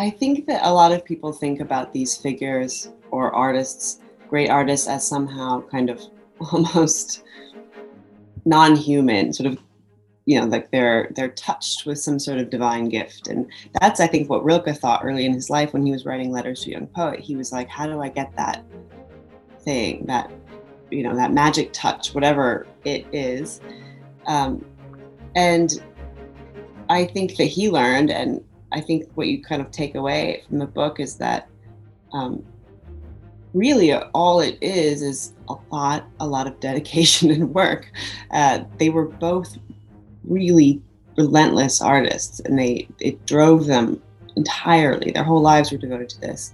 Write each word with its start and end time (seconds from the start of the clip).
I 0.00 0.08
think 0.08 0.46
that 0.46 0.66
a 0.66 0.72
lot 0.72 0.92
of 0.92 1.04
people 1.04 1.30
think 1.30 1.60
about 1.60 1.92
these 1.92 2.16
figures 2.16 2.90
or 3.10 3.34
artists, 3.34 4.00
great 4.28 4.48
artists, 4.48 4.88
as 4.88 5.06
somehow 5.06 5.60
kind 5.68 5.90
of 5.90 6.00
almost 6.52 7.22
non-human, 8.46 9.34
sort 9.34 9.52
of, 9.52 9.58
you 10.24 10.40
know, 10.40 10.46
like 10.46 10.70
they're 10.70 11.10
they're 11.16 11.32
touched 11.32 11.84
with 11.84 11.98
some 11.98 12.18
sort 12.18 12.38
of 12.38 12.48
divine 12.48 12.88
gift, 12.88 13.28
and 13.28 13.46
that's 13.80 14.00
I 14.00 14.06
think 14.06 14.30
what 14.30 14.42
Rilke 14.42 14.74
thought 14.74 15.04
early 15.04 15.26
in 15.26 15.34
his 15.34 15.50
life 15.50 15.74
when 15.74 15.84
he 15.84 15.92
was 15.92 16.06
writing 16.06 16.30
letters 16.30 16.62
to 16.64 16.70
young 16.70 16.86
poet. 16.86 17.20
He 17.20 17.36
was 17.36 17.52
like, 17.52 17.68
how 17.68 17.86
do 17.86 18.00
I 18.00 18.08
get 18.08 18.34
that 18.36 18.64
thing, 19.60 20.06
that 20.06 20.30
you 20.90 21.02
know, 21.02 21.14
that 21.14 21.32
magic 21.32 21.72
touch, 21.72 22.14
whatever 22.14 22.66
it 22.84 23.06
is, 23.12 23.60
um, 24.26 24.64
and 25.34 25.82
I 26.88 27.04
think 27.04 27.36
that 27.36 27.44
he 27.44 27.70
learned 27.70 28.10
and 28.10 28.42
I 28.72 28.80
think 28.80 29.08
what 29.14 29.26
you 29.26 29.42
kind 29.42 29.60
of 29.60 29.70
take 29.70 29.94
away 29.94 30.44
from 30.48 30.58
the 30.58 30.66
book 30.66 31.00
is 31.00 31.16
that 31.16 31.48
um, 32.12 32.44
really 33.54 33.92
all 33.92 34.40
it 34.40 34.58
is 34.60 35.02
is 35.02 35.32
a 35.48 35.54
lot, 35.72 36.06
a 36.20 36.26
lot 36.26 36.46
of 36.46 36.58
dedication 36.60 37.30
and 37.32 37.54
work. 37.54 37.90
Uh, 38.30 38.60
they 38.78 38.90
were 38.90 39.06
both 39.06 39.58
really 40.24 40.80
relentless 41.16 41.80
artists, 41.80 42.40
and 42.40 42.58
they 42.58 42.88
it 43.00 43.24
drove 43.26 43.66
them 43.66 44.00
entirely. 44.36 45.10
Their 45.10 45.24
whole 45.24 45.42
lives 45.42 45.72
were 45.72 45.78
devoted 45.78 46.08
to 46.10 46.20
this, 46.20 46.52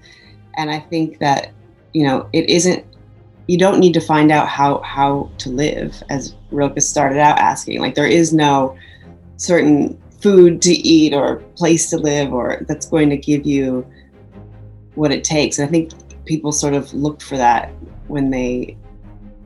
and 0.56 0.70
I 0.70 0.80
think 0.80 1.18
that 1.18 1.52
you 1.92 2.04
know 2.04 2.28
it 2.32 2.48
isn't. 2.48 2.84
You 3.46 3.58
don't 3.58 3.78
need 3.78 3.94
to 3.94 4.00
find 4.00 4.30
out 4.32 4.48
how 4.48 4.80
how 4.80 5.30
to 5.38 5.50
live, 5.50 6.02
as 6.10 6.34
Rilke 6.50 6.80
started 6.80 7.18
out 7.18 7.38
asking. 7.38 7.80
Like 7.80 7.94
there 7.94 8.06
is 8.06 8.32
no 8.32 8.76
certain 9.36 10.00
food 10.20 10.62
to 10.62 10.72
eat 10.72 11.12
or 11.14 11.36
place 11.56 11.90
to 11.90 11.98
live 11.98 12.32
or 12.32 12.64
that's 12.66 12.86
going 12.86 13.10
to 13.10 13.16
give 13.16 13.46
you 13.46 13.86
what 14.94 15.12
it 15.12 15.22
takes. 15.22 15.58
And 15.58 15.68
I 15.68 15.70
think 15.70 15.92
people 16.24 16.52
sort 16.52 16.74
of 16.74 16.92
look 16.94 17.20
for 17.20 17.36
that 17.36 17.70
when 18.08 18.30
they 18.30 18.76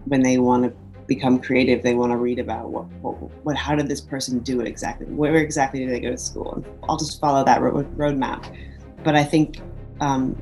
when 0.06 0.22
they 0.22 0.38
want 0.38 0.64
to 0.64 0.72
become 1.06 1.40
creative. 1.40 1.82
They 1.82 1.94
want 1.94 2.12
to 2.12 2.16
read 2.16 2.38
about 2.38 2.70
what, 2.70 2.86
what, 3.02 3.14
what 3.44 3.56
how 3.56 3.74
did 3.74 3.88
this 3.88 4.00
person 4.00 4.38
do 4.38 4.60
it 4.60 4.66
exactly? 4.66 5.06
Where 5.06 5.36
exactly 5.36 5.80
did 5.80 5.90
they 5.90 6.00
go 6.00 6.12
to 6.12 6.18
school? 6.18 6.64
I'll 6.88 6.96
just 6.96 7.20
follow 7.20 7.44
that 7.44 7.60
road, 7.60 7.94
roadmap. 7.96 8.56
But 9.02 9.16
I 9.16 9.24
think 9.24 9.60
um, 10.00 10.40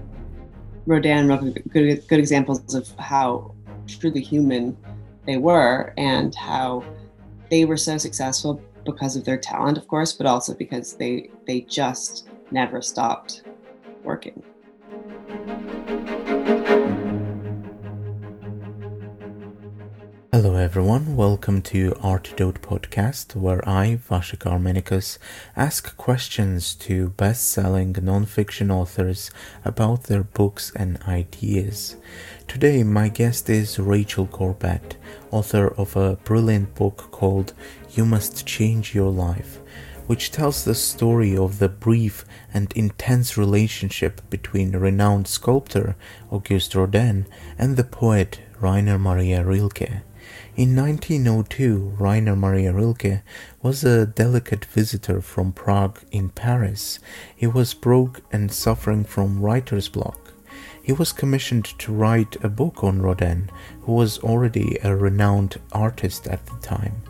Rodin 0.86 1.30
and 1.30 1.70
good 1.70 2.06
good 2.06 2.18
examples 2.18 2.74
of 2.74 2.88
how 2.98 3.54
truly 3.88 4.20
human 4.20 4.76
they 5.26 5.36
were 5.36 5.92
and 5.96 6.34
how 6.34 6.84
they 7.50 7.64
were 7.64 7.76
so 7.76 7.98
successful 7.98 8.62
because 8.84 9.16
of 9.16 9.24
their 9.24 9.38
talent, 9.38 9.76
of 9.76 9.86
course, 9.86 10.12
but 10.12 10.26
also 10.26 10.54
because 10.54 10.94
they 10.94 11.30
they 11.46 11.60
just 11.62 12.28
never 12.50 12.80
stopped 12.80 13.42
working. 14.04 14.42
Hello 20.30 20.56
everyone, 20.56 21.16
welcome 21.16 21.62
to 21.62 21.92
Artidote 21.92 22.58
Podcast, 22.58 23.34
where 23.34 23.66
I, 23.66 23.98
Vashik 24.10 24.40
Armenicus, 24.40 25.16
ask 25.56 25.96
questions 25.96 26.74
to 26.74 27.08
best-selling 27.08 27.96
non-fiction 28.02 28.70
authors 28.70 29.30
about 29.64 30.02
their 30.04 30.22
books 30.22 30.70
and 30.76 31.02
ideas. 31.04 31.96
Today 32.46 32.82
my 32.82 33.08
guest 33.08 33.48
is 33.48 33.78
Rachel 33.78 34.26
Corbett, 34.26 34.98
author 35.30 35.68
of 35.68 35.96
a 35.96 36.16
brilliant 36.16 36.74
book 36.74 37.08
called 37.10 37.54
You 37.92 38.04
Must 38.04 38.46
Change 38.46 38.94
Your 38.94 39.10
Life, 39.10 39.60
which 40.08 40.30
tells 40.30 40.62
the 40.62 40.74
story 40.74 41.34
of 41.38 41.58
the 41.58 41.70
brief 41.70 42.26
and 42.52 42.70
intense 42.74 43.38
relationship 43.38 44.20
between 44.28 44.72
renowned 44.72 45.26
sculptor 45.26 45.96
Auguste 46.30 46.74
Rodin 46.74 47.26
and 47.58 47.78
the 47.78 47.84
poet 47.84 48.40
Rainer 48.60 48.98
Maria 48.98 49.42
Rilke. 49.42 50.02
In 50.58 50.74
1902, 50.74 51.98
Rainer 52.00 52.34
Maria 52.34 52.72
Rilke 52.72 53.22
was 53.62 53.84
a 53.84 54.06
delicate 54.06 54.64
visitor 54.64 55.20
from 55.20 55.52
Prague 55.52 56.00
in 56.10 56.30
Paris. 56.30 56.98
He 57.36 57.46
was 57.46 57.74
broke 57.74 58.22
and 58.32 58.50
suffering 58.50 59.04
from 59.04 59.40
writer's 59.40 59.88
block. 59.88 60.32
He 60.82 60.90
was 60.90 61.12
commissioned 61.12 61.66
to 61.78 61.92
write 61.92 62.36
a 62.42 62.48
book 62.48 62.82
on 62.82 63.00
Rodin, 63.00 63.50
who 63.82 63.92
was 63.92 64.18
already 64.18 64.76
a 64.82 64.96
renowned 64.96 65.60
artist 65.70 66.26
at 66.26 66.44
the 66.46 66.56
time. 66.56 67.02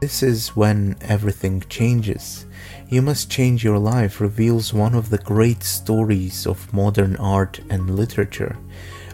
This 0.00 0.22
is 0.22 0.56
when 0.56 0.96
everything 1.02 1.62
changes. 1.68 2.46
You 2.88 3.02
Must 3.02 3.30
Change 3.30 3.64
Your 3.64 3.78
Life 3.78 4.18
reveals 4.18 4.72
one 4.72 4.94
of 4.94 5.10
the 5.10 5.18
great 5.18 5.62
stories 5.62 6.46
of 6.46 6.72
modern 6.72 7.16
art 7.16 7.60
and 7.68 7.96
literature. 7.96 8.56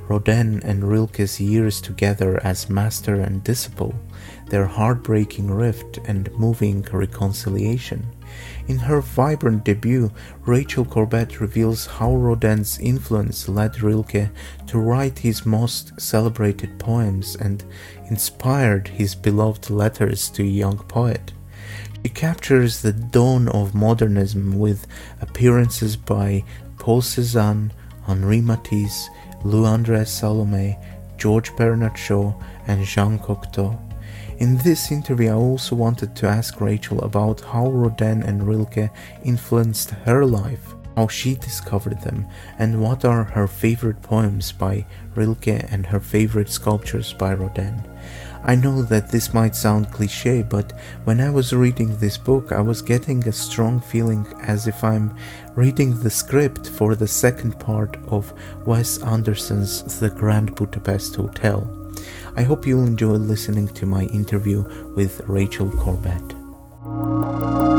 Rodin 0.08 0.60
and 0.62 0.84
Rilke's 0.84 1.40
years 1.40 1.80
together 1.80 2.38
as 2.44 2.68
master 2.68 3.14
and 3.14 3.42
disciple, 3.42 3.94
their 4.48 4.66
heartbreaking 4.66 5.50
rift 5.50 5.98
and 6.04 6.30
moving 6.32 6.82
reconciliation. 6.92 8.06
In 8.66 8.78
her 8.78 9.00
vibrant 9.00 9.64
debut, 9.64 10.10
Rachel 10.44 10.84
Corbett 10.84 11.40
reveals 11.40 11.86
how 11.86 12.14
Rodin's 12.14 12.78
influence 12.78 13.48
led 13.48 13.82
Rilke 13.82 14.30
to 14.66 14.78
write 14.78 15.18
his 15.18 15.46
most 15.46 15.98
celebrated 16.00 16.78
poems 16.78 17.36
and 17.36 17.64
inspired 18.10 18.88
his 18.88 19.14
beloved 19.14 19.70
letters 19.70 20.28
to 20.30 20.42
a 20.42 20.46
young 20.46 20.78
poet. 20.78 21.32
She 22.02 22.10
captures 22.10 22.82
the 22.82 22.92
dawn 22.92 23.48
of 23.48 23.74
modernism 23.74 24.58
with 24.58 24.86
appearances 25.22 25.96
by 25.96 26.44
Paul 26.78 27.00
Cézanne, 27.00 27.70
Henri 28.06 28.42
Matisse, 28.42 29.08
Lou 29.44 29.66
Andreas-Salomé, 29.66 30.82
George 31.18 31.54
Bernard 31.56 31.96
Shaw, 31.96 32.32
and 32.66 32.84
Jean 32.84 33.18
Cocteau. 33.18 33.78
In 34.38 34.56
this 34.58 34.90
interview, 34.90 35.30
I 35.30 35.34
also 35.34 35.76
wanted 35.76 36.16
to 36.16 36.26
ask 36.28 36.60
Rachel 36.60 37.00
about 37.02 37.40
how 37.42 37.70
Rodin 37.70 38.22
and 38.22 38.46
Rilke 38.48 38.90
influenced 39.22 39.90
her 39.90 40.24
life, 40.24 40.74
how 40.96 41.08
she 41.08 41.34
discovered 41.34 42.00
them, 42.00 42.26
and 42.58 42.80
what 42.80 43.04
are 43.04 43.24
her 43.24 43.46
favorite 43.46 44.02
poems 44.02 44.50
by 44.50 44.86
Rilke 45.14 45.70
and 45.70 45.86
her 45.86 46.00
favorite 46.00 46.48
sculptures 46.48 47.12
by 47.12 47.34
Rodin. 47.34 47.82
I 48.46 48.54
know 48.54 48.82
that 48.82 49.10
this 49.10 49.32
might 49.32 49.56
sound 49.56 49.90
cliche, 49.90 50.42
but 50.42 50.72
when 51.04 51.18
I 51.18 51.30
was 51.30 51.54
reading 51.54 51.96
this 51.96 52.18
book, 52.18 52.52
I 52.52 52.60
was 52.60 52.82
getting 52.82 53.26
a 53.26 53.32
strong 53.32 53.80
feeling 53.80 54.26
as 54.42 54.66
if 54.66 54.84
I'm 54.84 55.16
reading 55.54 55.98
the 55.98 56.10
script 56.10 56.68
for 56.68 56.94
the 56.94 57.08
second 57.08 57.58
part 57.58 57.96
of 58.08 58.34
Wes 58.66 59.02
Anderson's 59.02 59.98
The 59.98 60.10
Grand 60.10 60.54
Budapest 60.56 61.16
Hotel. 61.16 61.66
I 62.36 62.42
hope 62.42 62.66
you'll 62.66 62.86
enjoy 62.86 63.12
listening 63.12 63.68
to 63.68 63.86
my 63.86 64.02
interview 64.04 64.62
with 64.94 65.22
Rachel 65.26 65.70
Corbett. 65.70 67.73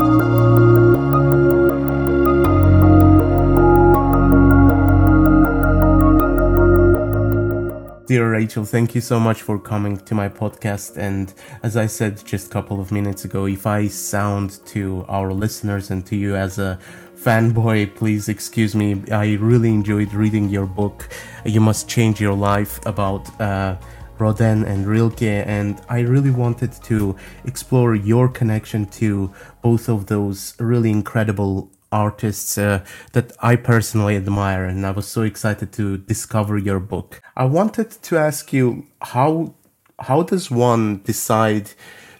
Dear 8.06 8.30
Rachel, 8.30 8.64
thank 8.64 8.94
you 8.94 9.00
so 9.00 9.18
much 9.18 9.42
for 9.42 9.58
coming 9.58 9.96
to 9.96 10.14
my 10.14 10.28
podcast. 10.28 10.96
And 10.96 11.34
as 11.64 11.76
I 11.76 11.86
said 11.86 12.24
just 12.24 12.46
a 12.46 12.50
couple 12.50 12.80
of 12.80 12.92
minutes 12.92 13.24
ago, 13.24 13.46
if 13.46 13.66
I 13.66 13.88
sound 13.88 14.64
to 14.66 15.04
our 15.08 15.32
listeners 15.32 15.90
and 15.90 16.06
to 16.06 16.14
you 16.14 16.36
as 16.36 16.60
a 16.60 16.78
fanboy, 17.16 17.96
please 17.96 18.28
excuse 18.28 18.76
me. 18.76 19.02
I 19.10 19.34
really 19.34 19.70
enjoyed 19.70 20.14
reading 20.14 20.48
your 20.48 20.66
book. 20.66 21.08
You 21.44 21.60
must 21.60 21.88
change 21.88 22.20
your 22.20 22.34
life 22.34 22.78
about 22.86 23.28
uh, 23.40 23.76
Rodin 24.20 24.62
and 24.62 24.86
Rilke, 24.86 25.44
and 25.44 25.80
I 25.88 26.00
really 26.00 26.30
wanted 26.30 26.72
to 26.84 27.16
explore 27.44 27.96
your 27.96 28.28
connection 28.28 28.86
to 29.00 29.32
both 29.62 29.88
of 29.88 30.06
those 30.06 30.54
really 30.60 30.92
incredible 30.92 31.72
artists 31.92 32.58
uh, 32.58 32.84
that 33.12 33.32
I 33.40 33.56
personally 33.56 34.16
admire, 34.16 34.64
and 34.64 34.86
I 34.86 34.90
was 34.90 35.06
so 35.06 35.22
excited 35.22 35.72
to 35.72 35.98
discover 35.98 36.58
your 36.58 36.80
book. 36.80 37.20
I 37.36 37.44
wanted 37.44 37.90
to 37.90 38.18
ask 38.18 38.52
you 38.52 38.86
how 39.00 39.54
how 40.00 40.22
does 40.22 40.50
one 40.50 41.02
decide 41.04 41.70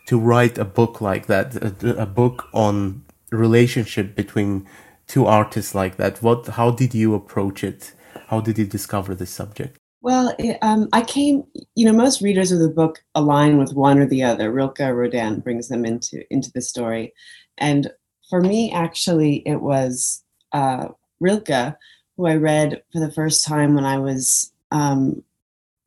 to 0.06 0.18
write 0.18 0.56
a 0.58 0.64
book 0.64 1.00
like 1.00 1.26
that, 1.26 1.56
a, 1.56 2.02
a 2.02 2.06
book 2.06 2.48
on 2.54 3.04
relationship 3.30 4.14
between 4.14 4.66
two 5.06 5.26
artists 5.26 5.74
like 5.74 5.96
that? 5.96 6.22
What 6.22 6.46
how 6.46 6.70
did 6.70 6.94
you 6.94 7.14
approach 7.14 7.64
it? 7.64 7.92
How 8.28 8.40
did 8.40 8.58
you 8.58 8.66
discover 8.66 9.14
this 9.14 9.30
subject? 9.30 9.78
Well, 10.02 10.36
um, 10.62 10.88
I 10.92 11.02
came. 11.02 11.44
You 11.74 11.86
know, 11.86 11.92
most 11.92 12.22
readers 12.22 12.52
of 12.52 12.60
the 12.60 12.68
book 12.68 13.02
align 13.14 13.58
with 13.58 13.72
one 13.72 13.98
or 13.98 14.06
the 14.06 14.22
other. 14.22 14.52
Rilke 14.52 14.78
Rodin 14.78 15.40
brings 15.40 15.68
them 15.68 15.84
into 15.84 16.22
into 16.30 16.50
the 16.52 16.60
story, 16.60 17.12
and 17.58 17.90
for 18.28 18.40
me, 18.40 18.73
actually, 18.73 19.43
it 19.46 19.61
was 19.61 20.23
uh, 20.52 20.88
Rilke 21.20 21.76
who 22.17 22.26
I 22.26 22.37
read 22.37 22.82
for 22.93 23.00
the 23.00 23.12
first 23.12 23.44
time 23.44 23.75
when 23.75 23.84
I 23.84 23.99
was 23.99 24.52
um, 24.70 25.23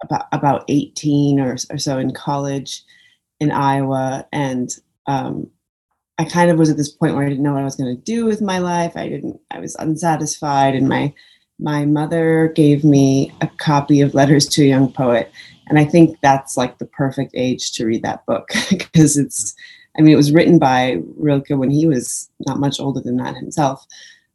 about 0.04 0.28
about 0.32 0.66
eighteen 0.68 1.40
or, 1.40 1.58
or 1.70 1.78
so 1.78 1.98
in 1.98 2.14
college, 2.14 2.84
in 3.40 3.52
Iowa, 3.52 4.28
and 4.32 4.70
um, 5.08 5.50
I 6.18 6.26
kind 6.26 6.52
of 6.52 6.58
was 6.58 6.70
at 6.70 6.78
this 6.78 6.92
point 6.92 7.16
where 7.16 7.26
I 7.26 7.30
didn't 7.30 7.44
know 7.44 7.54
what 7.54 7.62
I 7.62 7.66
was 7.66 7.76
going 7.76 7.96
to 7.96 8.02
do 8.04 8.26
with 8.26 8.42
my 8.42 8.60
life. 8.60 8.96
I 8.96 9.10
didn't. 9.10 9.40
I 9.52 9.60
was 9.60 9.76
unsatisfied, 9.76 10.76
and 10.76 10.88
my 10.88 11.14
my 11.60 11.86
mother 11.86 12.52
gave 12.56 12.84
me 12.84 13.34
a 13.42 13.48
copy 13.58 14.02
of 14.02 14.14
Letters 14.14 14.48
to 14.50 14.64
a 14.64 14.68
Young 14.68 14.92
Poet, 14.92 15.32
and 15.68 15.80
I 15.80 15.86
think 15.86 16.18
that's 16.22 16.56
like 16.58 16.78
the 16.78 16.86
perfect 16.86 17.32
age 17.34 17.72
to 17.74 17.86
read 17.86 18.04
that 18.04 18.26
book 18.26 18.50
because 18.70 19.18
it's. 19.18 19.56
I 19.98 20.02
mean, 20.02 20.14
it 20.14 20.18
was 20.18 20.32
written 20.32 20.60
by 20.60 21.02
Rilke 21.18 21.50
when 21.50 21.72
he 21.72 21.86
was 21.86 22.30
not 22.48 22.60
much 22.60 22.80
older 22.80 23.02
than 23.02 23.18
that 23.18 23.36
himself, 23.36 23.86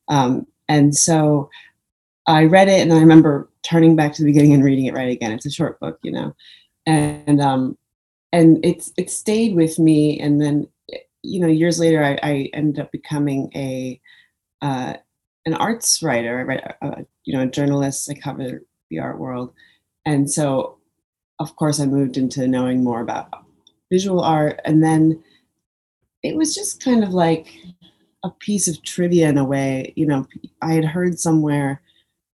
um, 0.08 0.46
and 0.68 0.94
so 0.94 1.50
I 2.26 2.44
read 2.44 2.68
it, 2.68 2.80
and 2.80 2.92
I 2.92 2.98
remember 2.98 3.48
turning 3.62 3.96
back 3.96 4.12
to 4.14 4.22
the 4.22 4.30
beginning 4.30 4.52
and 4.54 4.64
reading 4.64 4.86
it 4.86 4.94
right 4.94 5.10
again. 5.10 5.32
It's 5.32 5.46
a 5.46 5.50
short 5.50 5.78
book, 5.80 5.98
you 6.02 6.12
know, 6.12 6.34
and 6.86 7.40
um, 7.40 7.76
and 8.32 8.64
it's 8.64 8.92
it 8.96 9.10
stayed 9.10 9.54
with 9.54 9.78
me, 9.78 10.18
and 10.20 10.40
then 10.40 10.66
you 11.24 11.40
know, 11.40 11.46
years 11.46 11.80
later, 11.80 12.04
I, 12.04 12.18
I 12.22 12.50
ended 12.52 12.80
up 12.80 12.92
becoming 12.92 13.50
a 13.54 14.00
uh, 14.62 14.94
an 15.46 15.54
arts 15.54 16.02
writer. 16.02 16.38
I 16.38 16.42
write, 16.42 16.74
uh, 16.82 17.02
you 17.24 17.34
know, 17.34 17.42
a 17.42 17.46
journalist. 17.46 18.10
I 18.10 18.14
cover 18.14 18.62
the 18.90 18.98
art 18.98 19.18
world, 19.18 19.52
and 20.04 20.30
so, 20.30 20.78
of 21.38 21.56
course, 21.56 21.80
I 21.80 21.86
moved 21.86 22.16
into 22.16 22.46
knowing 22.46 22.84
more 22.84 23.00
about 23.00 23.28
visual 23.90 24.20
art, 24.20 24.60
and 24.64 24.82
then 24.82 25.22
it 26.24 26.34
was 26.34 26.54
just 26.54 26.82
kind 26.82 27.04
of 27.04 27.10
like 27.10 27.54
a 28.24 28.30
piece 28.30 28.66
of 28.66 28.82
trivia 28.82 29.28
in 29.28 29.38
a 29.38 29.44
way. 29.44 29.92
You 29.94 30.06
know, 30.06 30.26
I 30.62 30.72
had 30.72 30.84
heard 30.84 31.20
somewhere 31.20 31.82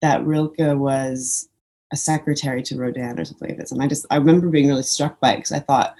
that 0.00 0.24
Rilke 0.24 0.54
was 0.58 1.48
a 1.92 1.96
secretary 1.96 2.62
to 2.62 2.78
Rodin 2.78 3.20
or 3.20 3.24
something 3.24 3.50
like 3.50 3.58
this, 3.58 3.70
and 3.70 3.82
I 3.82 3.86
just 3.86 4.06
I 4.10 4.16
remember 4.16 4.48
being 4.48 4.68
really 4.68 4.82
struck 4.82 5.20
by 5.20 5.32
it 5.32 5.36
because 5.36 5.52
I 5.52 5.60
thought 5.60 5.94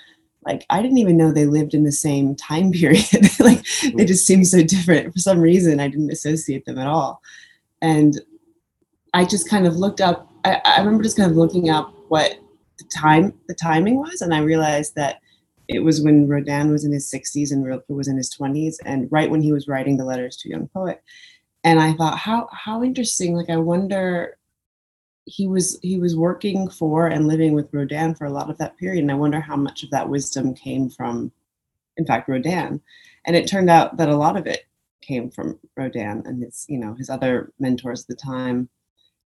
like 0.47 0.65
I 0.71 0.81
didn't 0.83 0.99
even 0.99 1.19
know 1.19 1.31
they 1.31 1.45
lived 1.45 1.75
in 1.75 1.85
the 1.85 1.93
same 1.93 2.35
time 2.35 2.73
period. 2.81 3.05
like 3.39 3.65
they 3.95 4.07
just 4.07 4.27
seemed 4.27 4.49
so 4.49 4.63
different. 4.63 5.13
For 5.13 5.21
some 5.21 5.41
reason, 5.41 5.79
I 5.79 5.89
didn't 5.89 6.11
associate 6.11 6.65
them 6.65 6.79
at 6.79 6.87
all. 6.87 7.21
And 7.83 8.19
I 9.13 9.27
just 9.27 9.49
kind 9.49 9.67
of 9.67 9.77
looked 9.77 10.01
up. 10.01 10.31
I, 10.47 10.61
I 10.65 10.79
remember 10.79 11.03
just 11.03 11.19
kind 11.19 11.31
of 11.31 11.37
looking 11.37 11.69
up 11.69 11.95
what 12.09 12.39
the 12.79 12.85
time 12.85 13.35
the 13.47 13.55
timing 13.55 13.99
was, 13.99 14.23
and 14.23 14.35
I 14.35 14.39
realized 14.39 14.95
that 14.95 15.21
it 15.69 15.81
was 15.81 16.03
when 16.03 16.29
Rodin 16.29 16.71
was 16.71 16.85
in 16.85 16.93
his 16.93 17.11
60s 17.11 17.51
and 17.51 17.65
Rilke 17.65 17.85
was 17.89 18.09
in 18.09 18.17
his 18.17 18.35
20s, 18.35 18.77
and 18.85 19.11
right 19.11 19.31
when 19.31 19.43
he 19.43 19.53
was 19.53 19.69
writing 19.69 19.97
the 19.97 20.05
letters 20.05 20.37
to 20.39 20.49
young 20.49 20.69
poet. 20.69 21.03
And 21.63 21.81
I 21.81 21.95
thought, 21.95 22.19
how 22.19 22.49
how 22.53 22.83
interesting. 22.83 23.35
Like 23.35 23.49
I 23.51 23.57
wonder 23.57 24.37
he 25.27 25.47
was 25.47 25.79
he 25.83 25.99
was 25.99 26.17
working 26.17 26.69
for 26.69 27.07
and 27.07 27.27
living 27.27 27.55
with 27.55 27.73
Rodin 27.73 28.15
for 28.15 28.27
a 28.27 28.33
lot 28.33 28.51
of 28.51 28.59
that 28.59 28.77
period, 28.77 29.01
and 29.03 29.11
I 29.11 29.15
wonder 29.15 29.41
how 29.41 29.57
much 29.57 29.83
of 29.83 29.91
that 29.91 30.09
wisdom 30.09 30.55
came 30.55 30.91
from, 30.91 31.33
in 31.97 32.07
fact, 32.07 32.29
Rodin. 32.29 32.81
And 33.27 33.37
it 33.37 33.49
turned 33.49 33.71
out 33.71 33.97
that 33.97 34.11
a 34.11 34.17
lot 34.17 34.37
of 34.37 34.47
it 34.47 34.67
came 35.01 35.31
from 35.31 35.59
Rodin 35.77 36.23
and 36.27 36.43
his 36.43 36.67
you 36.69 36.79
know 36.79 36.95
his 36.95 37.09
other 37.09 37.53
mentors 37.59 38.03
at 38.03 38.09
the 38.09 38.17
time. 38.17 38.69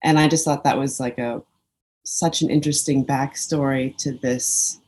And 0.04 0.18
I 0.18 0.28
just 0.28 0.44
thought 0.44 0.62
that 0.64 0.78
was 0.78 1.00
like 1.00 1.18
a 1.18 1.42
such 2.04 2.42
an 2.42 2.50
interesting 2.50 3.04
backstory 3.04 3.96
to 3.98 4.12
this 4.12 4.80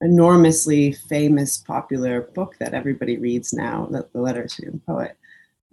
enormously 0.00 0.92
famous 0.92 1.58
popular 1.58 2.22
book 2.34 2.56
that 2.60 2.74
everybody 2.74 3.16
reads 3.18 3.52
now, 3.52 3.86
the, 3.90 4.08
the 4.12 4.20
Letters 4.20 4.54
to 4.54 4.62
a 4.62 4.66
Young 4.66 4.80
Poet. 4.86 5.16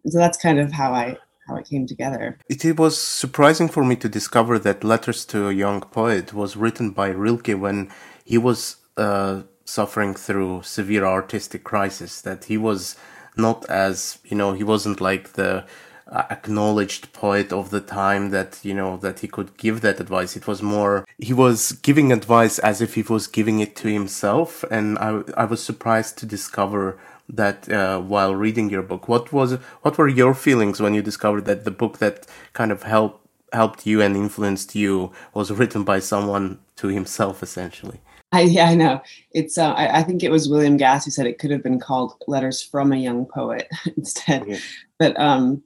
And 0.04 0.14
so 0.14 0.20
that's 0.20 0.38
kind 0.38 0.60
of 0.60 0.72
how 0.72 0.94
I 0.94 1.18
how 1.48 1.56
it 1.56 1.70
came 1.70 1.86
together. 1.86 2.40
It, 2.50 2.66
it, 2.66 2.80
was 2.80 3.00
surprising 3.00 3.68
for 3.68 3.84
me 3.84 3.96
to 3.98 4.10
discover 4.10 4.58
that 4.60 4.84
Letters 4.84 5.26
to 5.26 5.48
a 5.50 5.54
Young 5.54 5.82
Poet 5.82 6.34
was 6.34 6.58
written 6.58 6.90
by 6.90 7.10
Rilke 7.10 7.50
when 7.50 7.92
he 8.24 8.40
was 8.40 8.78
uh, 8.98 9.44
suffering 9.64 10.16
through 10.16 10.64
severe 10.64 11.06
artistic 11.06 11.64
crisis. 11.64 12.22
That 12.22 12.46
he 12.46 12.58
was 12.58 12.96
not 13.38 13.70
as 13.70 14.18
you 14.26 14.36
know 14.36 14.54
he 14.54 14.64
wasn't 14.64 15.02
like 15.02 15.34
the 15.34 15.66
acknowledged 16.12 17.12
poet 17.14 17.52
of 17.52 17.72
the 17.72 17.82
time 17.82 18.30
that 18.30 18.60
you 18.64 18.74
know 18.74 18.96
that 18.98 19.20
he 19.20 19.28
could 19.28 19.58
give 19.58 19.82
that 19.82 20.00
advice 20.00 20.36
it 20.36 20.46
was 20.46 20.62
more 20.62 21.04
he 21.18 21.34
was 21.34 21.72
giving 21.72 22.12
advice 22.12 22.60
as 22.60 22.80
if 22.80 22.94
he 22.94 23.02
was 23.02 23.26
giving 23.26 23.60
it 23.60 23.76
to 23.76 23.88
himself 23.88 24.64
and 24.70 25.00
i 25.00 25.22
i 25.36 25.44
was 25.44 25.64
surprised 25.64 26.16
to 26.16 26.26
discover 26.26 26.98
that 27.30 27.70
uh, 27.72 28.00
while 28.00 28.36
reading 28.36 28.70
your 28.70 28.82
book. 28.82 29.08
What 29.08 29.34
was 29.34 29.54
what 29.82 29.98
were 29.98 30.08
your 30.08 30.34
feelings 30.34 30.82
when 30.82 30.94
you 30.94 31.02
discovered 31.02 31.46
that 31.46 31.66
the 31.66 31.72
book 31.72 31.98
that 32.00 32.28
kind 32.54 32.72
of 32.72 32.84
helped 32.84 33.26
helped 33.54 33.86
you 33.86 34.02
and 34.02 34.16
influenced 34.16 34.76
you 34.76 35.12
was 35.34 35.52
written 35.52 35.84
by 35.84 36.00
someone 36.00 36.60
to 36.78 36.88
himself, 36.88 37.42
essentially? 37.42 38.02
I, 38.32 38.42
yeah, 38.42 38.66
I 38.66 38.76
know. 38.76 39.02
It's. 39.32 39.58
Uh, 39.58 39.72
I, 39.72 40.00
I, 40.00 40.04
think 40.04 40.24
it 40.24 40.32
was 40.32 40.50
William 40.50 40.78
Gass 40.78 41.06
who 41.06 41.12
said 41.12 41.26
it 41.26 41.40
could 41.40 41.52
have 41.52 41.64
been 41.64 41.80
called 41.80 42.16
"Letters 42.28 42.62
from 42.62 42.92
a 42.92 42.98
Young 42.98 43.26
Poet" 43.26 43.68
instead. 43.98 44.46
Yeah. 44.48 44.58
But 45.00 45.20
um, 45.20 45.64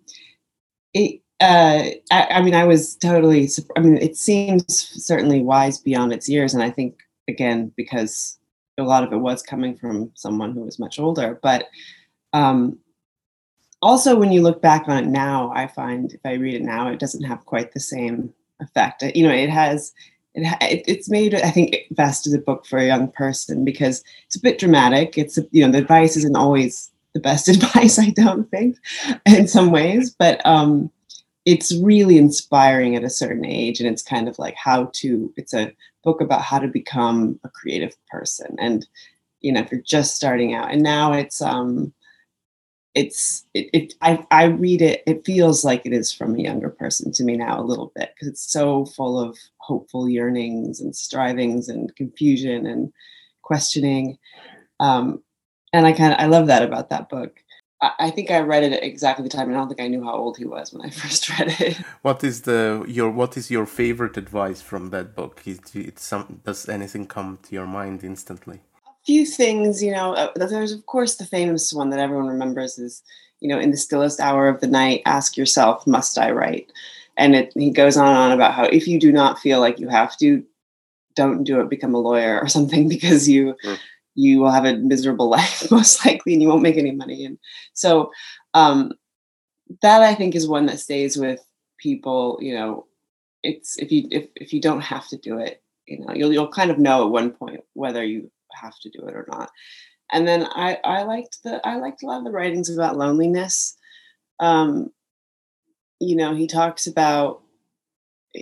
it. 0.93 1.21
Uh, 1.41 1.91
I, 2.11 2.27
I 2.31 2.41
mean, 2.41 2.53
I 2.53 2.65
was 2.65 2.95
totally. 2.97 3.49
I 3.75 3.79
mean, 3.79 3.97
it 3.97 4.17
seems 4.17 4.65
certainly 4.67 5.41
wise 5.41 5.77
beyond 5.77 6.11
its 6.11 6.27
years, 6.27 6.53
and 6.53 6.61
I 6.61 6.69
think 6.69 6.99
again 7.27 7.71
because 7.77 8.37
a 8.77 8.83
lot 8.83 9.03
of 9.03 9.13
it 9.13 9.17
was 9.17 9.41
coming 9.41 9.75
from 9.75 10.11
someone 10.15 10.53
who 10.53 10.61
was 10.61 10.79
much 10.79 10.99
older. 10.99 11.39
But 11.41 11.67
um, 12.33 12.77
also, 13.81 14.17
when 14.17 14.31
you 14.31 14.41
look 14.41 14.61
back 14.61 14.87
on 14.87 15.03
it 15.03 15.07
now, 15.07 15.51
I 15.55 15.67
find 15.67 16.11
if 16.13 16.19
I 16.25 16.33
read 16.33 16.55
it 16.55 16.61
now, 16.61 16.89
it 16.89 16.99
doesn't 16.99 17.23
have 17.23 17.45
quite 17.45 17.73
the 17.73 17.79
same 17.79 18.33
effect. 18.59 19.03
You 19.15 19.27
know, 19.27 19.33
it 19.33 19.49
has. 19.49 19.93
It, 20.35 20.83
it's 20.87 21.09
made, 21.09 21.33
I 21.33 21.49
think, 21.49 21.75
best 21.91 22.27
as 22.27 22.33
a 22.33 22.39
book 22.39 22.65
for 22.65 22.77
a 22.77 22.85
young 22.85 23.11
person 23.11 23.65
because 23.65 24.03
it's 24.27 24.35
a 24.35 24.41
bit 24.41 24.59
dramatic. 24.59 25.17
It's, 25.17 25.39
you 25.51 25.65
know, 25.65 25.71
the 25.71 25.79
advice 25.79 26.15
isn't 26.15 26.37
always 26.37 26.91
the 27.13 27.19
best 27.19 27.47
advice, 27.49 27.99
I 27.99 28.09
don't 28.11 28.49
think, 28.51 28.77
in 29.25 29.47
some 29.47 29.71
ways, 29.71 30.15
but 30.17 30.45
um, 30.45 30.91
it's 31.45 31.75
really 31.77 32.17
inspiring 32.17 32.95
at 32.95 33.03
a 33.03 33.09
certain 33.09 33.45
age. 33.45 33.79
And 33.79 33.89
it's 33.89 34.03
kind 34.03 34.27
of 34.27 34.37
like 34.37 34.55
how 34.55 34.91
to, 34.93 35.33
it's 35.37 35.53
a 35.53 35.73
book 36.03 36.21
about 36.21 36.41
how 36.41 36.59
to 36.59 36.67
become 36.67 37.39
a 37.43 37.49
creative 37.49 37.95
person 38.09 38.55
and 38.59 38.87
you 39.41 39.51
know 39.51 39.61
if 39.61 39.71
you're 39.71 39.81
just 39.81 40.15
starting 40.15 40.53
out 40.53 40.71
and 40.71 40.81
now 40.81 41.13
it's 41.13 41.41
um 41.41 41.93
it's 42.95 43.45
it, 43.53 43.69
it 43.73 43.93
I, 44.01 44.25
I 44.31 44.45
read 44.45 44.81
it 44.81 45.03
it 45.05 45.25
feels 45.25 45.63
like 45.63 45.85
it 45.85 45.93
is 45.93 46.11
from 46.11 46.35
a 46.35 46.41
younger 46.41 46.69
person 46.69 47.11
to 47.13 47.23
me 47.23 47.37
now 47.37 47.59
a 47.59 47.63
little 47.63 47.91
bit 47.95 48.11
because 48.15 48.27
it's 48.27 48.51
so 48.51 48.85
full 48.85 49.19
of 49.19 49.37
hopeful 49.57 50.09
yearnings 50.09 50.79
and 50.81 50.95
strivings 50.95 51.69
and 51.69 51.95
confusion 51.95 52.65
and 52.65 52.91
questioning 53.43 54.17
um 54.79 55.21
and 55.73 55.85
i 55.85 55.91
kind 55.91 56.13
of 56.13 56.19
i 56.19 56.25
love 56.25 56.47
that 56.47 56.63
about 56.63 56.89
that 56.89 57.09
book 57.09 57.43
I 57.81 58.11
think 58.11 58.29
I 58.29 58.39
read 58.39 58.63
it 58.63 58.73
at 58.73 58.83
exactly 58.83 59.23
the 59.23 59.29
time, 59.29 59.47
and 59.47 59.55
I 59.55 59.59
don't 59.59 59.69
think 59.69 59.79
I 59.79 59.87
knew 59.87 60.03
how 60.03 60.13
old 60.13 60.37
he 60.37 60.43
was 60.43 60.73
when 60.73 60.85
I 60.85 60.89
first 61.01 61.29
read 61.29 61.55
it. 61.61 61.77
What 62.01 62.23
is 62.23 62.41
the 62.41 62.83
your 62.87 63.09
What 63.09 63.37
is 63.37 63.49
your 63.49 63.65
favorite 63.65 64.17
advice 64.17 64.61
from 64.61 64.89
that 64.89 65.15
book? 65.15 65.41
Is 65.45 65.59
it 65.73 65.97
some 65.97 66.41
does 66.43 66.67
anything 66.67 67.07
come 67.07 67.39
to 67.43 67.55
your 67.55 67.67
mind 67.67 68.03
instantly? 68.03 68.59
A 68.85 69.05
few 69.05 69.25
things, 69.25 69.81
you 69.81 69.91
know. 69.91 70.13
Uh, 70.13 70.31
there's 70.35 70.73
of 70.73 70.85
course 70.87 71.15
the 71.15 71.25
famous 71.25 71.71
one 71.71 71.89
that 71.91 72.01
everyone 72.01 72.27
remembers 72.27 72.77
is, 72.77 73.01
you 73.39 73.47
know, 73.47 73.59
in 73.59 73.71
the 73.71 73.77
stillest 73.77 74.19
hour 74.19 74.49
of 74.49 74.59
the 74.59 74.67
night, 74.67 75.01
ask 75.05 75.37
yourself, 75.37 75.87
must 75.87 76.17
I 76.17 76.31
write? 76.31 76.69
And 77.15 77.33
it, 77.33 77.53
he 77.53 77.71
goes 77.71 77.95
on 77.95 78.07
and 78.07 78.17
on 78.17 78.31
about 78.33 78.53
how 78.53 78.65
if 78.65 78.87
you 78.87 78.99
do 78.99 79.13
not 79.13 79.39
feel 79.39 79.61
like 79.61 79.79
you 79.79 79.87
have 79.87 80.17
to, 80.17 80.43
don't 81.15 81.45
do 81.45 81.61
it. 81.61 81.69
Become 81.69 81.95
a 81.95 81.99
lawyer 81.99 82.41
or 82.41 82.47
something 82.57 82.89
because 82.89 83.29
you. 83.29 83.55
Mm 83.63 83.79
you 84.19 84.39
will 84.39 84.51
have 84.51 84.65
a 84.65 84.77
miserable 84.77 85.29
life 85.37 85.69
most 85.71 86.05
likely 86.05 86.33
and 86.33 86.41
you 86.41 86.47
won't 86.47 86.61
make 86.61 86.77
any 86.77 86.91
money. 86.91 87.25
And 87.25 87.37
so 87.73 88.11
um, 88.53 88.91
that 89.81 90.01
i 90.01 90.15
think 90.15 90.35
is 90.35 90.47
one 90.47 90.65
that 90.65 90.79
stays 90.79 91.15
with 91.15 91.45
people 91.77 92.39
you 92.41 92.53
know 92.53 92.87
it's 93.43 93.77
if 93.77 93.91
you 93.91 94.07
if, 94.11 94.27
if 94.35 94.51
you 94.51 94.59
don't 94.59 94.81
have 94.81 95.07
to 95.07 95.17
do 95.17 95.37
it 95.37 95.61
you 95.85 95.99
know 95.99 96.13
you'll 96.13 96.33
you'll 96.33 96.47
kind 96.47 96.71
of 96.71 96.79
know 96.79 97.05
at 97.05 97.11
one 97.11 97.31
point 97.31 97.61
whether 97.73 98.03
you 98.03 98.31
have 98.53 98.77
to 98.79 98.89
do 98.89 99.05
it 99.07 99.15
or 99.15 99.25
not. 99.31 99.49
And 100.11 100.27
then 100.27 100.47
i 100.51 100.77
i 100.83 101.03
liked 101.03 101.39
the 101.43 101.65
i 101.67 101.75
liked 101.77 102.03
a 102.03 102.07
lot 102.07 102.19
of 102.19 102.23
the 102.25 102.31
writings 102.31 102.69
about 102.69 102.97
loneliness. 102.97 103.77
Um 104.39 104.89
you 105.99 106.15
know 106.15 106.33
he 106.33 106.47
talks 106.47 106.87
about 106.87 107.41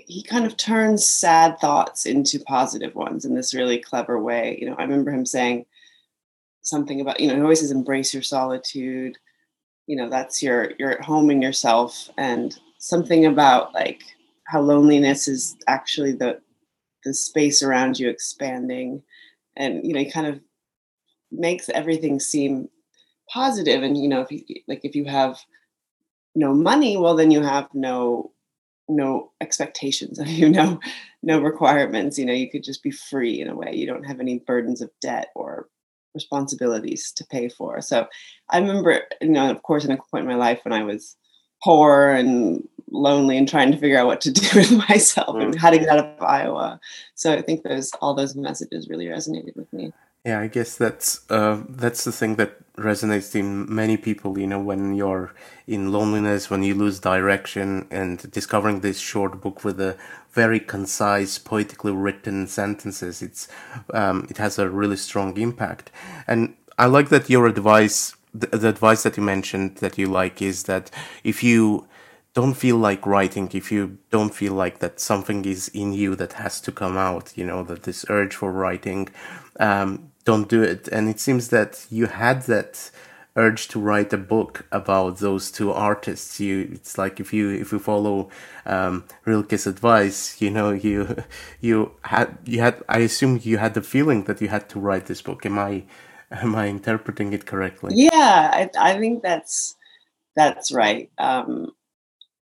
he 0.05 0.23
kind 0.23 0.45
of 0.45 0.57
turns 0.57 1.05
sad 1.05 1.59
thoughts 1.59 2.05
into 2.05 2.39
positive 2.39 2.95
ones 2.95 3.25
in 3.25 3.35
this 3.35 3.53
really 3.53 3.79
clever 3.79 4.21
way. 4.21 4.57
You 4.59 4.69
know, 4.69 4.75
I 4.77 4.83
remember 4.83 5.11
him 5.11 5.25
saying 5.25 5.65
something 6.61 7.01
about, 7.01 7.19
you 7.19 7.27
know, 7.27 7.35
he 7.35 7.41
always 7.41 7.61
says 7.61 7.71
embrace 7.71 8.13
your 8.13 8.23
solitude. 8.23 9.17
You 9.87 9.95
know, 9.95 10.09
that's 10.09 10.43
your 10.43 10.73
you're 10.77 10.91
at 10.91 11.05
home 11.05 11.31
in 11.31 11.41
yourself 11.41 12.09
and 12.17 12.57
something 12.79 13.25
about 13.25 13.73
like 13.73 14.03
how 14.45 14.61
loneliness 14.61 15.27
is 15.27 15.55
actually 15.67 16.11
the 16.13 16.39
the 17.03 17.13
space 17.13 17.63
around 17.63 17.99
you 17.99 18.09
expanding 18.09 19.01
and 19.55 19.85
you 19.85 19.93
know, 19.93 19.99
he 19.99 20.11
kind 20.11 20.27
of 20.27 20.39
makes 21.31 21.69
everything 21.69 22.19
seem 22.19 22.69
positive 23.29 23.83
and 23.83 23.97
you 23.97 24.07
know, 24.07 24.21
if 24.21 24.31
you 24.31 24.41
like 24.67 24.81
if 24.83 24.95
you 24.95 25.05
have 25.05 25.39
no 26.35 26.53
money, 26.53 26.97
well 26.97 27.15
then 27.15 27.31
you 27.31 27.41
have 27.41 27.67
no 27.73 28.31
no 28.87 29.31
expectations 29.41 30.19
of 30.19 30.27
you, 30.39 30.49
no 30.49 30.79
no 31.23 31.41
requirements. 31.41 32.17
You 32.17 32.25
know, 32.25 32.33
you 32.33 32.49
could 32.49 32.63
just 32.63 32.83
be 32.83 32.91
free 32.91 33.39
in 33.39 33.49
a 33.49 33.55
way. 33.55 33.73
You 33.73 33.87
don't 33.87 34.05
have 34.05 34.19
any 34.19 34.39
burdens 34.39 34.81
of 34.81 34.89
debt 35.01 35.29
or 35.35 35.67
responsibilities 36.13 37.11
to 37.11 37.25
pay 37.25 37.47
for. 37.47 37.81
So 37.81 38.07
I 38.49 38.59
remember, 38.59 39.01
you 39.21 39.29
know, 39.29 39.51
of 39.51 39.61
course, 39.63 39.85
in 39.85 39.91
a 39.91 39.97
point 39.97 40.23
in 40.23 40.27
my 40.27 40.35
life 40.35 40.59
when 40.63 40.73
I 40.73 40.83
was 40.83 41.15
poor 41.63 42.09
and 42.09 42.67
lonely 42.91 43.37
and 43.37 43.47
trying 43.47 43.71
to 43.71 43.77
figure 43.77 43.97
out 43.97 44.07
what 44.07 44.21
to 44.21 44.31
do 44.41 44.47
with 44.55 44.71
myself 44.89 45.35
and 45.35 45.53
mm-hmm. 45.53 45.59
how 45.59 45.69
to 45.69 45.77
get 45.77 45.89
out 45.89 45.99
of 45.99 46.21
Iowa. 46.21 46.79
So 47.15 47.33
I 47.33 47.41
think 47.41 47.63
those 47.63 47.91
all 48.01 48.13
those 48.13 48.35
messages 48.35 48.89
really 48.89 49.05
resonated 49.05 49.55
with 49.55 49.71
me. 49.73 49.93
Yeah, 50.27 50.41
I 50.41 50.47
guess 50.47 50.75
that's 50.75 51.21
uh, 51.31 51.61
that's 51.69 52.03
the 52.03 52.11
thing 52.11 52.35
that 52.35 52.51
resonates 52.75 53.33
in 53.33 53.73
many 53.73 53.95
people. 53.95 54.37
You 54.37 54.45
know, 54.47 54.59
when 54.59 54.93
you're 54.93 55.33
in 55.67 55.93
loneliness, 55.93 56.49
when 56.49 56.63
you 56.63 56.75
lose 56.75 56.99
direction, 56.99 57.87
and 57.91 58.29
discovering 58.29 58.81
this 58.81 58.99
short 58.99 59.39
book 59.39 59.63
with 59.63 59.79
a 59.79 59.95
very 60.33 60.59
concise, 60.59 61.37
poetically 61.37 61.93
written 61.93 62.45
sentences, 62.45 63.21
it's 63.21 63.47
um, 63.93 64.27
it 64.29 64.37
has 64.37 64.59
a 64.59 64.69
really 64.69 64.97
strong 64.97 65.37
impact. 65.37 65.91
And 66.27 66.57
I 66.77 66.87
like 66.87 67.07
that 67.07 67.29
your 67.29 67.47
advice, 67.47 68.13
the, 68.33 68.47
the 68.47 68.67
advice 68.67 69.03
that 69.03 69.15
you 69.15 69.23
mentioned 69.23 69.77
that 69.77 69.97
you 69.97 70.07
like, 70.07 70.41
is 70.41 70.63
that 70.63 70.91
if 71.23 71.41
you 71.41 71.87
don't 72.33 72.53
feel 72.53 72.77
like 72.77 73.03
writing 73.07 73.49
if 73.53 73.71
you 73.71 73.97
don't 74.11 74.35
feel 74.35 74.53
like 74.53 74.77
that 74.77 74.99
something 74.99 75.43
is 75.43 75.69
in 75.69 75.91
you 75.91 76.15
that 76.15 76.33
has 76.33 76.61
to 76.61 76.71
come 76.71 76.95
out 76.95 77.33
you 77.35 77.43
know 77.43 77.63
that 77.63 77.81
this 77.81 78.05
urge 78.09 78.35
for 78.35 78.51
writing 78.51 79.09
um, 79.59 80.11
don't 80.27 80.49
do 80.49 80.61
it. 80.61 80.89
And 80.89 81.07
it 81.07 81.21
seems 81.21 81.47
that 81.49 81.85
you 81.89 82.07
had 82.07 82.41
that 82.43 82.91
urge 83.37 83.69
to 83.69 83.79
write 83.79 84.11
a 84.11 84.17
book 84.17 84.65
about 84.73 85.19
those 85.19 85.49
two 85.49 85.71
artists. 85.71 86.37
You, 86.41 86.69
it's 86.73 86.97
like 86.97 87.21
if 87.21 87.31
you 87.31 87.49
if 87.49 87.71
you 87.71 87.79
follow 87.79 88.29
um, 88.65 89.05
Rilke's 89.25 89.65
advice, 89.65 90.41
you 90.41 90.51
know, 90.51 90.71
you 90.71 91.23
you 91.61 91.93
had 92.01 92.37
you 92.43 92.59
had. 92.59 92.83
I 92.89 92.99
assume 92.99 93.39
you 93.41 93.57
had 93.57 93.73
the 93.73 93.81
feeling 93.81 94.25
that 94.25 94.41
you 94.41 94.49
had 94.49 94.67
to 94.71 94.79
write 94.79 95.05
this 95.05 95.21
book. 95.21 95.45
Am 95.45 95.57
I 95.57 95.85
am 96.29 96.55
I 96.55 96.67
interpreting 96.67 97.31
it 97.31 97.45
correctly? 97.45 97.93
Yeah, 97.95 98.51
I, 98.59 98.69
I 98.77 98.99
think 98.99 99.23
that's 99.23 99.77
that's 100.35 100.73
right. 100.73 101.09
Um, 101.17 101.71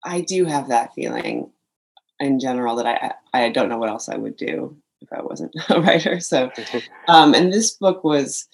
I 0.05 0.21
do 0.21 0.45
have 0.45 0.69
that 0.69 0.95
feeling 0.95 1.51
in 2.21 2.39
general 2.39 2.77
that 2.77 2.87
I 2.87 3.15
I 3.35 3.49
don't 3.49 3.69
know 3.69 3.79
what 3.79 3.91
else 3.91 4.09
I 4.09 4.17
would 4.17 4.37
do 4.37 4.77
if 5.03 5.13
I 5.13 5.23
wasn't 5.23 5.55
a 5.69 5.81
writer. 5.81 6.21
So, 6.21 6.51
um, 7.09 7.35
and 7.35 7.53
this 7.53 7.73
book 7.73 8.05
was, 8.05 8.47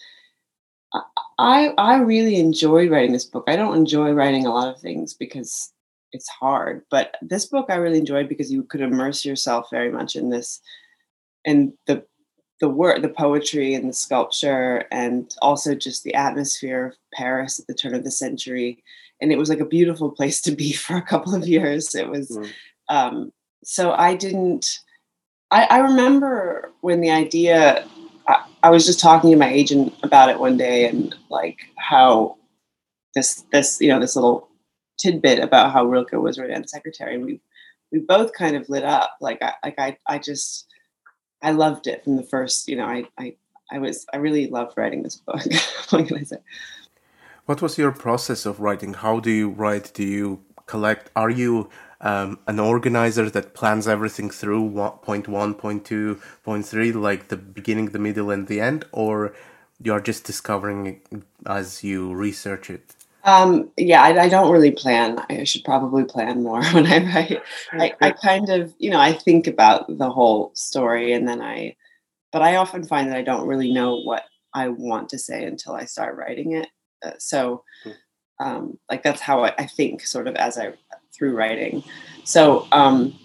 I 1.39 1.73
I 1.79 1.99
really 1.99 2.37
enjoyed 2.37 2.91
writing 2.91 3.13
this 3.13 3.27
book. 3.27 3.45
I 3.47 3.57
don't 3.57 3.77
enjoy 3.77 4.13
writing 4.13 4.47
a 4.47 4.53
lot 4.53 4.75
of 4.75 4.81
things 4.81 5.15
because 5.15 5.73
it's 6.13 6.29
hard, 6.29 6.83
but 6.91 7.17
this 7.21 7.47
book 7.47 7.67
I 7.69 7.77
really 7.77 7.99
enjoyed 7.99 8.29
because 8.29 8.51
you 8.51 8.63
could 8.63 8.81
immerse 8.81 9.25
yourself 9.25 9.69
very 9.71 9.91
much 9.91 10.17
in 10.17 10.31
this, 10.31 10.61
and 11.45 11.73
the 11.87 12.05
the 12.61 12.69
work, 12.69 13.03
the 13.03 13.09
poetry, 13.09 13.75
and 13.75 13.89
the 13.89 13.95
sculpture, 13.95 14.85
and 14.91 15.35
also 15.43 15.75
just 15.75 16.03
the 16.03 16.15
atmosphere 16.15 16.87
of 16.87 16.97
Paris 17.15 17.61
at 17.61 17.67
the 17.67 17.75
turn 17.75 17.95
of 17.95 18.05
the 18.05 18.11
century. 18.11 18.83
And 19.21 19.33
it 19.33 19.39
was 19.39 19.49
like 19.49 19.61
a 19.61 19.67
beautiful 19.67 20.11
place 20.11 20.41
to 20.43 20.53
be 20.53 20.73
for 20.85 20.97
a 20.97 21.03
couple 21.03 21.35
of 21.35 21.47
years. 21.47 21.95
It 21.95 22.09
was. 22.09 22.31
Mm. 22.31 22.51
Um, 22.89 23.33
so 23.65 23.93
I 23.93 24.15
didn't 24.15 24.79
I, 25.51 25.65
I 25.65 25.79
remember 25.79 26.71
when 26.81 27.01
the 27.01 27.11
idea, 27.11 27.87
I, 28.27 28.45
I 28.63 28.71
was 28.71 28.85
just 28.85 29.01
talking 29.01 29.31
to 29.31 29.37
my 29.37 29.51
agent 29.51 29.95
about 30.03 30.29
it 30.29 30.39
one 30.39 30.57
day 30.57 30.87
and 30.87 31.15
like 31.31 31.59
how 31.77 32.37
this, 33.15 33.45
this, 33.53 33.81
you 33.81 33.89
know, 33.89 34.01
this 34.01 34.17
little 34.17 34.49
tidbit 34.99 35.39
about 35.39 35.73
how 35.73 35.85
Rilke 35.85 36.13
was 36.13 36.39
Rodin's 36.39 36.71
secretary. 36.71 37.15
And 37.15 37.25
we, 37.25 37.41
we 37.91 38.01
both 38.01 38.33
kind 38.33 38.57
of 38.57 38.69
lit 38.69 38.85
up. 38.85 39.17
Like 39.21 39.41
I, 39.43 39.55
like 39.65 39.79
I, 39.79 39.97
I 40.07 40.19
just, 40.19 40.67
I 41.43 41.53
loved 41.53 41.87
it 41.87 42.05
from 42.05 42.17
the 42.17 42.25
first, 42.25 42.69
you 42.69 42.77
know, 42.77 42.85
I, 42.85 43.05
I, 43.19 43.37
I 43.71 43.79
was, 43.79 44.07
I 44.13 44.19
really 44.19 44.49
loved 44.49 44.77
writing 44.77 45.03
this 45.03 45.17
book. 45.17 45.41
what 45.91 46.07
can 46.07 46.19
I 46.19 46.23
say? 46.23 46.39
What 47.47 47.63
was 47.63 47.79
your 47.79 47.93
process 47.93 48.45
of 48.45 48.61
writing? 48.61 48.93
How 48.93 49.21
do 49.21 49.31
you 49.31 49.49
write? 49.49 49.93
Do 49.95 50.05
you 50.05 50.45
collect? 50.67 51.11
Are 51.17 51.31
you 51.31 51.71
um, 52.01 52.39
an 52.47 52.59
organizer 52.59 53.29
that 53.31 53.55
plans 53.55 53.89
everything 53.89 54.31
through 54.31 54.71
point 55.03 55.29
one, 55.29 55.55
point 55.55 55.85
two, 55.85 56.21
point 56.45 56.67
three, 56.67 56.93
like 56.93 57.29
the 57.29 57.37
beginning, 57.37 57.87
the 57.87 57.99
middle, 57.99 58.31
and 58.31 58.47
the 58.47 58.61
end, 58.61 58.85
or 58.93 59.35
you're 59.83 60.01
just 60.01 60.25
discovering 60.25 60.87
it 60.87 61.23
as 61.47 61.83
you 61.83 62.13
research 62.15 62.71
it? 62.71 62.95
Um, 63.25 63.71
yeah, 63.77 64.03
I, 64.03 64.23
I, 64.23 64.29
don't 64.29 64.51
really 64.51 64.71
plan. 64.71 65.23
I 65.29 65.45
should 65.45 65.65
probably 65.65 66.05
plan 66.05 66.43
more 66.43 66.65
when 66.73 66.87
I 66.87 66.99
write. 66.99 67.43
I, 67.73 67.95
I 68.01 68.11
kind 68.13 68.49
of, 68.49 68.73
you 68.79 68.91
know, 68.91 69.01
I 69.01 69.13
think 69.13 69.47
about 69.47 69.99
the 69.99 70.11
whole 70.11 70.53
story 70.55 71.13
and 71.13 71.29
then 71.29 71.43
I, 71.43 71.77
but 72.33 72.43
I 72.43 72.57
often 72.57 72.85
find 72.85 73.11
that 73.11 73.19
I 73.19 73.23
don't 73.23 73.47
really 73.47 73.73
know 73.73 73.97
what 73.97 74.25
I 74.55 74.69
want 74.69 75.11
to 75.11 75.19
say 75.19 75.45
until 75.45 75.75
I 75.75 75.85
start 75.85 76.17
writing 76.17 76.53
it. 76.53 76.69
Uh, 77.05 77.13
so, 77.19 77.65
hmm. 77.85 77.91
um, 78.41 78.79
like 78.91 79.03
that's 79.03 79.21
how 79.21 79.45
I, 79.45 79.55
I, 79.59 79.67
think, 79.67 80.07
sort 80.07 80.27
of 80.27 80.35
as 80.37 80.57
I 80.57 80.73
through 81.19 81.35
writing. 81.35 81.83
So, 82.25 82.67
um, 82.73 83.19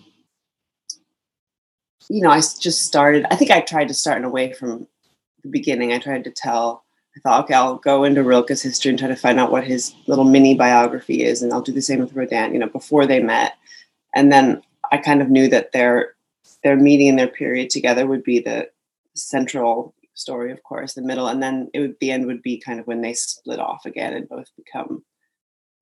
you 2.10 2.22
know, 2.22 2.32
I 2.32 2.38
just 2.38 2.84
started, 2.84 3.26
I 3.32 3.36
think 3.36 3.52
I 3.52 3.62
tried 3.62 3.88
to 3.88 3.94
start 3.94 4.18
in 4.18 4.24
a 4.24 4.30
way 4.30 4.54
from 4.54 4.88
the 5.44 5.50
beginning. 5.50 5.94
I 5.94 6.00
tried 6.00 6.24
to 6.26 6.32
tell, 6.32 6.84
I 7.16 7.20
thought, 7.20 7.44
okay, 7.46 7.54
I'll 7.54 7.78
go 7.78 8.04
into 8.04 8.24
Rilke's 8.24 8.62
history 8.62 8.90
and 8.90 9.00
try 9.00 9.08
to 9.08 9.16
find 9.16 9.40
out 9.40 9.52
what 9.52 9.64
his 9.64 9.94
little 10.08 10.26
mini 10.26 10.56
biography 10.56 11.24
is. 11.24 11.42
And 11.42 11.54
I'll 11.54 11.62
do 11.62 11.72
the 11.72 11.82
same 11.82 12.00
with 12.00 12.14
Rodin, 12.14 12.54
you 12.54 12.60
know, 12.60 12.68
before 12.68 13.06
they 13.06 13.22
met. 13.22 13.54
And 14.16 14.32
then 14.32 14.62
I 14.92 14.98
kind 14.98 15.22
of 15.22 15.30
knew 15.30 15.48
that 15.50 15.72
their, 15.72 16.16
their 16.64 16.76
meeting 16.76 17.10
and 17.10 17.20
their 17.20 17.28
period 17.28 17.70
together 17.70 18.08
would 18.08 18.24
be 18.24 18.40
the 18.40 18.70
central 19.16 19.94
story, 20.14 20.52
of 20.52 20.64
course, 20.64 20.94
the 20.94 21.02
middle. 21.02 21.28
And 21.28 21.42
then 21.42 21.70
it 21.74 21.80
would, 21.80 21.96
the 22.00 22.12
end 22.12 22.26
would 22.26 22.42
be 22.42 22.58
kind 22.58 22.80
of 22.80 22.88
when 22.88 23.02
they 23.02 23.14
split 23.14 23.60
off 23.60 23.86
again 23.86 24.14
and 24.14 24.30
both 24.30 24.50
become 24.58 25.04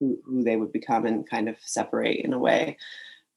who, 0.01 0.43
they 0.43 0.57
would 0.57 0.73
become 0.73 1.05
and 1.05 1.29
kind 1.29 1.47
of 1.47 1.55
separate 1.61 2.25
in 2.25 2.33
a 2.33 2.39
way. 2.39 2.77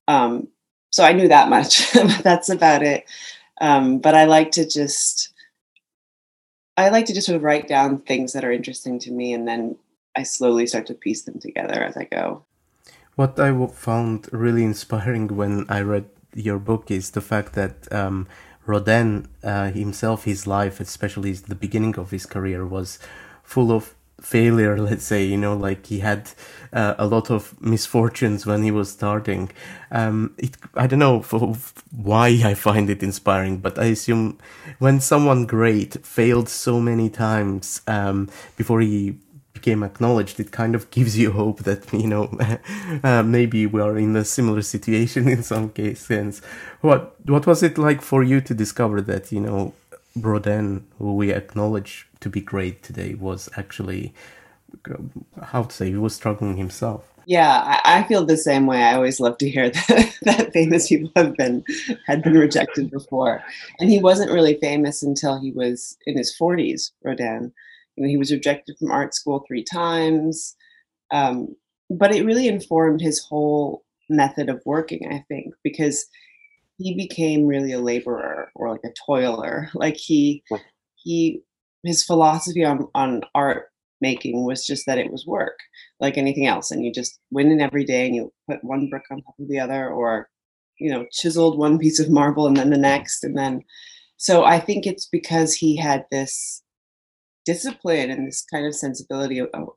Um, 0.08 0.48
so 0.90 1.04
I 1.04 1.12
knew 1.12 1.28
that 1.28 1.48
much. 1.48 1.92
That's 2.22 2.48
about 2.48 2.82
it. 2.82 3.04
Um, 3.60 3.98
but 3.98 4.14
I 4.14 4.24
like 4.24 4.50
to 4.52 4.66
just, 4.66 5.32
I 6.76 6.88
like 6.88 7.06
to 7.06 7.14
just 7.14 7.26
sort 7.26 7.36
of 7.36 7.42
write 7.44 7.68
down 7.68 7.98
things 7.98 8.32
that 8.32 8.44
are 8.44 8.50
interesting 8.50 8.98
to 9.00 9.12
me, 9.12 9.32
and 9.32 9.46
then 9.46 9.76
I 10.16 10.24
slowly 10.24 10.66
start 10.66 10.86
to 10.86 10.94
piece 10.94 11.22
them 11.22 11.38
together 11.38 11.82
as 11.82 11.96
I 11.96 12.04
go. 12.04 12.44
What 13.14 13.38
I 13.38 13.66
found 13.68 14.28
really 14.32 14.64
inspiring 14.64 15.28
when 15.28 15.66
I 15.68 15.82
read 15.82 16.06
your 16.34 16.58
book 16.58 16.90
is 16.90 17.10
the 17.10 17.20
fact 17.20 17.52
that 17.52 17.92
um, 17.92 18.26
Rodin 18.66 19.28
uh, 19.42 19.70
himself, 19.70 20.24
his 20.24 20.46
life, 20.46 20.80
especially 20.80 21.32
the 21.32 21.54
beginning 21.54 21.96
of 21.96 22.10
his 22.10 22.26
career, 22.26 22.66
was 22.66 22.98
full 23.42 23.70
of 23.70 23.94
failure 24.24 24.78
let's 24.78 25.04
say 25.04 25.24
you 25.24 25.36
know 25.36 25.54
like 25.56 25.86
he 25.86 26.00
had 26.00 26.30
uh, 26.72 26.94
a 26.98 27.06
lot 27.06 27.30
of 27.30 27.60
misfortunes 27.60 28.44
when 28.46 28.62
he 28.64 28.70
was 28.70 28.90
starting. 28.90 29.48
Um 29.90 30.34
it 30.38 30.56
i 30.74 30.86
don't 30.86 30.98
know 30.98 31.22
for, 31.22 31.54
why 31.92 32.28
i 32.44 32.54
find 32.54 32.90
it 32.90 33.02
inspiring 33.02 33.58
but 33.58 33.78
i 33.78 33.86
assume 33.86 34.38
when 34.78 35.00
someone 35.00 35.46
great 35.46 36.04
failed 36.04 36.48
so 36.48 36.80
many 36.80 37.08
times 37.08 37.80
um 37.86 38.28
before 38.56 38.80
he 38.80 39.18
became 39.52 39.82
acknowledged 39.82 40.38
it 40.40 40.50
kind 40.52 40.74
of 40.74 40.90
gives 40.90 41.16
you 41.16 41.32
hope 41.32 41.60
that 41.62 41.92
you 42.02 42.06
know 42.06 42.24
uh, 43.04 43.22
maybe 43.22 43.66
we 43.66 43.80
are 43.80 43.96
in 43.96 44.14
a 44.16 44.24
similar 44.24 44.62
situation 44.62 45.28
in 45.36 45.42
some 45.42 45.70
cases. 45.70 46.42
What 46.82 47.14
what 47.26 47.46
was 47.46 47.62
it 47.62 47.78
like 47.78 48.02
for 48.02 48.22
you 48.22 48.40
to 48.42 48.54
discover 48.54 49.00
that 49.02 49.32
you 49.32 49.40
know 49.40 49.72
Rodin, 50.16 50.86
who 50.98 51.14
we 51.14 51.32
acknowledge 51.32 52.06
to 52.24 52.30
be 52.30 52.40
great 52.40 52.82
today, 52.82 53.14
was 53.14 53.50
actually 53.56 54.14
how 55.42 55.62
to 55.62 55.74
say 55.74 55.90
he 55.90 55.96
was 55.96 56.14
struggling 56.14 56.56
himself. 56.56 57.12
Yeah, 57.26 57.80
I, 57.84 57.98
I 57.98 58.02
feel 58.04 58.24
the 58.24 58.36
same 58.36 58.66
way. 58.66 58.82
I 58.82 58.94
always 58.94 59.20
love 59.20 59.36
to 59.38 59.48
hear 59.48 59.70
that, 59.88 60.14
that 60.22 60.52
famous 60.52 60.88
people 60.88 61.10
have 61.16 61.36
been 61.36 61.62
had 62.06 62.22
been 62.22 62.38
rejected 62.38 62.90
before, 62.90 63.44
and 63.78 63.90
he 63.90 64.00
wasn't 64.00 64.32
really 64.32 64.58
famous 64.60 65.02
until 65.02 65.38
he 65.38 65.52
was 65.52 65.96
in 66.06 66.16
his 66.16 66.34
forties. 66.34 66.92
Rodin, 67.02 67.52
you 67.96 68.02
know, 68.02 68.08
he 68.08 68.16
was 68.16 68.32
rejected 68.32 68.76
from 68.78 68.90
art 68.90 69.14
school 69.14 69.44
three 69.46 69.62
times, 69.62 70.56
um, 71.10 71.54
but 71.90 72.14
it 72.14 72.24
really 72.24 72.48
informed 72.48 73.00
his 73.00 73.20
whole 73.20 73.84
method 74.08 74.48
of 74.48 74.62
working. 74.64 75.12
I 75.12 75.24
think 75.28 75.54
because 75.62 76.06
he 76.78 76.94
became 76.94 77.46
really 77.46 77.72
a 77.72 77.80
laborer 77.80 78.50
or 78.54 78.70
like 78.70 78.84
a 78.84 78.92
toiler. 79.06 79.68
Like 79.74 79.96
he 79.96 80.42
he 80.96 81.42
his 81.84 82.04
philosophy 82.04 82.64
on 82.64 82.88
on 82.94 83.22
art 83.34 83.68
making 84.00 84.44
was 84.44 84.66
just 84.66 84.84
that 84.86 84.98
it 84.98 85.10
was 85.10 85.26
work 85.26 85.58
like 86.00 86.18
anything 86.18 86.46
else 86.46 86.70
and 86.70 86.84
you 86.84 86.92
just 86.92 87.18
went 87.30 87.50
in 87.50 87.60
every 87.60 87.84
day 87.84 88.06
and 88.06 88.14
you 88.14 88.32
put 88.48 88.62
one 88.62 88.88
brick 88.88 89.04
on 89.10 89.22
top 89.22 89.34
of 89.38 89.48
the 89.48 89.58
other 89.58 89.88
or 89.88 90.28
you 90.78 90.90
know 90.90 91.06
chiseled 91.12 91.58
one 91.58 91.78
piece 91.78 92.00
of 92.00 92.10
marble 92.10 92.46
and 92.46 92.56
then 92.56 92.70
the 92.70 92.76
next 92.76 93.24
and 93.24 93.38
then 93.38 93.62
so 94.16 94.44
i 94.44 94.58
think 94.58 94.86
it's 94.86 95.06
because 95.06 95.54
he 95.54 95.76
had 95.76 96.04
this 96.10 96.62
discipline 97.44 98.10
and 98.10 98.26
this 98.26 98.44
kind 98.50 98.66
of 98.66 98.74
sensibility 98.74 99.38
of, 99.38 99.48
of, 99.54 99.68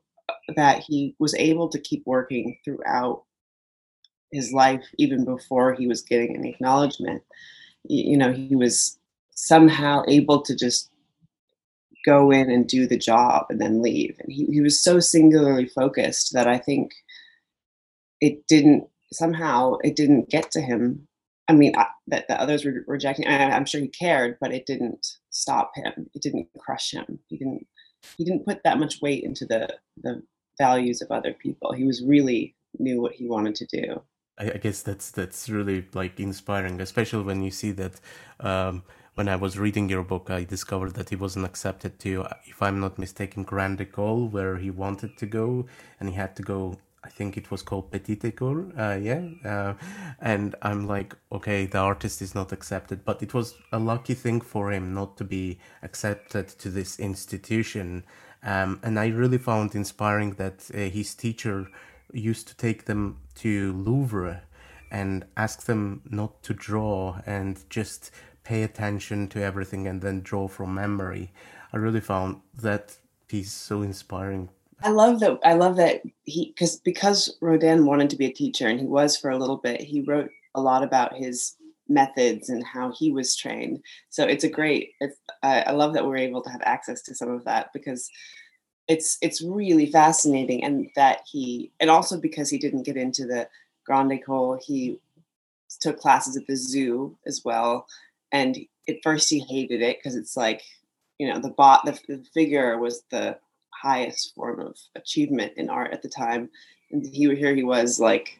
that 0.56 0.82
he 0.86 1.14
was 1.18 1.34
able 1.34 1.68
to 1.68 1.80
keep 1.80 2.02
working 2.06 2.56
throughout 2.64 3.24
his 4.32 4.52
life 4.52 4.84
even 4.98 5.24
before 5.24 5.74
he 5.74 5.86
was 5.86 6.02
getting 6.02 6.36
any 6.36 6.50
acknowledgement. 6.50 7.22
You 7.84 8.16
know, 8.16 8.32
he 8.32 8.54
was 8.54 8.98
somehow 9.30 10.02
able 10.08 10.42
to 10.42 10.54
just 10.54 10.90
go 12.08 12.30
in 12.30 12.50
and 12.50 12.66
do 12.66 12.86
the 12.86 12.96
job 12.96 13.46
and 13.50 13.60
then 13.60 13.82
leave. 13.82 14.16
And 14.20 14.32
he, 14.32 14.46
he 14.46 14.60
was 14.60 14.82
so 14.82 14.98
singularly 15.00 15.66
focused 15.66 16.32
that 16.32 16.48
I 16.48 16.58
think 16.58 16.92
it 18.20 18.46
didn't 18.46 18.84
somehow 19.12 19.76
it 19.82 19.94
didn't 19.96 20.30
get 20.30 20.50
to 20.52 20.60
him. 20.60 21.06
I 21.48 21.54
mean, 21.54 21.74
I, 21.76 21.86
that 22.08 22.28
the 22.28 22.40
others 22.40 22.64
were 22.64 22.84
rejecting. 22.86 23.26
I, 23.26 23.50
I'm 23.50 23.66
sure 23.66 23.80
he 23.80 23.88
cared, 23.88 24.36
but 24.40 24.52
it 24.52 24.66
didn't 24.66 25.06
stop 25.30 25.72
him. 25.74 26.08
It 26.14 26.22
didn't 26.22 26.48
crush 26.58 26.92
him. 26.92 27.18
He 27.28 27.36
didn't. 27.36 27.66
He 28.16 28.24
didn't 28.24 28.46
put 28.46 28.62
that 28.64 28.78
much 28.78 29.00
weight 29.02 29.24
into 29.24 29.44
the 29.44 29.68
the 30.02 30.22
values 30.58 31.02
of 31.02 31.10
other 31.10 31.32
people. 31.32 31.72
He 31.72 31.84
was 31.84 32.02
really 32.02 32.54
knew 32.78 33.00
what 33.00 33.12
he 33.12 33.26
wanted 33.28 33.54
to 33.56 33.66
do. 33.66 34.02
I, 34.38 34.58
guess 34.64 34.82
that's 34.82 35.10
that's 35.10 35.48
really 35.48 35.86
like 35.94 36.20
inspiring, 36.20 36.80
especially 36.80 37.24
when 37.24 37.42
you 37.42 37.50
see 37.50 37.72
that. 37.72 38.00
Um, 38.40 38.82
when 39.18 39.28
I 39.28 39.34
was 39.34 39.58
reading 39.58 39.88
your 39.88 40.04
book, 40.04 40.30
I 40.30 40.44
discovered 40.44 40.94
that 40.94 41.10
he 41.10 41.16
wasn't 41.16 41.44
accepted 41.44 41.98
to, 41.98 42.28
if 42.46 42.62
I'm 42.62 42.78
not 42.78 43.00
mistaken, 43.00 43.42
Grande 43.42 43.80
École, 43.80 44.30
where 44.30 44.58
he 44.58 44.70
wanted 44.70 45.18
to 45.18 45.26
go, 45.26 45.66
and 45.98 46.08
he 46.08 46.14
had 46.14 46.36
to 46.36 46.42
go. 46.44 46.78
I 47.02 47.08
think 47.08 47.36
it 47.36 47.50
was 47.50 47.60
called 47.60 47.90
Petite 47.90 48.22
École, 48.22 48.70
uh, 48.78 48.96
yeah. 48.96 49.24
Uh, 49.44 49.74
and 50.20 50.54
I'm 50.62 50.86
like, 50.86 51.16
okay, 51.32 51.66
the 51.66 51.78
artist 51.78 52.22
is 52.22 52.36
not 52.36 52.52
accepted, 52.52 53.04
but 53.04 53.20
it 53.20 53.34
was 53.34 53.56
a 53.72 53.80
lucky 53.80 54.14
thing 54.14 54.40
for 54.40 54.70
him 54.70 54.94
not 54.94 55.16
to 55.16 55.24
be 55.24 55.58
accepted 55.82 56.46
to 56.50 56.70
this 56.70 57.00
institution. 57.00 58.04
Um, 58.44 58.78
and 58.84 59.00
I 59.00 59.08
really 59.08 59.38
found 59.38 59.74
inspiring 59.74 60.34
that 60.34 60.70
uh, 60.72 60.78
his 60.78 61.16
teacher 61.16 61.66
used 62.12 62.46
to 62.48 62.56
take 62.56 62.84
them 62.84 63.18
to 63.42 63.72
Louvre 63.72 64.42
and 64.90 65.24
ask 65.36 65.64
them 65.64 66.02
not 66.08 66.42
to 66.42 66.54
draw 66.54 67.20
and 67.26 67.68
just 67.68 68.10
pay 68.48 68.62
attention 68.62 69.28
to 69.28 69.42
everything 69.42 69.86
and 69.86 70.00
then 70.00 70.22
draw 70.22 70.48
from 70.48 70.74
memory. 70.74 71.30
I 71.74 71.76
really 71.76 72.00
found 72.00 72.40
that 72.62 72.96
piece 73.28 73.52
so 73.52 73.82
inspiring. 73.82 74.48
I 74.82 74.88
love 74.88 75.20
that. 75.20 75.38
I 75.44 75.52
love 75.52 75.76
that 75.76 76.00
he 76.24 76.46
because 76.46 76.76
because 76.76 77.36
Rodin 77.42 77.84
wanted 77.84 78.08
to 78.10 78.16
be 78.16 78.24
a 78.26 78.32
teacher 78.32 78.66
and 78.66 78.80
he 78.80 78.86
was 78.86 79.18
for 79.18 79.30
a 79.30 79.36
little 79.36 79.58
bit. 79.58 79.82
He 79.82 80.00
wrote 80.00 80.30
a 80.54 80.62
lot 80.62 80.82
about 80.82 81.14
his 81.14 81.56
methods 81.88 82.48
and 82.48 82.64
how 82.64 82.90
he 82.92 83.12
was 83.12 83.36
trained. 83.36 83.82
So 84.08 84.24
it's 84.24 84.44
a 84.44 84.48
great. 84.48 84.92
It's, 85.00 85.16
I, 85.42 85.62
I 85.62 85.72
love 85.72 85.92
that 85.92 86.06
we're 86.06 86.16
able 86.28 86.42
to 86.42 86.50
have 86.50 86.62
access 86.64 87.02
to 87.02 87.14
some 87.14 87.30
of 87.30 87.44
that 87.44 87.70
because 87.74 88.08
it's 88.86 89.18
it's 89.20 89.42
really 89.42 89.86
fascinating 89.86 90.64
and 90.64 90.88
that 90.96 91.20
he 91.30 91.70
and 91.80 91.90
also 91.90 92.18
because 92.18 92.48
he 92.48 92.56
didn't 92.56 92.86
get 92.86 92.96
into 92.96 93.26
the 93.26 93.46
Grande 93.84 94.12
École, 94.12 94.62
he 94.62 95.00
took 95.80 95.98
classes 95.98 96.34
at 96.34 96.46
the 96.46 96.56
zoo 96.56 97.14
as 97.26 97.42
well 97.44 97.86
and 98.32 98.58
at 98.88 98.96
first 99.02 99.30
he 99.30 99.40
hated 99.40 99.82
it 99.82 99.98
because 99.98 100.16
it's 100.16 100.36
like 100.36 100.62
you 101.18 101.28
know 101.28 101.38
the 101.38 101.50
bot 101.50 101.84
the, 101.84 101.98
the, 102.08 102.24
figure 102.34 102.78
was 102.78 103.02
the 103.10 103.38
highest 103.70 104.34
form 104.34 104.60
of 104.60 104.76
achievement 104.96 105.52
in 105.56 105.70
art 105.70 105.92
at 105.92 106.02
the 106.02 106.08
time 106.08 106.48
and 106.90 107.06
he 107.06 107.34
here 107.34 107.54
he 107.54 107.62
was 107.62 108.00
like 108.00 108.38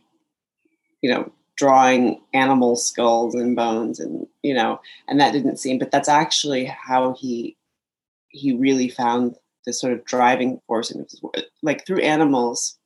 you 1.01 1.11
know 1.11 1.31
drawing 1.57 2.21
animal 2.35 2.77
skulls 2.77 3.35
and 3.35 3.57
bones 3.57 3.99
and 3.99 4.27
you 4.43 4.55
know 4.55 4.81
and 5.09 5.21
that 5.21 5.33
didn't 5.33 5.59
seem 5.59 5.79
but 5.79 5.91
that's 5.91 6.09
actually 6.09 6.65
how 6.65 7.15
he 7.15 7.57
he 8.29 8.53
really 8.57 8.89
found 8.89 9.37
the 9.65 9.73
sort 9.73 9.93
of 9.93 10.05
driving 10.05 10.61
force 10.67 10.91
in 10.91 11.01
his 11.03 11.21
work 11.23 11.35
like 11.63 11.85
through 11.85 12.01
animals 12.01 12.79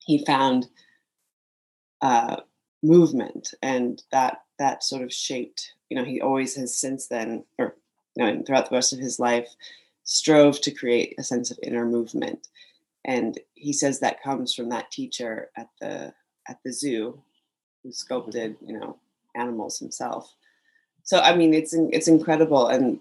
he 0.00 0.24
found 0.24 0.66
uh 2.02 2.36
movement 2.82 3.54
and 3.62 4.02
that 4.12 4.42
that 4.58 4.84
sort 4.84 5.02
of 5.02 5.12
shaped 5.12 5.72
you 5.94 6.00
know, 6.00 6.04
he 6.04 6.20
always 6.20 6.56
has 6.56 6.74
since 6.74 7.06
then, 7.06 7.44
or 7.56 7.76
you 8.16 8.24
know, 8.24 8.42
throughout 8.42 8.68
the 8.68 8.74
rest 8.74 8.92
of 8.92 8.98
his 8.98 9.20
life, 9.20 9.48
strove 10.02 10.60
to 10.62 10.72
create 10.72 11.14
a 11.18 11.22
sense 11.22 11.52
of 11.52 11.58
inner 11.62 11.86
movement. 11.86 12.48
And 13.04 13.38
he 13.54 13.72
says 13.72 14.00
that 14.00 14.20
comes 14.20 14.52
from 14.52 14.70
that 14.70 14.90
teacher 14.90 15.50
at 15.56 15.68
the 15.80 16.12
at 16.48 16.58
the 16.64 16.72
zoo 16.72 17.22
who 17.84 17.92
sculpted, 17.92 18.56
mm-hmm. 18.56 18.70
you 18.70 18.80
know, 18.80 18.96
animals 19.36 19.78
himself. 19.78 20.34
So 21.04 21.20
I 21.20 21.36
mean, 21.36 21.54
it's 21.54 21.72
it's 21.72 22.08
incredible, 22.08 22.66
and 22.66 22.98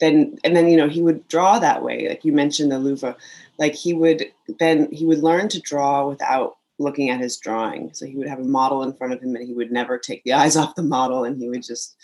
then 0.00 0.40
and 0.42 0.56
then 0.56 0.68
you 0.68 0.76
know 0.76 0.88
he 0.88 1.02
would 1.02 1.28
draw 1.28 1.60
that 1.60 1.84
way, 1.84 2.08
like 2.08 2.24
you 2.24 2.32
mentioned 2.32 2.72
the 2.72 2.80
Louvre, 2.80 3.16
like 3.60 3.76
he 3.76 3.92
would 3.92 4.24
then 4.58 4.90
he 4.90 5.06
would 5.06 5.22
learn 5.22 5.48
to 5.50 5.60
draw 5.60 6.08
without 6.08 6.56
looking 6.82 7.10
at 7.10 7.20
his 7.20 7.38
drawing. 7.38 7.92
So 7.94 8.06
he 8.06 8.16
would 8.16 8.28
have 8.28 8.40
a 8.40 8.44
model 8.44 8.82
in 8.82 8.94
front 8.94 9.12
of 9.12 9.22
him 9.22 9.34
and 9.36 9.46
he 9.46 9.54
would 9.54 9.72
never 9.72 9.98
take 9.98 10.22
the 10.24 10.32
eyes 10.34 10.56
off 10.56 10.74
the 10.74 10.82
model 10.82 11.24
and 11.24 11.38
he 11.40 11.48
would 11.48 11.62
just, 11.62 11.96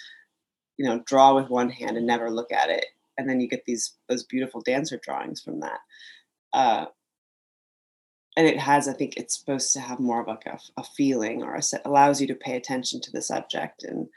you 0.76 0.86
know, 0.86 1.02
draw 1.06 1.34
with 1.34 1.50
one 1.50 1.70
hand 1.70 1.96
and 1.96 2.06
never 2.06 2.30
look 2.30 2.52
at 2.52 2.70
it. 2.70 2.86
And 3.16 3.28
then 3.28 3.40
you 3.40 3.48
get 3.48 3.64
these 3.64 3.94
those 4.08 4.22
beautiful 4.22 4.60
dancer 4.60 5.00
drawings 5.02 5.40
from 5.40 5.60
that. 5.60 5.80
Uh, 6.52 6.86
and 8.36 8.46
it 8.46 8.58
has, 8.58 8.86
I 8.86 8.92
think, 8.92 9.16
it's 9.16 9.36
supposed 9.36 9.72
to 9.72 9.80
have 9.80 9.98
more 9.98 10.20
of 10.20 10.28
like 10.28 10.46
a, 10.46 10.60
a 10.76 10.84
feeling 10.84 11.42
or 11.42 11.56
a 11.56 11.62
set, 11.62 11.82
allows 11.84 12.20
you 12.20 12.28
to 12.28 12.36
pay 12.36 12.56
attention 12.56 13.00
to 13.00 13.10
the 13.10 13.20
subject 13.20 13.82
and 13.82 14.08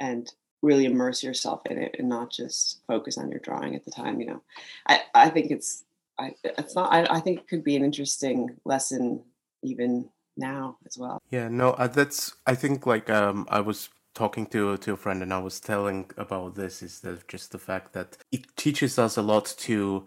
and 0.00 0.32
really 0.62 0.84
immerse 0.84 1.22
yourself 1.22 1.62
in 1.66 1.78
it 1.78 1.94
and 1.98 2.08
not 2.08 2.32
just 2.32 2.80
focus 2.86 3.16
on 3.16 3.30
your 3.30 3.38
drawing 3.38 3.76
at 3.76 3.84
the 3.84 3.90
time. 3.92 4.20
You 4.20 4.26
know, 4.26 4.42
I 4.88 5.02
I 5.14 5.30
think 5.30 5.52
it's 5.52 5.84
I 6.18 6.34
it's 6.42 6.74
not 6.74 6.92
I, 6.92 7.06
I 7.08 7.20
think 7.20 7.38
it 7.38 7.48
could 7.48 7.62
be 7.62 7.76
an 7.76 7.84
interesting 7.84 8.56
lesson 8.64 9.22
even 9.62 10.08
now 10.36 10.76
as 10.86 10.96
well. 10.98 11.20
Yeah, 11.30 11.48
no, 11.48 11.72
uh, 11.72 11.86
that's 11.86 12.34
I 12.46 12.54
think 12.54 12.86
like 12.86 13.10
um, 13.10 13.46
I 13.50 13.60
was 13.60 13.88
talking 14.14 14.46
to 14.46 14.76
to 14.76 14.92
a 14.92 14.96
friend 14.96 15.22
and 15.22 15.32
I 15.32 15.38
was 15.38 15.60
telling 15.60 16.10
about 16.16 16.54
this 16.54 16.82
is 16.82 17.00
that 17.00 17.28
just 17.28 17.52
the 17.52 17.58
fact 17.58 17.92
that 17.92 18.16
it 18.32 18.56
teaches 18.56 18.98
us 18.98 19.16
a 19.16 19.22
lot 19.22 19.54
to 19.58 20.06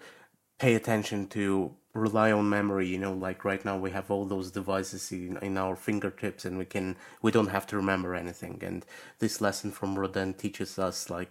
pay 0.59 0.75
attention 0.75 1.27
to 1.27 1.75
rely 1.93 2.31
on 2.31 2.49
memory 2.49 2.87
you 2.87 2.97
know 2.97 3.13
like 3.13 3.45
right 3.45 3.63
now 3.63 3.77
we 3.77 3.91
have 3.91 4.09
all 4.09 4.25
those 4.25 4.49
devices 4.49 5.11
in, 5.11 5.37
in 5.37 5.57
our 5.57 5.75
fingertips 5.75 6.43
and 6.43 6.57
we 6.57 6.65
can 6.65 6.95
we 7.21 7.31
don't 7.31 7.49
have 7.49 7.67
to 7.67 7.75
remember 7.75 8.15
anything 8.15 8.59
and 8.63 8.83
this 9.19 9.39
lesson 9.39 9.71
from 9.71 9.97
rodin 9.97 10.33
teaches 10.33 10.79
us 10.79 11.09
like 11.11 11.29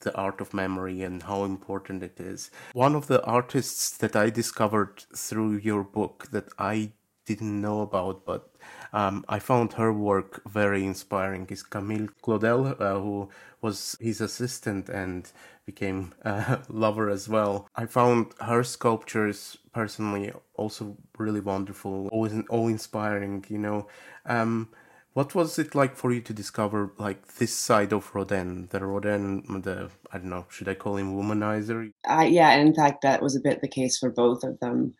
the 0.00 0.14
art 0.14 0.40
of 0.40 0.52
memory 0.52 1.02
and 1.02 1.22
how 1.22 1.44
important 1.44 2.02
it 2.02 2.20
is 2.20 2.50
one 2.74 2.94
of 2.94 3.06
the 3.06 3.24
artists 3.24 3.96
that 3.96 4.14
i 4.14 4.28
discovered 4.28 5.04
through 5.16 5.52
your 5.56 5.82
book 5.82 6.28
that 6.30 6.48
i 6.58 6.92
didn't 7.24 7.60
know 7.60 7.82
about, 7.82 8.24
but 8.24 8.50
um, 8.92 9.24
I 9.28 9.38
found 9.38 9.74
her 9.74 9.92
work 9.92 10.42
very 10.48 10.84
inspiring. 10.84 11.46
Is 11.50 11.62
Camille 11.62 12.08
Claudel, 12.22 12.80
uh, 12.80 13.00
who 13.00 13.28
was 13.60 13.96
his 14.00 14.20
assistant 14.20 14.88
and 14.88 15.30
became 15.64 16.12
a 16.22 16.60
lover 16.68 17.08
as 17.08 17.28
well. 17.28 17.68
I 17.76 17.86
found 17.86 18.34
her 18.40 18.62
sculptures 18.64 19.56
personally 19.72 20.32
also 20.54 20.96
really 21.16 21.40
wonderful, 21.40 22.08
always 22.08 22.34
all 22.48 22.68
inspiring. 22.68 23.44
You 23.48 23.58
know, 23.58 23.88
um, 24.26 24.68
what 25.14 25.34
was 25.34 25.58
it 25.58 25.74
like 25.74 25.96
for 25.96 26.12
you 26.12 26.20
to 26.22 26.32
discover 26.32 26.92
like 26.98 27.26
this 27.36 27.54
side 27.54 27.92
of 27.92 28.14
Rodin, 28.14 28.68
the 28.70 28.84
Rodin, 28.84 29.62
the 29.62 29.90
I 30.12 30.18
don't 30.18 30.30
know, 30.30 30.46
should 30.48 30.68
I 30.68 30.74
call 30.74 30.96
him 30.96 31.14
womanizer? 31.14 31.92
Uh, 32.08 32.26
yeah, 32.28 32.54
in 32.56 32.74
fact, 32.74 33.02
that 33.02 33.22
was 33.22 33.36
a 33.36 33.40
bit 33.40 33.60
the 33.60 33.68
case 33.68 33.98
for 33.98 34.10
both 34.10 34.42
of 34.42 34.58
them. 34.60 34.94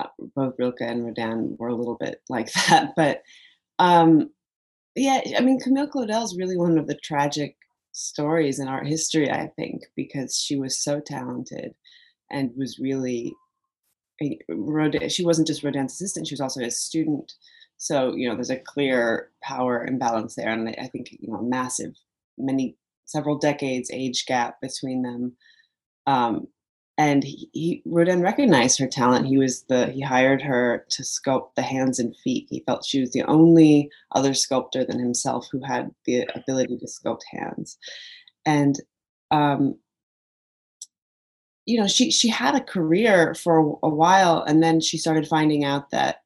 Uh, 0.00 0.08
both 0.34 0.54
Rilke 0.58 0.80
and 0.80 1.04
Rodin 1.04 1.56
were 1.58 1.68
a 1.68 1.74
little 1.74 1.96
bit 1.96 2.20
like 2.28 2.52
that. 2.68 2.92
But 2.96 3.22
um, 3.78 4.30
yeah, 4.94 5.20
I 5.36 5.40
mean, 5.40 5.60
Camille 5.60 5.88
Claudel 5.88 6.24
is 6.24 6.36
really 6.38 6.56
one 6.56 6.78
of 6.78 6.86
the 6.86 6.98
tragic 7.02 7.56
stories 7.92 8.58
in 8.58 8.68
art 8.68 8.86
history, 8.86 9.30
I 9.30 9.50
think, 9.56 9.82
because 9.96 10.36
she 10.36 10.56
was 10.56 10.82
so 10.82 11.00
talented 11.00 11.74
and 12.30 12.50
was 12.56 12.78
really 12.78 13.34
Rodin, 14.48 15.08
she 15.08 15.24
wasn't 15.24 15.46
just 15.46 15.64
Rodin's 15.64 15.92
assistant, 15.92 16.26
she 16.26 16.34
was 16.34 16.40
also 16.40 16.60
his 16.60 16.80
student. 16.80 17.32
So, 17.76 18.14
you 18.14 18.28
know, 18.28 18.34
there's 18.34 18.50
a 18.50 18.56
clear 18.56 19.30
power 19.42 19.84
imbalance 19.84 20.34
there. 20.34 20.48
And 20.48 20.68
I 20.80 20.86
think, 20.86 21.10
you 21.12 21.32
know, 21.32 21.42
massive, 21.42 21.92
many, 22.38 22.76
several 23.04 23.36
decades 23.36 23.90
age 23.92 24.24
gap 24.26 24.60
between 24.60 25.02
them. 25.02 25.36
Um, 26.06 26.46
and 26.96 27.24
he, 27.24 27.48
he 27.52 27.82
Rodin 27.84 28.22
recognized 28.22 28.78
her 28.78 28.86
talent. 28.86 29.26
He 29.26 29.36
was 29.36 29.62
the 29.64 29.86
he 29.86 30.00
hired 30.00 30.40
her 30.42 30.86
to 30.90 31.02
sculpt 31.02 31.54
the 31.56 31.62
hands 31.62 31.98
and 31.98 32.16
feet. 32.16 32.46
He 32.48 32.62
felt 32.66 32.84
she 32.84 33.00
was 33.00 33.10
the 33.10 33.24
only 33.24 33.90
other 34.12 34.32
sculptor 34.34 34.84
than 34.84 34.98
himself 35.00 35.48
who 35.50 35.60
had 35.64 35.90
the 36.06 36.26
ability 36.34 36.78
to 36.78 36.86
sculpt 36.86 37.22
hands, 37.30 37.78
and 38.46 38.80
um, 39.32 39.76
you 41.66 41.80
know 41.80 41.88
she 41.88 42.12
she 42.12 42.28
had 42.28 42.54
a 42.54 42.60
career 42.60 43.34
for 43.34 43.58
a, 43.58 43.86
a 43.86 43.90
while, 43.90 44.42
and 44.42 44.62
then 44.62 44.80
she 44.80 44.96
started 44.96 45.26
finding 45.26 45.64
out 45.64 45.90
that 45.90 46.18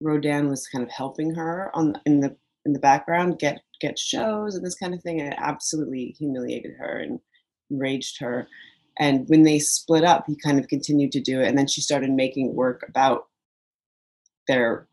Rodin 0.00 0.48
was 0.48 0.66
kind 0.66 0.82
of 0.82 0.90
helping 0.90 1.32
her 1.34 1.70
on 1.74 1.94
in 2.06 2.20
the 2.20 2.36
in 2.64 2.72
the 2.72 2.80
background 2.80 3.38
get 3.38 3.60
get 3.80 3.98
shows 3.98 4.56
and 4.56 4.66
this 4.66 4.74
kind 4.74 4.94
of 4.94 5.02
thing, 5.02 5.20
and 5.20 5.32
it 5.32 5.38
absolutely 5.38 6.14
humiliated 6.18 6.72
her 6.76 6.98
and 6.98 7.20
enraged 7.70 8.18
her 8.20 8.48
and 8.98 9.28
when 9.28 9.42
they 9.42 9.58
split 9.58 10.04
up 10.04 10.24
he 10.26 10.36
kind 10.36 10.58
of 10.58 10.68
continued 10.68 11.12
to 11.12 11.20
do 11.20 11.40
it 11.40 11.48
and 11.48 11.58
then 11.58 11.66
she 11.66 11.80
started 11.80 12.10
making 12.10 12.54
work 12.54 12.84
about 12.88 13.26
their 14.48 14.86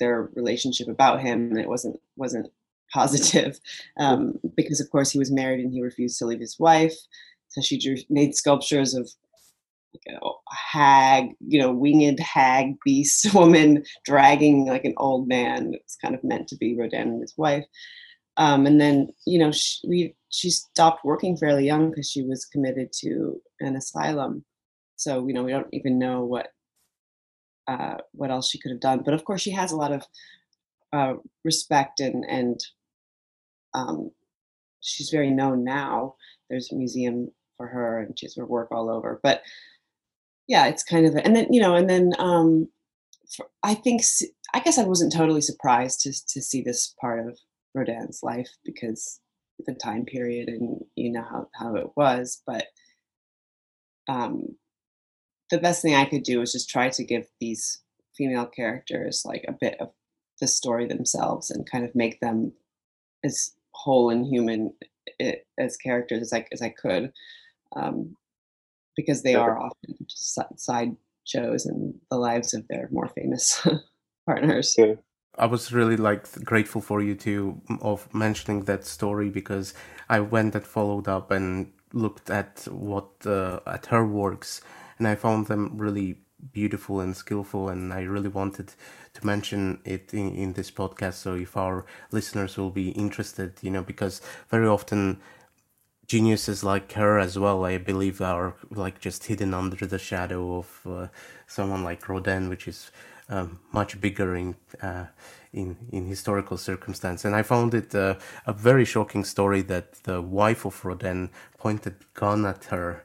their 0.00 0.30
relationship 0.34 0.88
about 0.88 1.20
him 1.20 1.50
and 1.50 1.58
it 1.58 1.68
wasn't 1.68 1.98
wasn't 2.16 2.50
positive 2.92 3.58
um, 3.98 4.34
because 4.56 4.80
of 4.80 4.90
course 4.90 5.10
he 5.10 5.18
was 5.18 5.30
married 5.30 5.60
and 5.60 5.72
he 5.72 5.82
refused 5.82 6.18
to 6.18 6.26
leave 6.26 6.40
his 6.40 6.58
wife 6.58 6.94
so 7.48 7.60
she 7.60 7.78
drew, 7.78 7.96
made 8.10 8.34
sculptures 8.34 8.94
of 8.94 9.08
a 10.08 10.54
hag, 10.54 11.30
you 11.46 11.60
know, 11.60 11.72
winged 11.72 12.18
hag 12.20 12.76
beast 12.84 13.32
woman 13.34 13.84
dragging 14.04 14.66
like 14.66 14.84
an 14.84 14.94
old 14.96 15.28
man. 15.28 15.72
It's 15.74 15.96
kind 15.96 16.14
of 16.14 16.24
meant 16.24 16.48
to 16.48 16.56
be 16.56 16.76
Rodin 16.76 17.08
and 17.08 17.20
his 17.20 17.34
wife. 17.36 17.64
Um, 18.36 18.66
and 18.66 18.80
then, 18.80 19.08
you 19.26 19.38
know, 19.38 19.52
she, 19.52 19.86
we, 19.86 20.14
she 20.34 20.50
stopped 20.50 21.04
working 21.04 21.36
fairly 21.36 21.64
young 21.64 21.90
because 21.90 22.10
she 22.10 22.22
was 22.22 22.44
committed 22.44 22.92
to 22.92 23.40
an 23.60 23.76
asylum. 23.76 24.44
So, 24.96 25.26
you 25.28 25.32
know, 25.32 25.44
we 25.44 25.52
don't 25.52 25.68
even 25.72 25.98
know 25.98 26.24
what 26.24 26.48
uh, 27.68 27.96
what 28.12 28.30
else 28.30 28.50
she 28.50 28.58
could 28.58 28.72
have 28.72 28.80
done. 28.80 29.02
But 29.04 29.14
of 29.14 29.24
course, 29.24 29.40
she 29.40 29.52
has 29.52 29.70
a 29.70 29.76
lot 29.76 29.92
of 29.92 30.04
uh, 30.92 31.14
respect 31.44 32.00
and 32.00 32.24
and 32.28 32.60
um, 33.74 34.10
she's 34.80 35.10
very 35.10 35.30
known 35.30 35.64
now. 35.64 36.16
There's 36.50 36.70
a 36.72 36.76
museum 36.76 37.30
for 37.56 37.68
her, 37.68 38.00
and 38.00 38.18
she 38.18 38.26
has 38.26 38.34
her 38.36 38.46
work 38.46 38.72
all 38.72 38.90
over. 38.90 39.20
But 39.22 39.42
yeah, 40.48 40.66
it's 40.66 40.82
kind 40.82 41.06
of, 41.06 41.14
a, 41.14 41.24
and 41.24 41.34
then 41.34 41.52
you 41.52 41.60
know, 41.60 41.76
and 41.76 41.88
then 41.88 42.12
um, 42.18 42.68
for, 43.36 43.46
I 43.62 43.74
think 43.74 44.02
I 44.52 44.60
guess 44.60 44.78
I 44.78 44.84
wasn't 44.84 45.12
totally 45.12 45.40
surprised 45.40 46.00
to 46.02 46.12
to 46.28 46.42
see 46.42 46.60
this 46.60 46.94
part 47.00 47.26
of 47.26 47.38
Rodin's 47.74 48.20
life 48.22 48.50
because 48.64 49.20
the 49.66 49.74
time 49.74 50.04
period 50.04 50.48
and 50.48 50.84
you 50.96 51.12
know 51.12 51.22
how 51.22 51.48
how 51.54 51.76
it 51.76 51.88
was, 51.96 52.42
but 52.46 52.66
um, 54.08 54.56
the 55.50 55.58
best 55.58 55.82
thing 55.82 55.94
I 55.94 56.04
could 56.04 56.22
do 56.22 56.40
was 56.40 56.52
just 56.52 56.68
try 56.68 56.88
to 56.90 57.04
give 57.04 57.26
these 57.40 57.82
female 58.16 58.46
characters 58.46 59.22
like 59.24 59.44
a 59.48 59.52
bit 59.52 59.80
of 59.80 59.90
the 60.40 60.46
story 60.46 60.86
themselves 60.86 61.50
and 61.50 61.68
kind 61.70 61.84
of 61.84 61.94
make 61.94 62.20
them 62.20 62.52
as 63.24 63.52
whole 63.72 64.10
and 64.10 64.26
human 64.26 64.72
eh, 65.20 65.36
as 65.58 65.76
characters 65.76 66.20
as 66.22 66.32
I 66.32 66.46
as 66.52 66.62
I 66.62 66.70
could, 66.70 67.12
um, 67.76 68.16
because 68.96 69.22
they 69.22 69.34
are 69.34 69.58
often 69.58 69.96
just 70.08 70.38
side 70.56 70.96
shows 71.24 71.66
in 71.66 71.98
the 72.10 72.18
lives 72.18 72.54
of 72.54 72.66
their 72.68 72.88
more 72.90 73.08
famous 73.08 73.66
partners. 74.26 74.74
Yeah. 74.76 74.94
I 75.38 75.46
was 75.46 75.72
really 75.72 75.96
like 75.96 76.30
grateful 76.44 76.80
for 76.80 77.00
you 77.02 77.14
to 77.16 77.60
of 77.80 78.12
mentioning 78.14 78.64
that 78.64 78.84
story 78.84 79.30
because 79.30 79.74
I 80.08 80.20
went 80.20 80.54
and 80.54 80.64
followed 80.64 81.08
up 81.08 81.30
and 81.30 81.72
looked 81.92 82.30
at 82.30 82.66
what 82.70 83.08
uh, 83.26 83.60
at 83.66 83.86
her 83.86 84.06
works 84.06 84.60
and 84.98 85.08
I 85.08 85.14
found 85.14 85.46
them 85.46 85.72
really 85.76 86.18
beautiful 86.52 87.00
and 87.00 87.16
skillful 87.16 87.68
and 87.68 87.92
I 87.92 88.02
really 88.02 88.28
wanted 88.28 88.74
to 89.14 89.26
mention 89.26 89.80
it 89.84 90.12
in, 90.12 90.34
in 90.34 90.52
this 90.52 90.70
podcast. 90.70 91.14
So 91.14 91.34
if 91.34 91.56
our 91.56 91.84
listeners 92.12 92.56
will 92.56 92.70
be 92.70 92.90
interested 92.90 93.54
you 93.62 93.70
know 93.70 93.82
because 93.82 94.20
very 94.50 94.68
often 94.68 95.20
geniuses 96.06 96.62
like 96.62 96.92
her 96.92 97.18
as 97.18 97.38
well 97.38 97.64
i 97.64 97.78
believe 97.78 98.20
are 98.20 98.54
like 98.70 99.00
just 99.00 99.24
hidden 99.24 99.54
under 99.54 99.86
the 99.86 99.98
shadow 99.98 100.58
of 100.58 100.80
uh, 100.86 101.06
someone 101.46 101.82
like 101.82 102.08
rodin 102.08 102.48
which 102.48 102.68
is 102.68 102.90
um, 103.28 103.58
much 103.72 104.00
bigger 104.00 104.34
in 104.36 104.56
uh, 104.82 105.06
in 105.52 105.76
in 105.92 106.06
historical 106.06 106.56
circumstance 106.56 107.24
and 107.24 107.34
i 107.34 107.42
found 107.42 107.74
it 107.74 107.94
uh, 107.94 108.14
a 108.46 108.52
very 108.52 108.84
shocking 108.84 109.24
story 109.24 109.62
that 109.62 109.94
the 110.04 110.20
wife 110.20 110.64
of 110.64 110.84
rodin 110.84 111.30
pointed 111.58 111.94
gun 112.14 112.44
at 112.44 112.64
her 112.64 113.04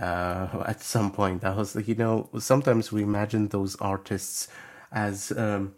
uh, 0.00 0.64
at 0.66 0.80
some 0.80 1.10
point. 1.10 1.44
I 1.44 1.54
was 1.54 1.76
like, 1.76 1.88
you 1.88 1.94
know, 1.94 2.28
sometimes 2.38 2.92
we 2.92 3.02
imagine 3.02 3.48
those 3.48 3.76
artists 3.76 4.48
as 4.92 5.32
um, 5.36 5.74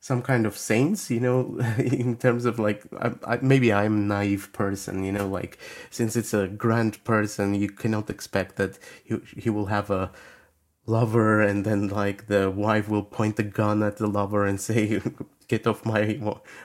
some 0.00 0.22
kind 0.22 0.46
of 0.46 0.56
saints, 0.56 1.10
you 1.10 1.20
know, 1.20 1.58
in 1.78 2.16
terms 2.16 2.44
of 2.44 2.58
like, 2.58 2.84
I, 2.98 3.12
I, 3.26 3.38
maybe 3.42 3.72
I'm 3.72 4.08
naive 4.08 4.52
person, 4.52 5.04
you 5.04 5.12
know, 5.12 5.28
like 5.28 5.58
since 5.90 6.16
it's 6.16 6.34
a 6.34 6.48
grand 6.48 7.02
person, 7.04 7.54
you 7.54 7.68
cannot 7.68 8.10
expect 8.10 8.56
that 8.56 8.78
he, 9.04 9.18
he 9.36 9.50
will 9.50 9.66
have 9.66 9.90
a 9.90 10.10
lover 10.90 11.40
and 11.40 11.64
then 11.64 11.88
like 11.88 12.26
the 12.26 12.50
wife 12.50 12.88
will 12.88 13.04
point 13.04 13.36
the 13.36 13.42
gun 13.42 13.82
at 13.82 13.96
the 13.96 14.06
lover 14.06 14.44
and 14.44 14.60
say 14.60 15.00
get 15.48 15.66
off 15.66 15.86
my 15.86 16.20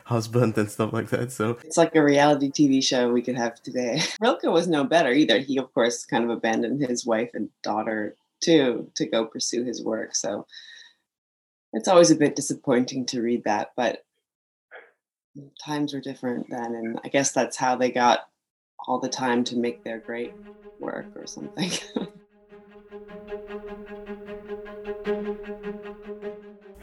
husband 0.05 0.57
and 0.57 0.69
stuff 0.69 0.91
like 0.91 1.09
that. 1.09 1.31
So 1.31 1.57
it's 1.63 1.77
like 1.77 1.95
a 1.95 2.03
reality 2.03 2.51
TV 2.51 2.83
show 2.83 3.11
we 3.11 3.21
could 3.21 3.37
have 3.37 3.61
today. 3.61 4.01
Rilke 4.21 4.43
was 4.43 4.67
no 4.67 4.83
better 4.83 5.11
either. 5.11 5.39
He, 5.39 5.57
of 5.57 5.73
course, 5.73 6.05
kind 6.05 6.23
of 6.23 6.29
abandoned 6.29 6.81
his 6.81 7.05
wife 7.05 7.31
and 7.33 7.49
daughter 7.63 8.15
too 8.41 8.91
to 8.95 9.05
go 9.05 9.25
pursue 9.25 9.63
his 9.63 9.83
work. 9.83 10.15
So 10.15 10.45
it's 11.73 11.87
always 11.87 12.11
a 12.11 12.15
bit 12.15 12.35
disappointing 12.35 13.05
to 13.07 13.21
read 13.21 13.43
that, 13.45 13.71
but 13.75 14.03
times 15.63 15.93
were 15.93 15.99
different 15.99 16.47
then. 16.49 16.75
And 16.75 16.99
I 17.03 17.09
guess 17.09 17.31
that's 17.31 17.57
how 17.57 17.75
they 17.75 17.91
got 17.91 18.21
all 18.87 18.99
the 18.99 19.09
time 19.09 19.43
to 19.45 19.57
make 19.57 19.83
their 19.83 19.99
great 19.99 20.35
work 20.79 21.11
or 21.15 21.27
something. 21.27 21.71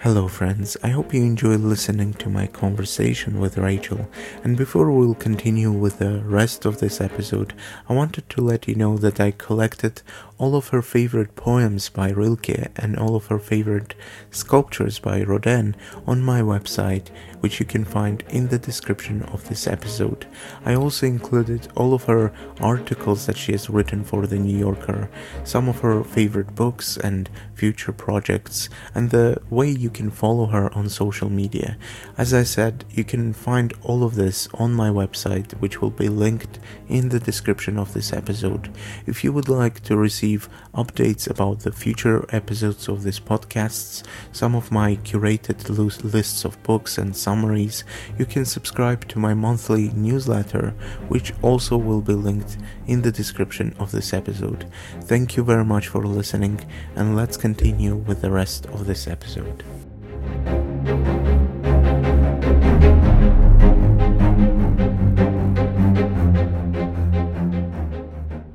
Hello, 0.02 0.26
friends. 0.26 0.76
I 0.82 0.88
hope 0.88 1.14
you 1.14 1.22
enjoyed 1.22 1.60
listening 1.60 2.14
to 2.14 2.28
my 2.28 2.48
conversation 2.48 3.38
with 3.38 3.56
Rachel. 3.56 4.08
And 4.42 4.56
before 4.56 4.90
we'll 4.90 5.14
continue 5.14 5.70
with 5.70 6.00
the 6.00 6.18
rest 6.24 6.64
of 6.64 6.78
this 6.80 7.00
episode, 7.00 7.54
I 7.88 7.92
wanted 7.92 8.28
to 8.30 8.40
let 8.40 8.66
you 8.66 8.74
know 8.74 8.98
that 8.98 9.20
I 9.20 9.30
collected 9.30 10.02
all 10.42 10.56
of 10.56 10.70
her 10.70 10.82
favorite 10.82 11.36
poems 11.36 11.88
by 11.88 12.10
Rilke 12.10 12.68
and 12.74 12.98
all 12.98 13.14
of 13.14 13.26
her 13.26 13.38
favorite 13.38 13.94
sculptures 14.32 14.98
by 14.98 15.22
Rodin 15.22 15.76
on 16.04 16.20
my 16.20 16.40
website, 16.40 17.10
which 17.38 17.60
you 17.60 17.66
can 17.66 17.84
find 17.84 18.24
in 18.28 18.48
the 18.48 18.58
description 18.58 19.22
of 19.34 19.48
this 19.48 19.68
episode. 19.68 20.26
I 20.64 20.74
also 20.74 21.06
included 21.06 21.68
all 21.76 21.94
of 21.94 22.04
her 22.04 22.32
articles 22.60 23.26
that 23.26 23.36
she 23.36 23.52
has 23.52 23.70
written 23.70 24.02
for 24.02 24.26
The 24.26 24.38
New 24.40 24.58
Yorker, 24.58 25.08
some 25.44 25.68
of 25.68 25.78
her 25.78 26.02
favorite 26.02 26.56
books 26.56 26.96
and 26.96 27.30
future 27.54 27.92
projects, 27.92 28.68
and 28.96 29.10
the 29.10 29.40
way 29.48 29.70
you 29.70 29.90
can 29.90 30.10
follow 30.10 30.46
her 30.46 30.74
on 30.74 30.88
social 30.88 31.30
media. 31.30 31.76
As 32.18 32.34
I 32.34 32.42
said, 32.42 32.84
you 32.90 33.04
can 33.04 33.32
find 33.32 33.72
all 33.82 34.02
of 34.02 34.16
this 34.16 34.48
on 34.54 34.74
my 34.74 34.88
website, 34.88 35.52
which 35.60 35.80
will 35.80 35.90
be 35.90 36.08
linked 36.08 36.58
in 36.88 37.10
the 37.10 37.20
description 37.20 37.78
of 37.78 37.94
this 37.94 38.12
episode. 38.12 38.70
If 39.06 39.22
you 39.22 39.32
would 39.32 39.48
like 39.48 39.84
to 39.84 39.96
receive 39.96 40.31
updates 40.74 41.28
about 41.28 41.60
the 41.60 41.72
future 41.72 42.24
episodes 42.30 42.88
of 42.88 43.02
this 43.02 43.20
podcasts, 43.20 44.02
some 44.32 44.54
of 44.54 44.72
my 44.72 44.96
curated 44.96 45.68
lists 46.12 46.44
of 46.44 46.62
books 46.62 46.98
and 46.98 47.16
summaries, 47.16 47.84
you 48.18 48.26
can 48.26 48.44
subscribe 48.44 49.06
to 49.08 49.18
my 49.18 49.34
monthly 49.34 49.90
newsletter, 49.90 50.74
which 51.08 51.32
also 51.42 51.76
will 51.76 52.00
be 52.00 52.14
linked 52.14 52.58
in 52.86 53.02
the 53.02 53.12
description 53.12 53.74
of 53.78 53.90
this 53.90 54.12
episode. 54.12 54.66
Thank 55.02 55.36
you 55.36 55.44
very 55.44 55.64
much 55.64 55.88
for 55.88 56.06
listening, 56.06 56.60
and 56.96 57.16
let's 57.16 57.36
continue 57.36 57.96
with 57.96 58.22
the 58.22 58.30
rest 58.30 58.66
of 58.66 58.86
this 58.86 59.06
episode. 59.06 59.64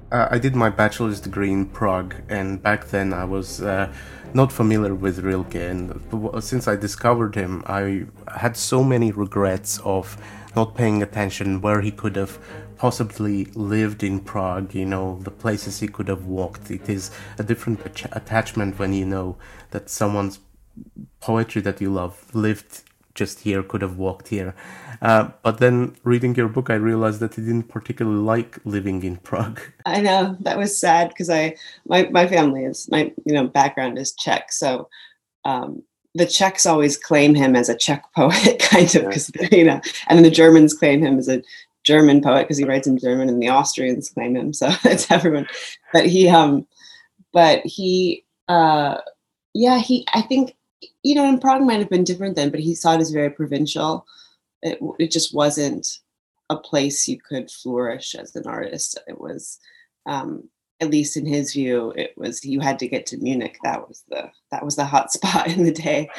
Uh, 0.10 0.28
I 0.32 0.40
did 0.40 0.56
my 0.56 0.70
bachelor's 0.70 1.20
degree 1.20 1.52
in 1.52 1.66
Prague, 1.66 2.16
and 2.30 2.64
back 2.64 2.88
then 2.88 3.12
I 3.12 3.26
was 3.26 3.62
uh, 3.62 3.92
not 4.34 4.54
familiar 4.54 4.96
with 4.96 5.20
Rilke. 5.20 5.56
And 5.56 6.02
since 6.42 6.66
I 6.66 6.78
discovered 6.78 7.36
him, 7.36 7.62
I 7.68 8.06
had 8.38 8.56
so 8.56 8.86
many 8.86 9.12
regrets 9.12 9.80
of 9.80 10.16
not 10.56 10.76
paying 10.76 11.04
attention 11.04 11.60
where 11.60 11.82
he 11.82 11.92
could 11.92 12.16
have 12.16 12.40
possibly 12.78 13.46
lived 13.54 14.02
in 14.02 14.22
Prague, 14.22 14.74
you 14.74 14.86
know, 14.86 15.20
the 15.24 15.32
places 15.32 15.82
he 15.82 15.88
could 15.88 16.08
have 16.08 16.26
walked. 16.26 16.72
It 16.72 16.88
is 16.88 17.12
a 17.38 17.44
different 17.44 17.82
attachment 18.14 18.80
when 18.80 18.94
you 18.94 19.06
know 19.06 19.36
that 19.72 19.90
someone's 19.90 20.40
poetry 21.20 21.62
that 21.64 21.82
you 21.82 21.92
love 21.92 22.34
lived 22.34 22.84
just 23.18 23.42
here, 23.42 23.62
could 23.64 23.82
have 23.82 23.98
walked 23.98 24.30
here. 24.30 24.56
Uh, 25.02 25.30
but 25.44 25.58
then 25.58 25.96
reading 26.04 26.36
your 26.36 26.48
book, 26.48 26.70
I 26.70 26.76
realized 26.76 27.20
that 27.20 27.36
he 27.36 27.42
didn't 27.42 27.68
particularly 27.68 28.20
like 28.20 28.60
living 28.64 29.04
in 29.04 29.18
Prague. 29.18 29.60
I 29.86 30.00
know 30.00 30.38
that 30.42 30.58
was 30.58 30.78
sad 30.78 31.10
because 31.10 31.30
I 31.30 31.56
my 31.86 32.08
my 32.12 32.28
family 32.28 32.64
is 32.64 32.88
my 32.90 33.12
you 33.26 33.34
know 33.34 33.48
background 33.48 33.98
is 33.98 34.14
Czech, 34.14 34.52
so 34.52 34.88
um, 35.44 35.84
the 36.14 36.26
Czechs 36.26 36.66
always 36.66 36.98
claim 36.98 37.36
him 37.36 37.56
as 37.56 37.70
a 37.70 37.76
Czech 37.76 38.04
poet, 38.16 38.60
kind 38.60 38.96
of 38.96 39.06
because 39.06 39.32
you 39.52 39.66
know, 39.66 39.82
and 40.08 40.24
the 40.24 40.32
Germans 40.32 40.74
claim 40.74 41.02
him 41.02 41.20
as 41.20 41.28
a 41.28 41.44
German 41.84 42.22
poet 42.22 42.44
because 42.44 42.58
he 42.58 42.66
writes 42.66 42.88
in 42.88 42.98
German, 42.98 43.30
and 43.30 43.42
the 43.42 43.50
Austrians 43.50 44.10
claim 44.10 44.36
him. 44.36 44.54
So 44.54 44.70
it's 44.84 45.12
everyone. 45.12 45.48
But 45.94 46.06
he 46.06 46.30
um, 46.30 46.68
but 47.34 47.62
he 47.66 48.26
uh, 48.48 48.98
yeah, 49.54 49.80
he 49.80 50.08
I 50.14 50.22
think 50.22 50.56
you 51.08 51.16
know, 51.16 51.28
in 51.28 51.40
Prague 51.40 51.62
might 51.62 51.80
have 51.80 51.90
been 51.90 52.04
different 52.04 52.36
then, 52.36 52.50
but 52.50 52.60
he 52.60 52.76
saw 52.76 52.94
it 52.94 53.00
as 53.00 53.12
very 53.12 53.30
provincial. 53.30 54.06
It, 54.62 54.78
it 55.00 55.10
just 55.10 55.34
wasn't 55.34 55.88
a 56.50 56.58
place 56.58 57.08
you 57.08 57.18
could 57.18 57.50
flourish 57.50 58.14
as 58.14 58.36
an 58.36 58.46
artist. 58.46 59.00
It 59.08 59.22
was, 59.22 59.58
um, 60.06 60.50
at 60.82 60.90
least 60.90 61.16
in 61.16 61.26
his 61.26 61.54
view, 61.54 61.94
it 61.96 62.14
was 62.18 62.44
you 62.44 62.60
had 62.60 62.78
to 62.80 62.90
get 62.90 63.06
to 63.08 63.18
Munich. 63.20 63.58
That 63.64 63.88
was 63.88 64.04
the 64.10 64.30
that 64.52 64.66
was 64.66 64.76
the 64.76 64.84
hot 64.84 65.12
spot 65.14 65.48
in 65.48 65.64
the 65.64 65.72
day. 65.72 66.10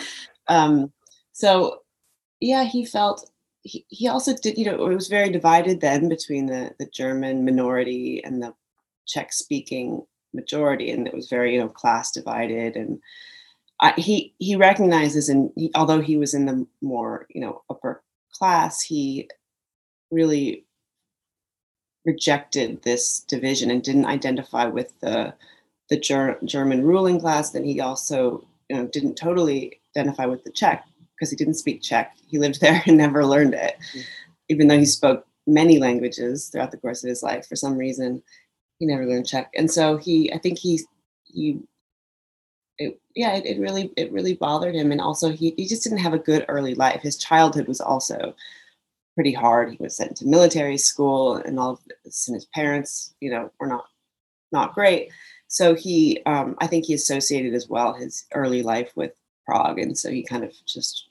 Um, 0.49 0.91
so, 1.33 1.81
yeah, 2.41 2.65
he 2.65 2.87
felt. 2.87 3.31
He, 3.63 3.85
he 3.89 4.09
also 4.09 4.35
did, 4.35 4.57
you 4.57 4.65
know, 4.65 4.87
it 4.87 4.95
was 4.95 5.09
very 5.09 5.31
divided 5.31 5.81
then 5.83 6.09
between 6.09 6.47
the, 6.47 6.75
the 6.79 6.87
German 6.87 7.45
minority 7.45 8.23
and 8.25 8.43
the 8.43 8.55
Czech 9.07 9.35
speaking 9.35 10.07
majority, 10.33 10.91
and 10.91 11.07
it 11.07 11.15
was 11.15 11.29
very 11.29 11.55
you 11.55 11.61
know 11.61 11.69
class 11.69 12.11
divided. 12.11 12.77
And 12.77 13.01
I, 13.81 13.93
he 13.97 14.35
he 14.39 14.57
recognizes, 14.57 15.29
and 15.29 15.51
he, 15.55 15.71
although 15.75 16.01
he 16.01 16.17
was 16.17 16.35
in 16.35 16.47
the 16.47 16.67
more 16.81 17.27
you 17.31 17.41
know 17.41 17.63
upper 17.71 18.03
class, 18.33 18.83
he 18.83 19.29
really 20.11 20.65
rejected 22.05 22.83
this 22.83 23.21
division 23.21 23.71
and 23.71 23.83
didn't 23.83 24.07
identify 24.07 24.67
with 24.67 24.99
the 25.01 25.35
the 25.91 25.99
Ger- 25.99 26.39
German 26.45 26.83
ruling 26.85 27.21
class. 27.21 27.51
Then 27.51 27.65
he 27.65 27.81
also 27.81 28.45
you 28.69 28.77
know 28.77 28.87
didn't 28.87 29.17
totally 29.17 29.81
identify 29.97 30.27
with 30.27 30.45
the 30.45 30.51
Czech 30.51 30.85
because 31.15 31.31
he 31.31 31.37
didn't 31.37 31.55
speak 31.55 31.83
Czech. 31.83 32.17
He 32.27 32.39
lived 32.39 32.61
there 32.61 32.83
and 32.87 32.97
never 32.97 33.25
learned 33.25 33.55
it, 33.55 33.77
mm-hmm. 33.79 34.01
even 34.49 34.69
though 34.69 34.79
he 34.79 34.87
spoke 34.87 35.27
many 35.47 35.79
languages 35.79 36.49
throughout 36.49 36.71
the 36.71 36.77
course 36.77 37.03
of 37.05 37.09
his 37.09 37.23
life. 37.23 37.47
For 37.47 37.57
some 37.57 37.77
reason, 37.77 38.23
he 38.79 38.87
never 38.87 39.07
learned 39.07 39.27
Czech, 39.27 39.53
and 39.57 39.71
so 39.71 39.97
he, 39.97 40.33
I 40.33 40.39
think 40.39 40.59
he, 40.59 40.81
he, 41.25 41.61
it, 42.79 43.01
yeah, 43.15 43.35
it, 43.37 43.47
it 43.47 43.61
really, 43.61 43.93
it 43.97 44.13
really 44.13 44.35
bothered 44.35 44.75
him, 44.75 44.93
and 44.93 45.01
also 45.01 45.31
he, 45.31 45.55
he 45.57 45.67
just 45.67 45.83
didn't 45.83 45.99
have 45.99 46.15
a 46.15 46.19
good 46.19 46.45
early 46.49 46.75
life. 46.75 47.01
His 47.03 47.17
childhood 47.17 47.69
was 47.69 47.81
also 47.81 48.35
pretty 49.15 49.33
hard. 49.33 49.71
He 49.71 49.77
was 49.81 49.97
sent 49.97 50.17
to 50.17 50.27
military 50.27 50.79
school, 50.79 51.37
and 51.37 51.59
all 51.59 51.71
of 51.71 51.81
this, 52.05 52.29
and 52.29 52.35
his 52.35 52.47
parents, 52.47 53.15
you 53.21 53.31
know, 53.31 53.51
were 53.59 53.67
not, 53.67 53.87
not 54.53 54.75
great. 54.75 55.11
So 55.49 55.75
he, 55.75 56.23
um, 56.27 56.57
I 56.61 56.67
think 56.67 56.85
he 56.85 56.95
associated 56.95 57.55
as 57.55 57.69
well 57.69 57.95
his 57.95 58.27
early 58.35 58.63
life 58.63 58.93
with 58.95 59.13
Prague, 59.47 59.79
and 59.79 59.97
so 59.97 60.11
he 60.11 60.23
kind 60.23 60.45
of 60.45 60.53
just 60.67 61.09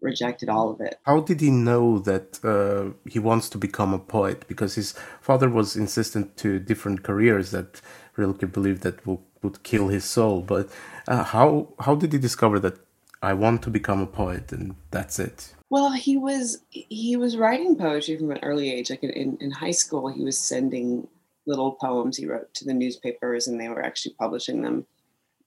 rejected 0.00 0.48
all 0.48 0.70
of 0.70 0.80
it. 0.80 1.00
How 1.04 1.20
did 1.20 1.40
he 1.40 1.50
know 1.50 1.98
that 1.98 2.38
uh, 2.44 2.96
he 3.10 3.18
wants 3.18 3.48
to 3.50 3.58
become 3.58 3.92
a 3.92 3.98
poet? 3.98 4.46
Because 4.46 4.76
his 4.76 4.94
father 5.20 5.48
was 5.48 5.74
insistent 5.74 6.36
to 6.36 6.60
different 6.60 7.02
careers 7.02 7.50
that 7.50 7.80
Rilke 8.16 8.52
believed 8.52 8.82
that 8.82 9.04
would, 9.06 9.18
would 9.42 9.62
kill 9.62 9.88
his 9.88 10.04
soul. 10.04 10.40
But 10.40 10.68
uh, 11.06 11.24
how 11.24 11.68
how 11.80 11.94
did 11.94 12.12
he 12.12 12.18
discover 12.18 12.58
that 12.60 12.78
I 13.22 13.34
want 13.34 13.62
to 13.62 13.70
become 13.70 14.00
a 14.00 14.06
poet 14.06 14.52
and 14.52 14.76
that's 14.90 15.18
it? 15.18 15.54
Well, 15.70 15.92
he 15.92 16.16
was 16.16 16.58
he 16.70 17.16
was 17.16 17.36
writing 17.36 17.76
poetry 17.76 18.16
from 18.16 18.30
an 18.30 18.40
early 18.42 18.72
age. 18.72 18.90
Like 18.90 19.02
in, 19.02 19.36
in 19.40 19.50
high 19.50 19.72
school, 19.72 20.08
he 20.08 20.24
was 20.24 20.38
sending 20.38 21.08
little 21.46 21.72
poems 21.72 22.16
he 22.16 22.26
wrote 22.26 22.52
to 22.54 22.64
the 22.64 22.74
newspapers, 22.74 23.46
and 23.46 23.60
they 23.60 23.68
were 23.68 23.84
actually 23.84 24.14
publishing 24.18 24.62
them. 24.62 24.86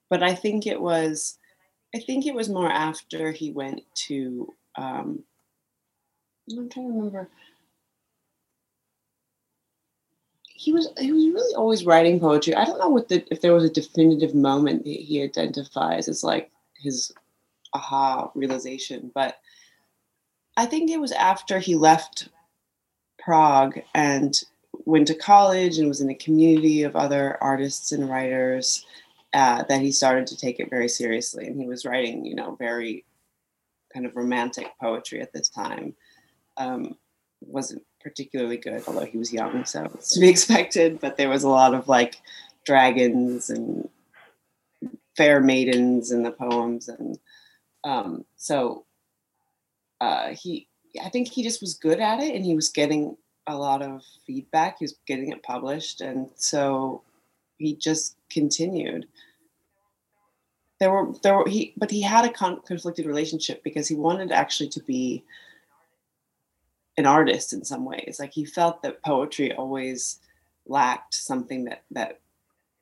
But 0.10 0.24
I 0.24 0.36
think 0.36 0.68
it 0.68 0.82
was 0.82 1.38
I 1.96 2.00
think 2.00 2.26
it 2.26 2.36
was 2.36 2.50
more 2.50 2.72
after 2.72 3.32
he 3.32 3.52
went 3.52 3.82
to. 4.08 4.54
Um, 4.76 5.24
I'm 6.50 6.70
trying 6.70 6.88
to 6.88 6.94
remember. 6.94 7.30
He 10.62 10.72
was 10.72 10.90
he 11.00 11.12
was 11.12 11.26
really 11.26 11.56
always 11.56 11.88
writing 11.88 12.20
poetry. 12.20 12.54
I 12.54 12.66
don't 12.66 12.78
know 12.78 12.90
what 12.90 13.10
the 13.10 13.26
if 13.32 13.42
there 13.42 13.52
was 13.52 13.64
a 13.64 13.70
definitive 13.70 14.36
moment 14.36 14.84
that 14.84 14.92
he 14.92 15.24
identifies 15.24 16.08
as 16.08 16.24
like 16.24 16.52
his 16.78 17.12
aha 17.74 18.30
realization, 18.36 19.10
but 19.16 19.40
I 20.56 20.68
think 20.68 20.92
it 20.92 21.02
was 21.02 21.14
after 21.14 21.58
he 21.58 21.74
left 21.74 22.30
Prague 23.18 23.82
and 23.96 24.40
went 24.86 25.08
to 25.08 25.16
college 25.16 25.80
and 25.80 25.88
was 25.88 26.00
in 26.00 26.12
a 26.12 26.16
community 26.26 26.84
of 26.84 26.96
other 26.96 27.40
artists 27.42 27.92
and 27.92 28.08
writers 28.08 28.86
uh, 29.34 29.64
that 29.64 29.82
he 29.82 29.92
started 29.92 30.28
to 30.28 30.38
take 30.38 30.60
it 30.60 30.70
very 30.70 30.88
seriously. 30.88 31.48
And 31.48 31.60
he 31.60 31.68
was 31.68 31.86
writing, 31.86 32.24
you 32.24 32.36
know, 32.36 32.56
very 32.60 33.04
kind 33.92 34.06
of 34.06 34.16
romantic 34.16 34.68
poetry 34.80 35.22
at 35.22 35.34
this 35.34 35.50
time. 35.50 35.96
Um, 36.58 36.98
wasn't 37.42 37.82
particularly 38.04 38.58
good, 38.58 38.84
although 38.88 39.06
he 39.06 39.18
was 39.18 39.34
young, 39.34 39.66
so 39.66 39.90
it's 39.94 40.14
to 40.14 40.20
be 40.20 40.30
expected. 40.36 41.00
But 41.00 41.18
there 41.18 41.30
was 41.30 41.44
a 41.44 41.50
lot 41.50 41.74
of 41.74 41.88
like 41.88 42.18
dragons 42.66 43.50
and 43.50 43.90
fair 45.16 45.42
maidens 45.42 46.12
in 46.12 46.24
the 46.24 46.32
poems, 46.32 46.90
and 46.90 47.20
um, 47.84 48.26
so 48.36 48.86
uh, 50.00 50.30
he, 50.30 50.68
I 51.04 51.10
think 51.10 51.30
he 51.30 51.44
just 51.44 51.62
was 51.62 51.76
good 51.76 52.00
at 52.00 52.20
it, 52.20 52.36
and 52.36 52.46
he 52.46 52.56
was 52.56 52.70
getting 52.70 53.18
a 53.48 53.56
lot 53.56 53.82
of 53.82 54.04
feedback. 54.26 54.78
He 54.80 54.86
was 54.86 54.96
getting 55.06 55.32
it 55.32 55.44
published, 55.44 56.02
and 56.02 56.30
so 56.36 57.02
he 57.58 57.76
just 57.76 58.16
continued. 58.30 59.08
There 60.80 60.92
were 60.92 61.14
there 61.22 61.38
were 61.38 61.48
he, 61.48 61.74
but 61.78 61.92
he 61.92 62.02
had 62.02 62.26
a 62.26 62.34
con- 62.34 62.62
conflicted 62.66 63.06
relationship 63.06 63.64
because 63.64 63.88
he 63.88 63.96
wanted 63.96 64.32
actually 64.32 64.70
to 64.70 64.84
be 64.84 65.24
an 66.98 67.06
artist 67.06 67.54
in 67.54 67.64
some 67.64 67.86
ways. 67.86 68.18
Like 68.20 68.34
he 68.34 68.46
felt 68.46 68.82
that 68.84 69.04
poetry 69.04 69.54
always 69.54 70.20
lacked 70.66 71.14
something 71.14 71.66
that 71.66 71.84
that 71.92 72.20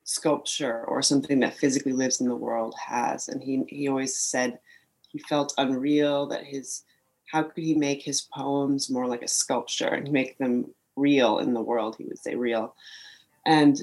sculpture 0.04 0.84
or 0.86 1.02
something 1.02 1.40
that 1.40 1.56
physically 1.56 1.92
lives 1.92 2.20
in 2.20 2.28
the 2.28 2.34
world 2.34 2.74
has, 2.86 3.28
and 3.28 3.42
he 3.42 3.64
he 3.68 3.88
always 3.88 4.16
said 4.16 4.58
he 5.08 5.18
felt 5.18 5.54
unreal 5.58 6.26
that 6.26 6.44
his 6.44 6.84
how 7.30 7.44
could 7.44 7.62
he 7.62 7.74
make 7.74 8.02
his 8.02 8.22
poems 8.22 8.90
more 8.90 9.06
like 9.06 9.22
a 9.22 9.28
sculpture 9.28 9.88
and 9.88 10.10
make 10.10 10.36
them 10.38 10.74
real 10.96 11.38
in 11.38 11.54
the 11.54 11.62
world? 11.62 11.94
He 11.96 12.04
would 12.04 12.18
say 12.18 12.34
real. 12.34 12.74
And 13.46 13.80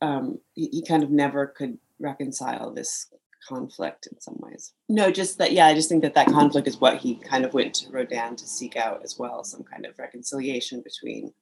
um, 0.00 0.38
he, 0.54 0.68
he 0.68 0.82
kind 0.82 1.02
of 1.02 1.10
never 1.10 1.46
could 1.46 1.78
reconcile 1.98 2.70
this 2.70 3.08
conflict 3.46 4.08
in 4.10 4.20
some 4.20 4.36
ways. 4.38 4.72
No, 4.88 5.10
just 5.10 5.38
that, 5.38 5.52
yeah, 5.52 5.66
I 5.66 5.74
just 5.74 5.88
think 5.88 6.02
that 6.02 6.14
that 6.14 6.28
conflict 6.28 6.68
is 6.68 6.80
what 6.80 6.98
he 6.98 7.16
kind 7.16 7.44
of 7.44 7.54
went 7.54 7.74
to 7.74 7.90
Rodin 7.90 8.36
to 8.36 8.46
seek 8.46 8.76
out 8.76 9.02
as 9.04 9.18
well 9.18 9.44
some 9.44 9.62
kind 9.62 9.86
of 9.86 9.98
reconciliation 9.98 10.82
between 10.82 11.32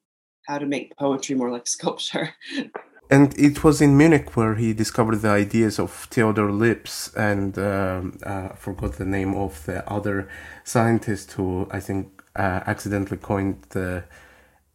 how 0.46 0.58
to 0.58 0.66
make 0.66 0.96
poetry 0.96 1.34
more 1.34 1.50
like 1.50 1.66
sculpture. 1.66 2.34
And 3.10 3.38
it 3.38 3.62
was 3.62 3.82
in 3.82 3.96
Munich 3.96 4.34
where 4.34 4.54
he 4.54 4.72
discovered 4.72 5.16
the 5.16 5.28
ideas 5.28 5.78
of 5.78 5.92
Theodor 5.92 6.50
Lipps 6.50 7.14
and 7.14 7.56
um, 7.58 8.18
uh, 8.24 8.48
forgot 8.54 8.94
the 8.94 9.04
name 9.04 9.34
of 9.34 9.64
the 9.66 9.88
other 9.88 10.28
scientist 10.64 11.32
who 11.32 11.68
I 11.70 11.80
think 11.80 12.22
uh, 12.34 12.60
accidentally 12.66 13.18
coined 13.18 13.62
the 13.70 14.04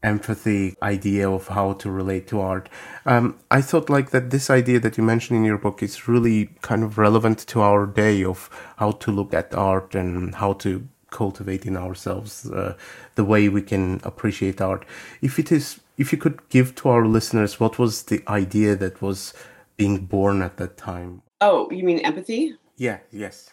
empathy 0.02 0.76
idea 0.82 1.30
of 1.30 1.50
how 1.50 1.74
to 1.74 1.92
relate 1.92 2.28
to 2.28 2.40
art. 2.40 2.70
Um, 3.06 3.38
I 3.52 3.62
thought 3.62 3.90
like 3.90 4.12
that 4.12 4.30
this 4.30 4.50
idea 4.50 4.80
that 4.80 4.98
you 4.98 5.04
mentioned 5.04 5.38
in 5.38 5.46
your 5.46 5.58
book 5.58 5.84
is 5.84 6.08
really 6.08 6.52
kind 6.62 6.84
of 6.84 6.98
relevant 6.98 7.40
to 7.48 7.62
our 7.62 7.86
day 7.86 8.24
of 8.24 8.50
how 8.78 8.92
to 8.92 9.12
look 9.12 9.34
at 9.34 9.54
art 9.54 9.96
and 9.96 10.36
how 10.36 10.54
to 10.54 10.88
cultivate 11.12 11.66
in 11.66 11.76
ourselves 11.76 12.50
uh, 12.50 12.76
the 13.16 13.26
way 13.26 13.50
we 13.50 13.62
can 13.62 14.00
appreciate 14.04 14.62
art. 14.62 14.86
If 15.22 15.40
it 15.40 15.52
is, 15.52 15.80
if 15.98 16.12
you 16.12 16.18
could 16.18 16.48
give 16.50 16.76
to 16.76 16.90
our 16.90 17.06
listeners, 17.06 17.60
what 17.60 17.78
was 17.80 18.04
the 18.04 18.24
idea 18.28 18.76
that 18.76 19.02
was 19.02 19.34
being 19.76 20.06
born 20.06 20.42
at 20.42 20.58
that 20.58 20.78
time? 20.78 21.24
Oh, 21.42 21.70
you 21.72 21.84
mean 21.84 22.00
empathy? 22.00 22.56
Yeah. 22.78 23.00
Yes. 23.12 23.52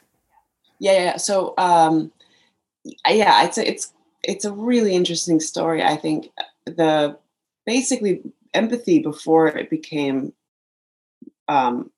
Yeah. 0.78 0.92
Yeah. 0.92 1.16
So, 1.16 1.54
um, 1.58 2.12
yeah, 3.08 3.44
it's 3.44 3.58
it's 3.58 3.92
it's 4.26 4.44
a 4.44 4.52
really 4.52 4.94
interesting 4.94 5.40
story. 5.40 5.82
I 5.82 5.96
think 5.96 6.30
the 6.66 7.16
basically 7.64 8.22
empathy 8.52 8.98
before 8.98 9.46
it 9.46 9.70
became 9.70 10.32
um, 11.48 11.90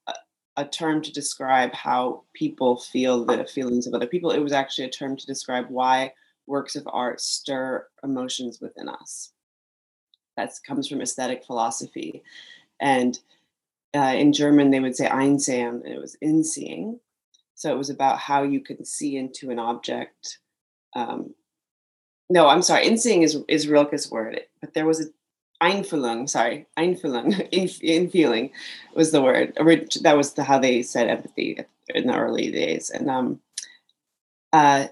a, 0.56 0.66
term 0.66 1.00
to 1.02 1.12
describe 1.12 1.72
how 1.72 2.24
people 2.34 2.76
feel 2.76 3.24
the 3.24 3.44
feelings 3.44 3.86
of 3.86 3.94
other 3.94 4.06
people. 4.06 4.30
It 4.30 4.40
was 4.40 4.52
actually 4.52 4.84
a 4.84 4.90
term 4.90 5.16
to 5.16 5.26
describe 5.26 5.66
why 5.70 6.12
works 6.46 6.76
of 6.76 6.86
art 6.92 7.20
stir 7.20 7.86
emotions 8.02 8.60
within 8.60 8.88
us. 8.88 9.32
That 10.36 10.52
comes 10.66 10.86
from 10.86 11.00
aesthetic 11.00 11.44
philosophy, 11.44 12.22
and 12.78 13.18
uh, 13.94 14.14
in 14.16 14.32
German 14.32 14.70
they 14.70 14.80
would 14.80 14.96
say 14.96 15.08
Einsehen, 15.08 15.82
and 15.84 15.94
it 15.94 16.00
was 16.00 16.16
in 16.20 16.44
seeing. 16.44 17.00
So 17.54 17.72
it 17.72 17.78
was 17.78 17.90
about 17.90 18.18
how 18.18 18.42
you 18.42 18.60
can 18.60 18.84
see 18.84 19.16
into 19.16 19.50
an 19.50 19.58
object 19.58 20.38
um, 20.94 21.34
no, 22.30 22.48
I'm 22.48 22.62
sorry. 22.62 22.86
Inseeing 22.86 23.22
is 23.22 23.38
is 23.48 23.66
Rilke's 23.66 24.10
word, 24.10 24.40
but 24.60 24.74
there 24.74 24.86
was 24.86 25.00
a 25.00 25.04
Einfühlung. 25.62 26.28
Sorry, 26.28 26.66
Einfühlung. 26.78 27.48
In, 27.52 27.68
in 27.82 28.10
feeling 28.10 28.50
was 28.94 29.10
the 29.10 29.22
word. 29.22 29.54
That 30.02 30.16
was 30.16 30.34
the, 30.34 30.44
how 30.44 30.58
they 30.58 30.82
said 30.82 31.08
empathy 31.08 31.58
in 31.94 32.06
the 32.06 32.16
early 32.16 32.50
days, 32.50 32.90
and 32.90 33.10
um, 33.10 33.40
uh, 34.52 34.88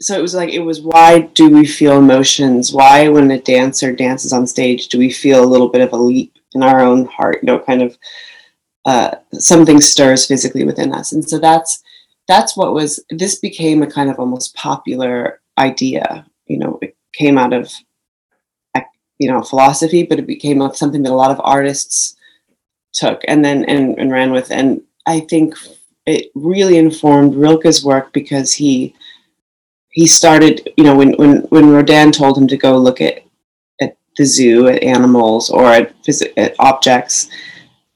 so 0.00 0.18
it 0.18 0.22
was 0.22 0.34
like 0.34 0.50
it 0.50 0.60
was 0.60 0.80
why 0.80 1.20
do 1.20 1.48
we 1.48 1.66
feel 1.66 1.98
emotions? 1.98 2.72
Why, 2.72 3.08
when 3.08 3.30
a 3.30 3.40
dancer 3.40 3.92
dances 3.92 4.32
on 4.32 4.46
stage, 4.46 4.88
do 4.88 4.98
we 4.98 5.10
feel 5.10 5.42
a 5.42 5.46
little 5.46 5.68
bit 5.68 5.80
of 5.80 5.92
a 5.92 5.96
leap 5.96 6.38
in 6.54 6.62
our 6.62 6.80
own 6.80 7.06
heart? 7.06 7.38
You 7.42 7.46
know, 7.46 7.58
kind 7.60 7.82
of 7.82 7.98
uh, 8.84 9.16
something 9.32 9.80
stirs 9.80 10.26
physically 10.26 10.64
within 10.64 10.92
us, 10.92 11.12
and 11.12 11.26
so 11.28 11.38
that's 11.38 11.82
that's 12.28 12.56
what 12.56 12.74
was. 12.74 13.02
This 13.10 13.38
became 13.38 13.82
a 13.82 13.90
kind 13.90 14.10
of 14.10 14.18
almost 14.18 14.54
popular 14.54 15.40
idea. 15.58 16.26
You 16.46 16.58
know, 16.58 16.78
it 16.82 16.96
came 17.12 17.38
out 17.38 17.52
of 17.52 17.72
you 19.18 19.30
know 19.30 19.42
philosophy, 19.42 20.02
but 20.02 20.18
it 20.18 20.26
became 20.26 20.62
something 20.74 21.02
that 21.02 21.12
a 21.12 21.14
lot 21.14 21.30
of 21.30 21.40
artists 21.42 22.16
took 22.92 23.22
and 23.28 23.44
then 23.44 23.64
and, 23.64 23.98
and 23.98 24.12
ran 24.12 24.32
with. 24.32 24.50
And 24.50 24.82
I 25.06 25.20
think 25.20 25.54
it 26.06 26.30
really 26.34 26.78
informed 26.78 27.34
Rilke's 27.34 27.84
work 27.84 28.12
because 28.12 28.54
he 28.54 28.94
he 29.90 30.06
started, 30.06 30.68
you 30.76 30.84
know, 30.84 30.94
when 30.94 31.14
when 31.14 31.38
when 31.48 31.70
Rodin 31.70 32.12
told 32.12 32.36
him 32.36 32.46
to 32.48 32.56
go 32.56 32.76
look 32.76 33.00
at 33.00 33.22
at 33.80 33.96
the 34.16 34.24
zoo 34.24 34.68
at 34.68 34.82
animals 34.82 35.50
or 35.50 35.66
at, 35.66 35.94
at 36.36 36.54
objects, 36.58 37.28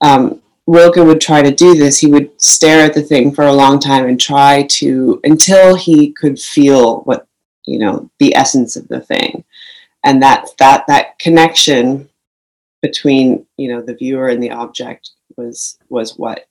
um, 0.01 0.41
Rilke 0.67 0.97
would 0.97 1.21
try 1.21 1.43
to 1.43 1.51
do 1.51 1.75
this. 1.75 1.99
He 1.99 2.07
would 2.07 2.41
stare 2.41 2.85
at 2.85 2.95
the 2.95 3.03
thing 3.03 3.35
for 3.35 3.45
a 3.45 3.53
long 3.53 3.79
time 3.79 4.07
and 4.07 4.21
try 4.21 4.65
to 4.71 5.21
until 5.25 5.75
he 5.75 6.13
could 6.13 6.39
feel 6.39 7.01
what 7.01 7.27
you 7.67 7.79
know 7.79 8.11
the 8.19 8.35
essence 8.35 8.77
of 8.77 8.89
the 8.89 9.01
thing, 9.01 9.45
and 10.05 10.23
that 10.23 10.49
that 10.59 10.87
that 10.87 11.19
connection 11.19 12.09
between 12.83 13.47
you 13.57 13.69
know 13.69 13.83
the 13.83 13.95
viewer 13.95 14.29
and 14.29 14.43
the 14.43 14.51
object 14.51 15.11
was 15.37 15.79
was 15.89 16.17
what 16.17 16.47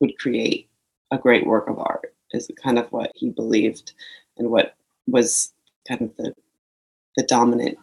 would 0.00 0.18
create 0.18 0.68
a 1.10 1.18
great 1.18 1.46
work 1.46 1.68
of 1.68 1.78
art. 1.78 2.14
Is 2.32 2.50
kind 2.62 2.78
of 2.78 2.92
what 2.92 3.12
he 3.14 3.30
believed 3.30 3.92
and 4.36 4.50
what 4.50 4.74
was 5.06 5.52
kind 5.86 6.02
of 6.02 6.16
the 6.16 6.34
the 7.16 7.22
dominant 7.24 7.78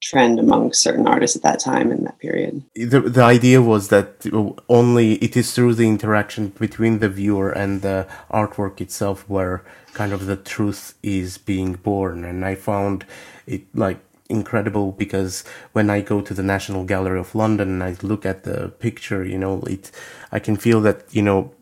trend 0.00 0.38
among 0.38 0.72
certain 0.72 1.06
artists 1.06 1.36
at 1.36 1.42
that 1.42 1.58
time 1.58 1.90
in 1.90 2.04
that 2.04 2.18
period. 2.18 2.62
The, 2.74 3.00
the 3.00 3.22
idea 3.22 3.60
was 3.60 3.88
that 3.88 4.26
only 4.68 5.14
it 5.14 5.36
is 5.36 5.52
through 5.52 5.74
the 5.74 5.88
interaction 5.88 6.48
between 6.48 7.00
the 7.00 7.08
viewer 7.08 7.50
and 7.50 7.82
the 7.82 8.06
artwork 8.30 8.80
itself 8.80 9.28
where 9.28 9.64
kind 9.94 10.12
of 10.12 10.26
the 10.26 10.36
truth 10.36 10.94
is 11.02 11.38
being 11.38 11.74
born. 11.74 12.24
And 12.24 12.44
I 12.44 12.54
found 12.54 13.04
it 13.46 13.62
like 13.74 13.98
incredible 14.28 14.92
because 14.92 15.42
when 15.72 15.90
I 15.90 16.00
go 16.00 16.20
to 16.20 16.34
the 16.34 16.42
National 16.42 16.84
Gallery 16.84 17.18
of 17.18 17.34
London 17.34 17.68
and 17.68 17.82
I 17.82 17.96
look 18.02 18.24
at 18.24 18.44
the 18.44 18.68
picture, 18.68 19.24
you 19.24 19.38
know, 19.38 19.62
it, 19.62 19.90
I 20.30 20.38
can 20.38 20.56
feel 20.56 20.80
that, 20.82 21.04
you 21.10 21.22
know, 21.22 21.52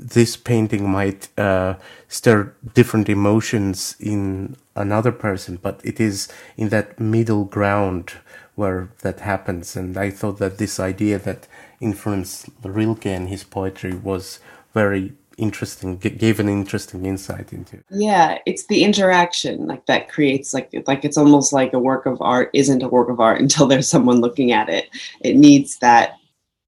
this 0.00 0.36
painting 0.36 0.88
might 0.88 1.28
uh, 1.38 1.74
stir 2.08 2.52
different 2.74 3.08
emotions 3.08 3.96
in 4.00 4.56
another 4.76 5.12
person, 5.12 5.58
but 5.62 5.80
it 5.84 6.00
is 6.00 6.28
in 6.56 6.68
that 6.70 6.98
middle 6.98 7.44
ground 7.44 8.12
where 8.54 8.90
that 9.02 9.20
happens. 9.20 9.76
And 9.76 9.96
I 9.96 10.10
thought 10.10 10.38
that 10.38 10.58
this 10.58 10.78
idea 10.78 11.18
that 11.20 11.48
influenced 11.80 12.48
Rilke 12.62 13.06
and 13.06 13.28
his 13.28 13.44
poetry 13.44 13.94
was 13.94 14.40
very 14.72 15.12
interesting 15.36 15.96
gave 15.96 16.38
an 16.38 16.48
interesting 16.48 17.06
insight 17.06 17.52
into 17.52 17.82
yeah 17.90 18.38
it's 18.46 18.66
the 18.66 18.84
interaction 18.84 19.66
like 19.66 19.84
that 19.86 20.08
creates 20.08 20.54
like 20.54 20.70
like 20.86 21.04
it's 21.04 21.18
almost 21.18 21.52
like 21.52 21.72
a 21.72 21.78
work 21.78 22.06
of 22.06 22.22
art 22.22 22.50
isn't 22.52 22.84
a 22.84 22.88
work 22.88 23.08
of 23.08 23.18
art 23.18 23.40
until 23.44 23.66
there's 23.66 23.88
someone 23.88 24.20
looking 24.20 24.52
at 24.52 24.68
it 24.68 24.88
it 25.22 25.34
needs 25.34 25.78
that 25.78 26.14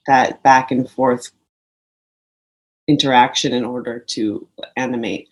that 0.08 0.42
back 0.42 0.70
and 0.72 0.90
forth 0.90 1.30
interaction 2.88 3.52
in 3.52 3.64
order 3.64 3.98
to 3.98 4.46
animate. 4.76 5.28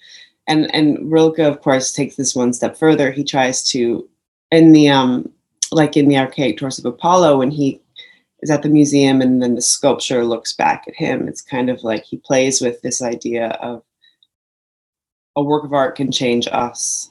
And 0.46 0.72
and 0.74 1.10
Rilke, 1.10 1.38
of 1.38 1.62
course, 1.62 1.92
takes 1.92 2.16
this 2.16 2.34
one 2.34 2.52
step 2.52 2.76
further. 2.76 3.10
He 3.10 3.24
tries 3.24 3.62
to, 3.70 4.08
in 4.50 4.72
the 4.72 4.88
um, 4.88 5.30
like 5.72 5.96
in 5.96 6.08
the 6.08 6.18
archaic 6.18 6.58
torso 6.58 6.82
of 6.82 6.94
Apollo, 6.94 7.38
when 7.38 7.50
he 7.50 7.80
is 8.44 8.50
at 8.50 8.62
the 8.62 8.68
museum 8.68 9.22
and 9.22 9.42
then 9.42 9.54
the 9.54 9.62
sculpture 9.62 10.24
looks 10.24 10.52
back 10.52 10.84
at 10.86 10.94
him, 10.94 11.26
it's 11.28 11.40
kind 11.40 11.70
of 11.70 11.82
like 11.82 12.04
he 12.04 12.18
plays 12.18 12.60
with 12.60 12.80
this 12.82 13.00
idea 13.00 13.48
of 13.62 13.82
a 15.34 15.42
work 15.42 15.64
of 15.64 15.72
art 15.72 15.96
can 15.96 16.12
change 16.12 16.46
us 16.52 17.10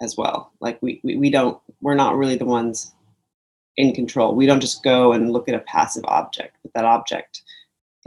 as 0.00 0.16
well. 0.16 0.52
Like 0.60 0.82
we, 0.82 1.00
we, 1.04 1.16
we 1.16 1.30
don't, 1.30 1.58
we're 1.80 1.94
not 1.94 2.16
really 2.16 2.36
the 2.36 2.44
ones 2.44 2.92
in 3.76 3.94
control. 3.94 4.34
We 4.34 4.44
don't 4.44 4.60
just 4.60 4.82
go 4.82 5.12
and 5.12 5.32
look 5.32 5.48
at 5.48 5.54
a 5.54 5.60
passive 5.60 6.04
object, 6.06 6.56
but 6.62 6.72
that 6.74 6.84
object 6.84 7.42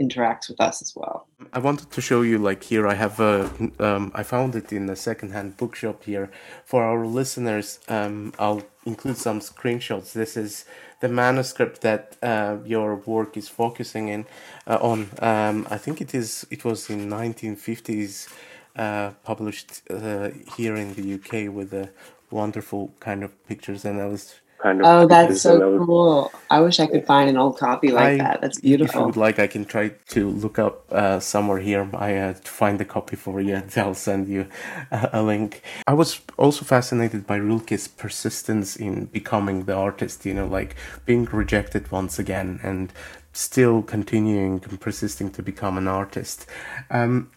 interacts 0.00 0.48
with 0.48 0.60
us 0.60 0.82
as 0.82 0.94
well. 0.94 1.26
I 1.52 1.58
wanted 1.58 1.90
to 1.90 2.00
show 2.00 2.22
you 2.22 2.38
like 2.38 2.62
here 2.64 2.86
I 2.86 2.94
have 2.94 3.18
a 3.20 3.50
um, 3.78 4.12
I 4.14 4.22
found 4.22 4.54
it 4.54 4.72
in 4.72 4.88
a 4.90 4.96
secondhand 4.96 5.56
bookshop 5.56 6.04
here. 6.04 6.30
For 6.64 6.84
our 6.84 7.06
listeners 7.06 7.80
um, 7.88 8.32
I'll 8.38 8.62
include 8.84 9.16
some 9.16 9.40
screenshots. 9.40 10.12
This 10.12 10.36
is 10.36 10.64
the 11.00 11.08
manuscript 11.08 11.80
that 11.82 12.16
uh, 12.22 12.58
your 12.64 12.96
work 12.96 13.36
is 13.36 13.48
focusing 13.48 14.08
in 14.08 14.26
uh, 14.66 14.78
on. 14.80 15.10
Um, 15.20 15.66
I 15.70 15.78
think 15.78 16.00
it 16.00 16.14
is 16.14 16.46
it 16.50 16.64
was 16.64 16.90
in 16.90 17.08
1950s 17.08 18.28
uh, 18.76 19.10
published 19.24 19.82
uh, 19.90 20.30
here 20.56 20.76
in 20.76 20.94
the 20.94 21.14
UK 21.14 21.52
with 21.52 21.72
a 21.72 21.90
wonderful 22.30 22.92
kind 23.00 23.22
of 23.22 23.30
pictures 23.46 23.84
and 23.84 24.00
I 24.00 24.06
was 24.06 24.34
kind 24.58 24.80
of. 24.80 24.86
Oh, 24.86 25.06
that's 25.06 25.42
so 25.42 25.84
cool! 25.84 26.32
I 26.50 26.60
wish 26.60 26.80
I 26.80 26.86
could 26.86 27.06
find 27.06 27.28
an 27.28 27.36
old 27.36 27.58
copy 27.58 27.90
like 27.90 28.20
I, 28.20 28.24
that. 28.24 28.40
That's 28.40 28.60
beautiful. 28.60 28.94
If 28.94 29.00
you 29.00 29.06
would 29.06 29.16
like, 29.16 29.38
I 29.38 29.46
can 29.46 29.64
try 29.64 29.88
to 29.88 30.30
look 30.30 30.58
up 30.58 30.84
uh, 30.92 31.20
somewhere 31.20 31.58
here. 31.58 31.88
I 31.94 32.16
uh, 32.16 32.32
to 32.34 32.50
find 32.50 32.78
the 32.78 32.84
copy 32.84 33.16
for 33.16 33.40
you. 33.40 33.54
and 33.56 33.72
I'll 33.76 33.94
send 33.94 34.28
you 34.28 34.48
a, 34.90 35.10
a 35.14 35.22
link. 35.22 35.62
I 35.86 35.94
was 35.94 36.20
also 36.36 36.64
fascinated 36.64 37.26
by 37.26 37.38
Rilke's 37.38 37.88
persistence 37.88 38.76
in 38.76 39.06
becoming 39.06 39.64
the 39.64 39.74
artist. 39.74 40.26
You 40.26 40.34
know, 40.34 40.46
like 40.46 40.76
being 41.04 41.24
rejected 41.26 41.90
once 41.90 42.18
again 42.18 42.60
and 42.62 42.92
still 43.32 43.82
continuing 43.82 44.62
and 44.68 44.80
persisting 44.80 45.30
to 45.30 45.42
become 45.42 45.76
an 45.76 45.86
artist. 45.86 46.46
Um, 46.90 47.30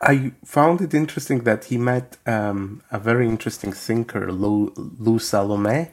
I 0.00 0.32
found 0.44 0.80
it 0.80 0.94
interesting 0.94 1.44
that 1.44 1.64
he 1.64 1.76
met 1.76 2.16
um, 2.26 2.82
a 2.90 2.98
very 2.98 3.28
interesting 3.28 3.72
thinker, 3.72 4.30
Lou, 4.32 4.72
Lou 4.76 5.18
Salomé, 5.18 5.90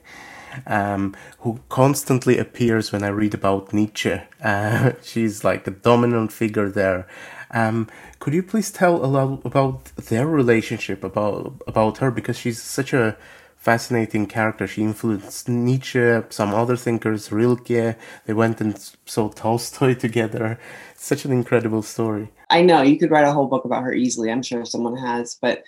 um, 0.68 1.16
who 1.40 1.60
constantly 1.70 2.38
appears 2.38 2.92
when 2.92 3.04
I 3.04 3.08
read 3.08 3.34
about 3.34 3.74
Nietzsche. 3.74 4.22
Uh, 4.46 4.92
she's 5.02 5.44
like 5.44 5.66
a 5.66 5.72
dominant 5.72 6.32
figure 6.32 6.70
there. 6.70 7.08
Um, 7.50 7.88
could 8.20 8.36
you 8.36 8.44
please 8.44 8.70
tell 8.70 9.04
a 9.04 9.08
lot 9.08 9.44
about 9.44 9.86
their 9.96 10.28
relationship, 10.28 11.04
about 11.04 11.64
about 11.66 11.98
her, 11.98 12.12
because 12.12 12.38
she's 12.38 12.62
such 12.62 12.94
a 12.94 13.18
fascinating 13.66 14.28
character. 14.28 14.68
She 14.68 14.84
influenced 14.84 15.50
Nietzsche, 15.50 16.22
some 16.30 16.54
other 16.54 16.78
thinkers, 16.78 17.32
Rilke. 17.32 17.98
They 18.28 18.34
went 18.34 18.62
and 18.62 18.78
saw 19.06 19.30
Tolstoy 19.30 19.96
together. 20.06 20.60
such 20.96 21.26
an 21.26 21.32
incredible 21.32 21.82
story. 21.82 22.32
I 22.52 22.62
know 22.62 22.84
you 22.84 23.00
could 23.00 23.10
write 23.10 23.26
a 23.26 23.32
whole 23.32 23.48
book 23.48 23.66
about 23.66 23.82
her 23.82 23.92
easily. 23.92 24.32
I'm 24.32 24.44
sure 24.44 24.64
someone 24.66 24.96
has, 24.96 25.36
but 25.42 25.64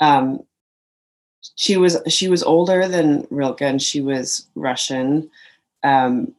um, 0.00 0.40
she 1.56 1.76
was 1.76 1.98
she 2.08 2.28
was 2.28 2.42
older 2.42 2.88
than 2.88 3.26
Rilke, 3.28 3.60
and 3.60 3.82
she 3.82 4.00
was 4.00 4.46
Russian. 4.54 5.30
Um, 5.82 6.34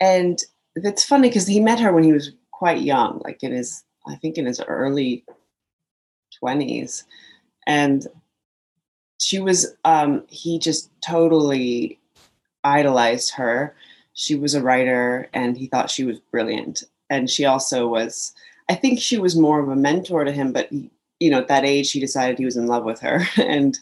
and 0.00 0.42
it's 0.74 1.04
funny 1.04 1.28
because 1.28 1.46
he 1.46 1.60
met 1.60 1.80
her 1.80 1.92
when 1.92 2.04
he 2.04 2.14
was 2.14 2.32
quite 2.50 2.80
young, 2.80 3.20
like 3.24 3.42
in 3.42 3.52
his 3.52 3.84
I 4.06 4.14
think 4.16 4.38
in 4.38 4.46
his 4.46 4.62
early 4.62 5.22
twenties, 6.38 7.04
and 7.66 8.06
she 9.18 9.38
was 9.38 9.74
um, 9.84 10.24
he 10.28 10.58
just 10.58 10.90
totally 11.00 11.98
idolized 12.64 13.32
her. 13.34 13.74
She 14.14 14.34
was 14.34 14.54
a 14.54 14.62
writer 14.62 15.28
and 15.32 15.56
he 15.56 15.66
thought 15.66 15.90
she 15.90 16.04
was 16.04 16.18
brilliant. 16.18 16.84
And 17.10 17.30
she 17.30 17.44
also 17.44 17.86
was 17.86 18.32
i 18.68 18.74
think 18.74 18.98
she 18.98 19.16
was 19.16 19.36
more 19.36 19.60
of 19.60 19.68
a 19.68 19.76
mentor 19.76 20.24
to 20.24 20.32
him 20.32 20.52
but 20.52 20.68
you 20.72 21.30
know 21.30 21.38
at 21.38 21.46
that 21.46 21.64
age 21.64 21.92
he 21.92 22.00
decided 22.00 22.36
he 22.36 22.44
was 22.44 22.56
in 22.56 22.66
love 22.66 22.84
with 22.84 23.00
her. 23.00 23.24
And 23.36 23.78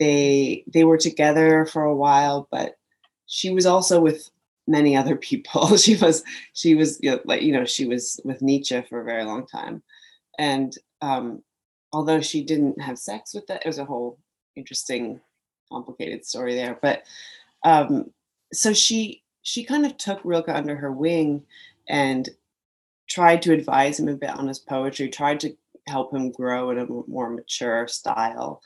they 0.00 0.64
they 0.66 0.84
were 0.84 0.98
together 0.98 1.66
for 1.66 1.84
a 1.84 1.94
while 1.94 2.48
but 2.50 2.76
she 3.26 3.50
was 3.50 3.66
also 3.66 4.00
with 4.00 4.30
many 4.66 4.96
other 4.96 5.16
people. 5.30 5.76
She 5.76 5.96
was 5.96 6.22
she 6.52 6.74
was 6.74 6.98
you 7.02 7.12
know, 7.12 7.20
like 7.24 7.42
you 7.42 7.52
know 7.52 7.64
she 7.64 7.86
was 7.86 8.20
with 8.24 8.42
nietzsche 8.42 8.82
for 8.88 9.00
a 9.00 9.04
very 9.04 9.24
long 9.24 9.46
time. 9.46 9.82
And 10.38 10.76
um 11.00 11.42
although 11.92 12.20
she 12.20 12.42
didn't 12.44 12.80
have 12.80 12.98
sex 12.98 13.34
with 13.34 13.46
that 13.46 13.62
it 13.64 13.66
was 13.66 13.78
a 13.78 13.84
whole 13.84 14.18
interesting, 14.58 15.20
complicated 15.70 16.24
story 16.24 16.54
there. 16.54 16.78
But 16.80 17.04
um, 17.64 18.10
so 18.52 18.72
she 18.72 19.22
she 19.42 19.64
kind 19.64 19.86
of 19.86 19.96
took 19.96 20.20
Rilke 20.24 20.50
under 20.50 20.76
her 20.76 20.92
wing 20.92 21.44
and 21.88 22.28
tried 23.08 23.40
to 23.42 23.52
advise 23.52 23.98
him 23.98 24.08
a 24.08 24.16
bit 24.16 24.30
on 24.30 24.48
his 24.48 24.58
poetry, 24.58 25.08
tried 25.08 25.40
to 25.40 25.56
help 25.86 26.12
him 26.12 26.30
grow 26.30 26.70
in 26.70 26.78
a 26.78 26.86
more 27.10 27.30
mature 27.30 27.88
style. 27.88 28.60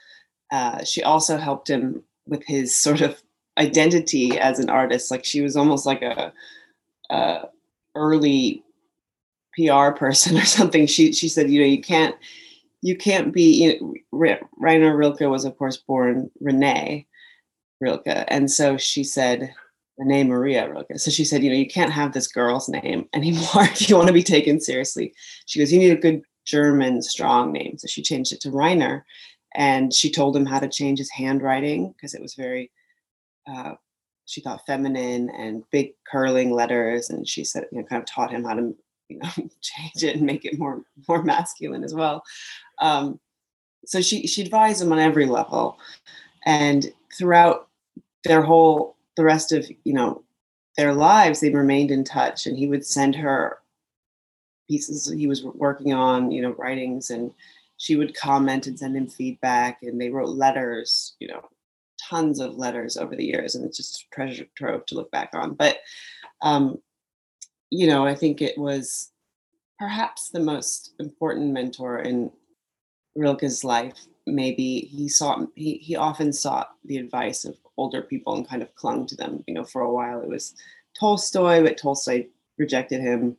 Uh, 0.51 0.83
she 0.85 1.03
also 1.03 1.37
helped 1.37 1.71
him 1.71 2.03
with 2.27 2.45
his 2.45 2.77
sort 2.77 3.01
of 3.01 3.23
identity 3.59 4.39
as 4.39 4.59
an 4.59 4.71
artist. 4.71 5.11
Like 5.11 5.25
she 5.25 5.41
was 5.41 5.57
almost 5.57 5.87
like 5.87 6.03
a, 6.03 6.33
a 7.11 7.49
early 7.95 8.65
PR 9.55 9.91
person 9.91 10.37
or 10.37 10.45
something. 10.45 10.87
She 10.87 11.13
she 11.13 11.29
said, 11.29 11.51
you 11.51 11.61
know, 11.61 11.67
you 11.67 11.81
can't 11.81 12.17
you 12.83 12.97
can't 12.97 13.33
be 13.33 13.79
you 13.81 13.97
know, 14.13 14.39
Rainer 14.59 14.97
Rilke 14.97 15.21
was 15.21 15.45
of 15.45 15.57
course 15.57 15.77
born 15.77 16.31
René 16.43 17.07
Rilke. 17.81 18.25
And 18.29 18.51
so 18.51 18.77
she 18.77 19.05
said 19.05 19.55
René 19.99 20.27
Maria 20.27 20.69
Rilke. 20.69 20.99
So 20.99 21.11
she 21.11 21.25
said 21.25 21.43
you 21.43 21.51
know 21.51 21.57
you 21.57 21.69
can't 21.69 21.93
have 21.93 22.13
this 22.13 22.27
girl's 22.27 22.69
name 22.69 23.09
anymore 23.15 23.47
if 23.63 23.89
you 23.89 23.97
want 23.97 24.09
to 24.09 24.13
be 24.13 24.23
taken 24.23 24.61
seriously. 24.61 25.15
She 25.47 25.59
goes 25.59 25.73
you 25.73 25.79
need 25.79 25.93
a 25.93 26.01
good 26.01 26.23
German 26.45 27.01
strong 27.03 27.53
name. 27.53 27.79
So 27.79 27.87
she 27.87 28.03
changed 28.03 28.33
it 28.33 28.41
to 28.43 28.51
Rainer. 28.51 29.07
And 29.55 29.93
she 29.93 30.11
told 30.11 30.35
him 30.35 30.47
how 30.47 30.59
to 30.59 30.69
change 30.69 30.99
his 30.99 31.11
handwriting 31.11 31.93
because 31.93 32.15
it 32.15 32.23
was 32.23 32.35
very 32.35 32.71
uh, 33.47 33.75
she 34.25 34.41
thought 34.41 34.65
feminine 34.67 35.31
and 35.31 35.63
big 35.71 35.93
curling 36.11 36.53
letters. 36.53 37.11
And 37.11 37.29
she 37.29 37.45
said 37.45 37.67
you 37.71 37.79
know 37.79 37.85
kind 37.85 38.03
of 38.03 38.09
taught 38.09 38.33
him 38.33 38.43
how 38.43 38.55
to 38.55 38.75
you 39.09 39.19
know 39.19 39.29
change 39.61 40.03
it 40.03 40.17
and 40.17 40.23
make 40.23 40.45
it 40.45 40.59
more 40.59 40.83
more 41.09 41.23
masculine 41.23 41.85
as 41.85 41.95
well 41.95 42.23
um, 42.83 43.19
so 43.85 44.01
she 44.01 44.27
she 44.27 44.43
advised 44.43 44.83
him 44.83 44.93
on 44.93 44.99
every 44.99 45.27
level 45.27 45.79
and 46.45 46.93
throughout 47.17 47.69
their 48.25 48.43
whole 48.43 48.97
the 49.17 49.25
rest 49.25 49.53
of 49.53 49.67
you 49.85 49.93
know 49.93 50.23
their 50.77 50.93
lives 50.93 51.41
they 51.41 51.51
remained 51.51 51.91
in 51.91 52.05
touch 52.05 52.47
and 52.47 52.57
he 52.57 52.67
would 52.67 52.85
send 52.85 53.15
her 53.15 53.63
pieces 54.73 55.07
he 55.11 55.27
was 55.27 55.45
working 55.45 55.93
on, 55.93 56.31
you 56.31 56.41
know, 56.41 56.53
writings, 56.53 57.11
and 57.11 57.33
she 57.77 57.97
would 57.97 58.17
comment 58.17 58.67
and 58.67 58.79
send 58.79 58.97
him 58.97 59.07
feedback, 59.07 59.83
and 59.83 60.01
they 60.01 60.09
wrote 60.09 60.31
letters, 60.31 61.15
you 61.19 61.29
know, 61.29 61.43
tons 62.01 62.41
of 62.41 62.57
letters 62.57 62.97
over 62.97 63.15
the 63.15 63.25
years, 63.25 63.55
and 63.55 63.65
it's 63.65 63.77
just 63.77 64.03
a 64.03 64.15
treasure 64.15 64.47
trove 64.57 64.87
to 64.87 64.95
look 64.95 65.11
back 65.11 65.31
on. 65.35 65.55
But, 65.55 65.81
um, 66.41 66.79
you 67.71 67.87
know, 67.87 68.07
I 68.07 68.15
think 68.15 68.41
it 68.41 68.57
was 68.57 69.11
perhaps 69.79 70.31
the 70.31 70.41
most 70.41 70.95
important 70.99 71.53
mentor 71.53 71.99
in 71.99 72.31
Rilke's 73.17 73.65
life. 73.65 74.07
Maybe 74.27 74.81
he 74.81 75.09
sought 75.09 75.49
he 75.55 75.75
he 75.79 75.97
often 75.97 76.33
sought 76.33 76.71
the 76.85 76.99
advice 76.99 77.45
of 77.45 77.57
older 77.77 78.03
people 78.03 78.37
and 78.37 78.49
kind 78.49 78.63
of 78.63 78.75
clung 78.77 79.07
to 79.07 79.17
them. 79.17 79.43
You 79.47 79.55
know, 79.55 79.65
for 79.65 79.83
a 79.83 79.93
while 79.93 80.21
it 80.21 80.29
was 80.29 80.55
Tolstoy, 80.99 81.63
but 81.63 81.77
Tolstoy 81.77 82.27
rejected 82.59 83.01
him. 83.01 83.37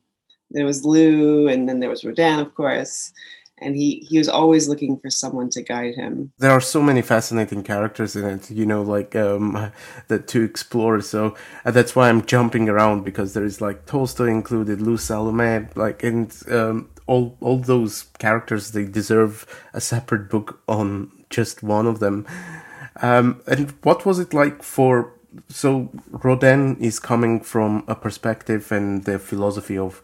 There 0.52 0.66
was 0.66 0.86
Lou, 0.86 1.48
and 1.48 1.68
then 1.68 1.80
there 1.80 1.90
was 1.90 2.04
Rodin, 2.04 2.40
of 2.40 2.54
course 2.54 3.14
and 3.60 3.76
he 3.76 4.06
he 4.10 4.18
was 4.18 4.30
always 4.30 4.68
looking 4.68 5.00
for 5.00 5.10
someone 5.10 5.50
to 5.52 5.62
guide 5.62 5.96
him. 5.96 6.32
There 6.40 6.52
are 6.52 6.62
so 6.62 6.82
many 6.82 7.02
fascinating 7.02 7.64
characters 7.64 8.16
in 8.16 8.26
it 8.26 8.52
you 8.52 8.66
know 8.66 8.82
like 8.82 9.16
um 9.16 9.72
that 10.08 10.28
to 10.30 10.42
explore 10.44 11.02
so 11.02 11.36
uh, 11.66 11.72
that's 11.72 11.96
why 11.96 12.10
i'm 12.10 12.26
jumping 12.26 12.68
around 12.70 13.04
because 13.04 13.34
there 13.34 13.46
is 13.46 13.62
like 13.62 13.86
tolstoy 13.86 14.28
included 14.28 14.82
lou 14.82 14.98
salomé 14.98 15.74
like 15.76 16.04
and 16.04 16.42
um 16.52 16.90
all 17.08 17.38
all 17.42 17.58
those 17.58 18.04
characters 18.20 18.72
they 18.72 18.86
deserve 18.86 19.46
a 19.74 19.82
separate 19.82 20.30
book 20.30 20.62
on 20.68 21.12
just 21.30 21.64
one 21.64 21.88
of 21.88 22.00
them. 22.00 22.26
Um 23.02 23.42
and 23.48 23.72
what 23.84 24.06
was 24.06 24.20
it 24.20 24.34
like 24.34 24.64
for 24.64 25.14
so 25.50 25.90
rodin 26.12 26.78
is 26.78 27.00
coming 27.00 27.42
from 27.42 27.84
a 27.88 27.96
perspective 27.96 28.72
and 28.72 29.04
the 29.06 29.18
philosophy 29.18 29.78
of 29.78 30.02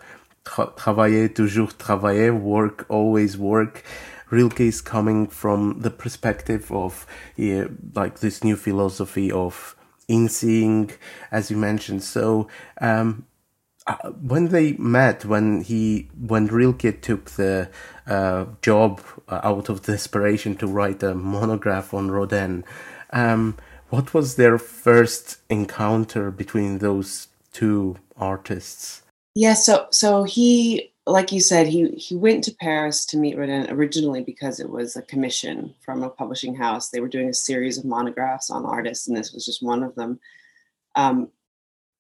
travailler, 0.76 1.30
toujours 1.30 1.74
travailler, 1.78 2.34
work, 2.34 2.86
always 2.90 3.38
work. 3.38 3.84
Rilke 4.30 4.62
is 4.62 4.82
coming 4.82 5.28
from 5.28 5.82
the 5.82 5.90
perspective 5.90 6.72
of 6.72 7.06
yeah, 7.36 7.66
like 7.96 8.20
this 8.20 8.44
new 8.44 8.56
philosophy 8.56 9.32
of 9.32 9.76
in-seeing, 10.08 10.92
as 11.32 11.50
you 11.50 11.58
mentioned. 11.58 12.04
So 12.04 12.48
um, 12.82 13.26
uh, 13.88 14.10
when 14.10 14.50
they 14.50 14.74
met, 14.74 15.26
when 15.26 15.62
he 15.62 16.10
when 16.16 16.48
Rilke 16.48 17.02
took 17.02 17.32
the 17.32 17.70
uh, 18.06 18.46
job 18.62 19.02
uh, 19.28 19.42
out 19.44 19.70
of 19.70 19.84
desperation 19.84 20.56
to 20.58 20.68
write 20.68 21.02
a 21.02 21.16
monograph 21.16 21.94
on 21.94 22.12
Rodin, 22.12 22.66
um, 23.12 23.58
what 23.90 24.14
was 24.14 24.36
their 24.36 24.60
first 24.60 25.38
encounter 25.50 26.30
between 26.30 26.78
those 26.78 27.28
two 27.52 27.98
artists? 28.16 29.02
Yeah, 29.40 29.54
so 29.54 29.88
so 29.90 30.26
he 30.26 30.92
like 31.08 31.32
you 31.32 31.40
said, 31.40 31.66
he 31.66 31.92
he 31.92 32.14
went 32.14 32.44
to 32.44 32.54
Paris 32.54 33.06
to 33.06 33.18
meet 33.18 33.38
Rodin 33.38 33.70
originally 33.72 34.22
because 34.22 34.60
it 34.60 34.70
was 34.70 34.98
a 34.98 35.02
commission 35.02 35.74
from 35.80 36.04
a 36.04 36.10
publishing 36.10 36.54
house. 36.54 36.90
They 36.90 37.00
were 37.00 37.08
doing 37.08 37.30
a 37.30 37.34
series 37.34 37.78
of 37.78 37.86
monographs 37.86 38.50
on 38.50 38.66
artists, 38.66 39.08
and 39.08 39.16
this 39.16 39.32
was 39.32 39.46
just 39.46 39.64
one 39.64 39.82
of 39.82 39.96
them. 39.96 40.20
Um, 40.96 41.30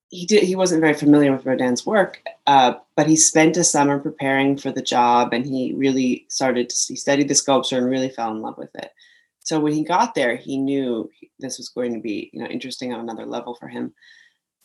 he 0.09 0.25
did 0.25 0.43
he 0.43 0.57
wasn't 0.57 0.81
very 0.81 0.93
familiar 0.93 1.31
with 1.31 1.45
Rodin's 1.45 1.85
work, 1.85 2.21
uh, 2.45 2.73
but 2.97 3.07
he 3.07 3.15
spent 3.15 3.55
a 3.55 3.63
summer 3.63 3.99
preparing 3.99 4.57
for 4.57 4.73
the 4.73 4.81
job, 4.81 5.31
and 5.31 5.45
he 5.45 5.71
really 5.71 6.25
started 6.27 6.69
to 6.69 6.75
he 6.89 6.97
studied 6.97 7.29
the 7.29 7.35
sculpture 7.35 7.77
and 7.77 7.89
really 7.89 8.09
fell 8.09 8.31
in 8.31 8.41
love 8.41 8.57
with 8.57 8.75
it. 8.75 8.91
So 9.39 9.61
when 9.61 9.71
he 9.71 9.85
got 9.85 10.13
there, 10.13 10.35
he 10.35 10.57
knew 10.57 11.09
this 11.39 11.57
was 11.57 11.69
going 11.69 11.93
to 11.93 12.01
be 12.01 12.31
you 12.33 12.41
know 12.43 12.49
interesting 12.49 12.91
on 12.93 12.99
another 12.99 13.25
level 13.25 13.55
for 13.55 13.69
him. 13.69 13.93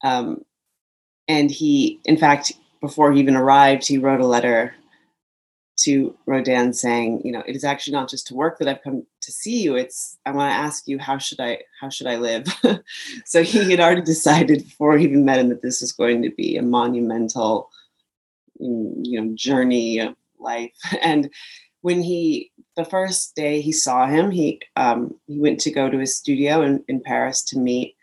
Um, 0.02 0.44
and 1.28 1.50
he, 1.50 2.00
in 2.04 2.16
fact, 2.18 2.52
before 2.84 3.12
he 3.12 3.20
even 3.20 3.34
arrived, 3.34 3.86
he 3.86 3.96
wrote 3.96 4.20
a 4.20 4.26
letter 4.26 4.74
to 5.76 6.14
Rodin 6.26 6.74
saying, 6.74 7.22
you 7.24 7.32
know, 7.32 7.42
it 7.46 7.56
is 7.56 7.64
actually 7.64 7.94
not 7.94 8.10
just 8.10 8.26
to 8.26 8.34
work 8.34 8.58
that 8.58 8.68
I've 8.68 8.82
come 8.82 9.06
to 9.22 9.32
see 9.32 9.62
you. 9.62 9.74
It's 9.74 10.18
I 10.26 10.32
want 10.32 10.50
to 10.50 10.54
ask 10.54 10.86
you 10.86 10.98
how 10.98 11.16
should 11.16 11.40
I 11.40 11.60
how 11.80 11.88
should 11.88 12.06
I 12.06 12.16
live? 12.16 12.46
so 13.24 13.42
he 13.42 13.70
had 13.70 13.80
already 13.80 14.02
decided 14.02 14.64
before 14.64 14.98
he 14.98 15.06
even 15.06 15.24
met 15.24 15.38
him 15.38 15.48
that 15.48 15.62
this 15.62 15.80
was 15.80 15.92
going 15.92 16.20
to 16.22 16.30
be 16.30 16.56
a 16.56 16.62
monumental, 16.62 17.70
mm, 18.60 18.92
you 19.02 19.20
know, 19.20 19.34
journey 19.34 19.98
of 19.98 20.14
life. 20.38 20.76
And 21.02 21.30
when 21.80 22.02
he 22.02 22.52
the 22.76 22.84
first 22.84 23.34
day 23.34 23.62
he 23.62 23.72
saw 23.72 24.06
him, 24.06 24.30
he 24.30 24.60
um, 24.76 25.14
he 25.26 25.40
went 25.40 25.58
to 25.60 25.70
go 25.70 25.88
to 25.88 25.98
his 25.98 26.14
studio 26.14 26.60
in, 26.60 26.84
in 26.86 27.00
Paris 27.00 27.42
to 27.44 27.58
meet 27.58 27.93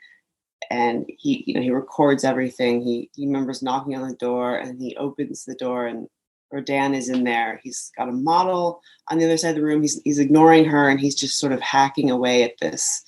and 0.72 1.06
he 1.18 1.44
you 1.46 1.54
know 1.54 1.62
he 1.62 1.70
records 1.70 2.24
everything. 2.24 2.82
He 2.82 3.10
he 3.14 3.28
remembers 3.28 3.62
knocking 3.62 3.94
on 3.96 4.08
the 4.08 4.16
door 4.16 4.56
and 4.56 4.80
he 4.82 4.96
opens 4.96 5.44
the 5.44 5.56
door 5.56 5.86
and 5.86 6.08
Rodin 6.50 6.96
is 6.96 7.10
in 7.10 7.26
there. 7.26 7.60
He's 7.62 7.92
got 7.98 8.08
a 8.08 8.14
model 8.14 8.82
on 9.10 9.18
the 9.18 9.26
other 9.26 9.38
side 9.38 9.50
of 9.50 9.56
the 9.58 9.64
room. 9.64 9.82
He's 9.82 10.02
he's 10.04 10.20
ignoring 10.20 10.64
her 10.66 10.90
and 10.90 11.00
he's 11.00 11.16
just 11.16 11.40
sort 11.40 11.52
of 11.52 11.60
hacking 11.60 12.10
away 12.10 12.44
at 12.44 12.58
this 12.62 13.04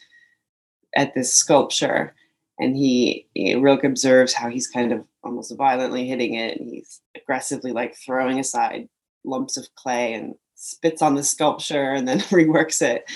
at 0.96 1.16
this 1.16 1.34
sculpture. 1.34 2.14
And 2.60 2.76
he 2.76 3.28
you 3.34 3.62
Rilke 3.62 3.86
observes 3.86 4.34
how 4.34 4.50
he's 4.50 4.68
kind 4.68 4.92
of 4.92 5.06
almost 5.24 5.56
violently 5.58 6.06
hitting 6.06 6.34
it 6.34 6.60
and 6.60 6.70
he's 6.70 7.00
aggressively 7.16 7.72
like 7.72 7.96
throwing 7.96 8.40
aside 8.40 8.90
lumps 9.24 9.56
of 9.56 9.74
clay 9.76 10.14
and 10.14 10.36
spits 10.56 11.02
on 11.02 11.16
the 11.16 11.24
sculpture 11.24 11.94
and 11.94 12.10
then 12.10 12.20
reworks 12.30 12.82
it. 12.82 13.10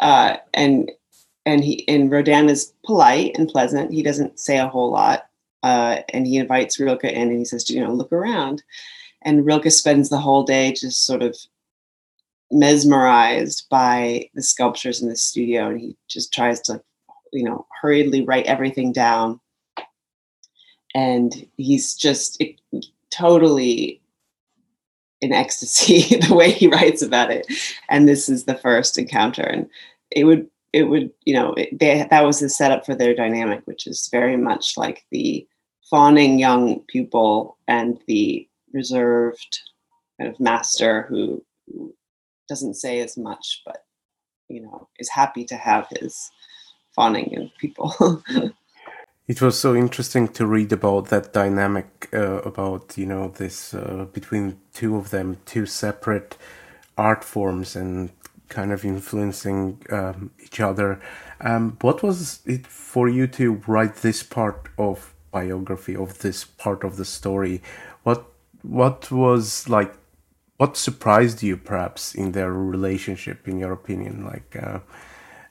Uh, 0.00 0.38
and 0.54 0.90
and 1.44 1.64
he 1.64 1.86
and 1.88 2.10
Rodin 2.10 2.48
is 2.48 2.72
polite 2.84 3.36
and 3.36 3.48
pleasant. 3.48 3.92
He 3.92 4.02
doesn't 4.02 4.38
say 4.38 4.58
a 4.58 4.68
whole 4.68 4.90
lot, 4.90 5.26
uh, 5.62 5.98
and 6.10 6.26
he 6.26 6.36
invites 6.36 6.78
Rilke 6.78 7.04
in, 7.04 7.28
and 7.28 7.38
he 7.38 7.44
says, 7.44 7.68
you 7.70 7.82
know, 7.82 7.92
look 7.92 8.12
around. 8.12 8.62
And 9.22 9.44
Rilke 9.46 9.70
spends 9.70 10.08
the 10.08 10.18
whole 10.18 10.44
day 10.44 10.72
just 10.72 11.06
sort 11.06 11.22
of 11.22 11.36
mesmerized 12.50 13.66
by 13.70 14.28
the 14.34 14.42
sculptures 14.42 15.02
in 15.02 15.08
the 15.08 15.16
studio, 15.16 15.68
and 15.68 15.80
he 15.80 15.96
just 16.08 16.32
tries 16.32 16.60
to, 16.62 16.82
you 17.32 17.44
know, 17.44 17.66
hurriedly 17.80 18.22
write 18.22 18.46
everything 18.46 18.92
down. 18.92 19.40
And 20.94 21.46
he's 21.56 21.94
just 21.94 22.40
it, 22.40 22.60
totally 23.10 24.00
in 25.20 25.32
ecstasy 25.32 26.16
the 26.28 26.34
way 26.34 26.50
he 26.50 26.66
writes 26.66 27.02
about 27.02 27.30
it. 27.30 27.46
And 27.88 28.08
this 28.08 28.28
is 28.28 28.44
the 28.44 28.56
first 28.56 28.98
encounter, 28.98 29.42
and 29.42 29.68
it 30.10 30.24
would 30.24 30.48
it 30.72 30.84
would 30.84 31.10
you 31.24 31.34
know 31.34 31.52
it, 31.54 31.78
they, 31.78 32.06
that 32.10 32.24
was 32.24 32.40
the 32.40 32.48
setup 32.48 32.84
for 32.84 32.94
their 32.94 33.14
dynamic 33.14 33.62
which 33.64 33.86
is 33.86 34.08
very 34.10 34.36
much 34.36 34.76
like 34.76 35.04
the 35.10 35.46
fawning 35.90 36.38
young 36.38 36.80
pupil 36.88 37.56
and 37.68 37.98
the 38.06 38.48
reserved 38.72 39.60
kind 40.18 40.32
of 40.32 40.40
master 40.40 41.02
who, 41.08 41.44
who 41.66 41.94
doesn't 42.48 42.74
say 42.74 43.00
as 43.00 43.16
much 43.16 43.62
but 43.66 43.84
you 44.48 44.60
know 44.60 44.88
is 44.98 45.08
happy 45.08 45.44
to 45.44 45.56
have 45.56 45.86
his 46.00 46.30
fawning 46.94 47.30
young 47.32 47.50
people. 47.58 48.22
It 49.28 49.40
was 49.40 49.58
so 49.58 49.74
interesting 49.74 50.26
to 50.28 50.46
read 50.46 50.72
about 50.72 51.08
that 51.08 51.32
dynamic 51.32 52.08
uh, 52.12 52.42
about 52.42 52.98
you 52.98 53.06
know 53.06 53.28
this 53.28 53.72
uh, 53.72 54.06
between 54.12 54.58
two 54.74 54.96
of 54.96 55.10
them 55.10 55.36
two 55.46 55.64
separate 55.64 56.36
art 56.98 57.22
forms 57.22 57.76
and 57.76 58.10
kind 58.52 58.70
of 58.72 58.84
influencing 58.84 59.82
um, 59.90 60.30
each 60.44 60.60
other. 60.60 61.00
Um, 61.40 61.76
what 61.80 62.02
was 62.02 62.40
it 62.46 62.66
for 62.66 63.08
you 63.08 63.26
to 63.38 63.62
write 63.66 63.96
this 63.96 64.22
part 64.22 64.68
of 64.78 65.14
biography 65.32 65.96
of 65.96 66.18
this 66.18 66.44
part 66.44 66.84
of 66.84 66.96
the 66.96 67.04
story? 67.04 67.62
What 68.04 68.24
what 68.62 69.10
was 69.10 69.68
like? 69.68 69.92
What 70.58 70.76
surprised 70.76 71.42
you, 71.42 71.56
perhaps, 71.56 72.14
in 72.14 72.32
their 72.32 72.52
relationship? 72.52 73.48
In 73.48 73.58
your 73.58 73.72
opinion, 73.72 74.24
like. 74.24 74.56
Uh, 74.56 74.80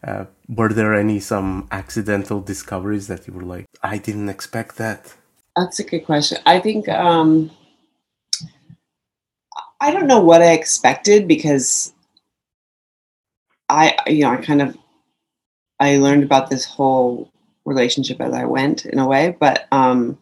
uh, 0.03 0.25
were 0.49 0.73
there 0.73 0.95
any 0.95 1.19
some 1.19 1.67
accidental 1.71 2.41
discoveries 2.41 3.05
that 3.07 3.27
you 3.27 3.33
were 3.33 3.43
like, 3.43 3.67
I 3.83 3.99
didn't 3.99 4.29
expect 4.29 4.77
that? 4.77 5.13
That's 5.55 5.79
a 5.79 5.83
good 5.83 6.05
question. 6.05 6.39
I 6.43 6.59
think 6.59 6.89
um, 6.89 7.51
I 9.79 9.91
don't 9.91 10.07
know 10.07 10.19
what 10.19 10.41
I 10.41 10.53
expected 10.53 11.27
because 11.27 11.93
I, 13.71 13.95
you 14.07 14.21
know, 14.23 14.31
I 14.31 14.37
kind 14.37 14.61
of, 14.61 14.77
I 15.79 15.97
learned 15.97 16.23
about 16.23 16.49
this 16.49 16.65
whole 16.65 17.31
relationship 17.65 18.19
as 18.19 18.33
I 18.33 18.45
went 18.45 18.85
in 18.85 18.99
a 18.99 19.07
way, 19.07 19.35
but, 19.39 19.67
um, 19.71 20.17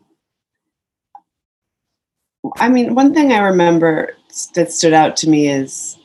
I 2.57 2.69
mean, 2.69 2.95
one 2.95 3.13
thing 3.13 3.33
I 3.33 3.39
remember 3.39 4.13
that 4.55 4.71
stood 4.71 4.93
out 4.93 5.17
to 5.17 5.29
me 5.29 5.49
is, 5.49 5.97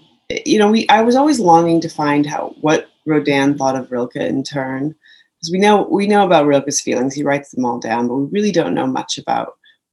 you 0.44 0.58
know, 0.58 0.70
we, 0.70 0.88
I 0.88 1.02
was 1.02 1.16
always 1.16 1.38
longing 1.38 1.80
to 1.82 1.88
find 1.88 2.26
how, 2.26 2.54
what 2.60 2.88
Rodin 3.06 3.56
thought 3.56 3.76
of 3.76 3.90
Rilke 3.90 4.16
in 4.16 4.42
turn. 4.42 4.94
Because 5.36 5.52
we 5.52 5.58
know, 5.58 5.82
we 5.82 6.06
know 6.06 6.24
about 6.24 6.46
Rilke's 6.46 6.80
feelings. 6.80 7.14
He 7.14 7.22
writes 7.22 7.50
them 7.50 7.64
all 7.64 7.78
down, 7.78 8.08
but 8.08 8.14
we 8.14 8.26
really 8.30 8.52
don't 8.52 8.74
know 8.74 8.86
much 8.86 9.18
about 9.18 9.52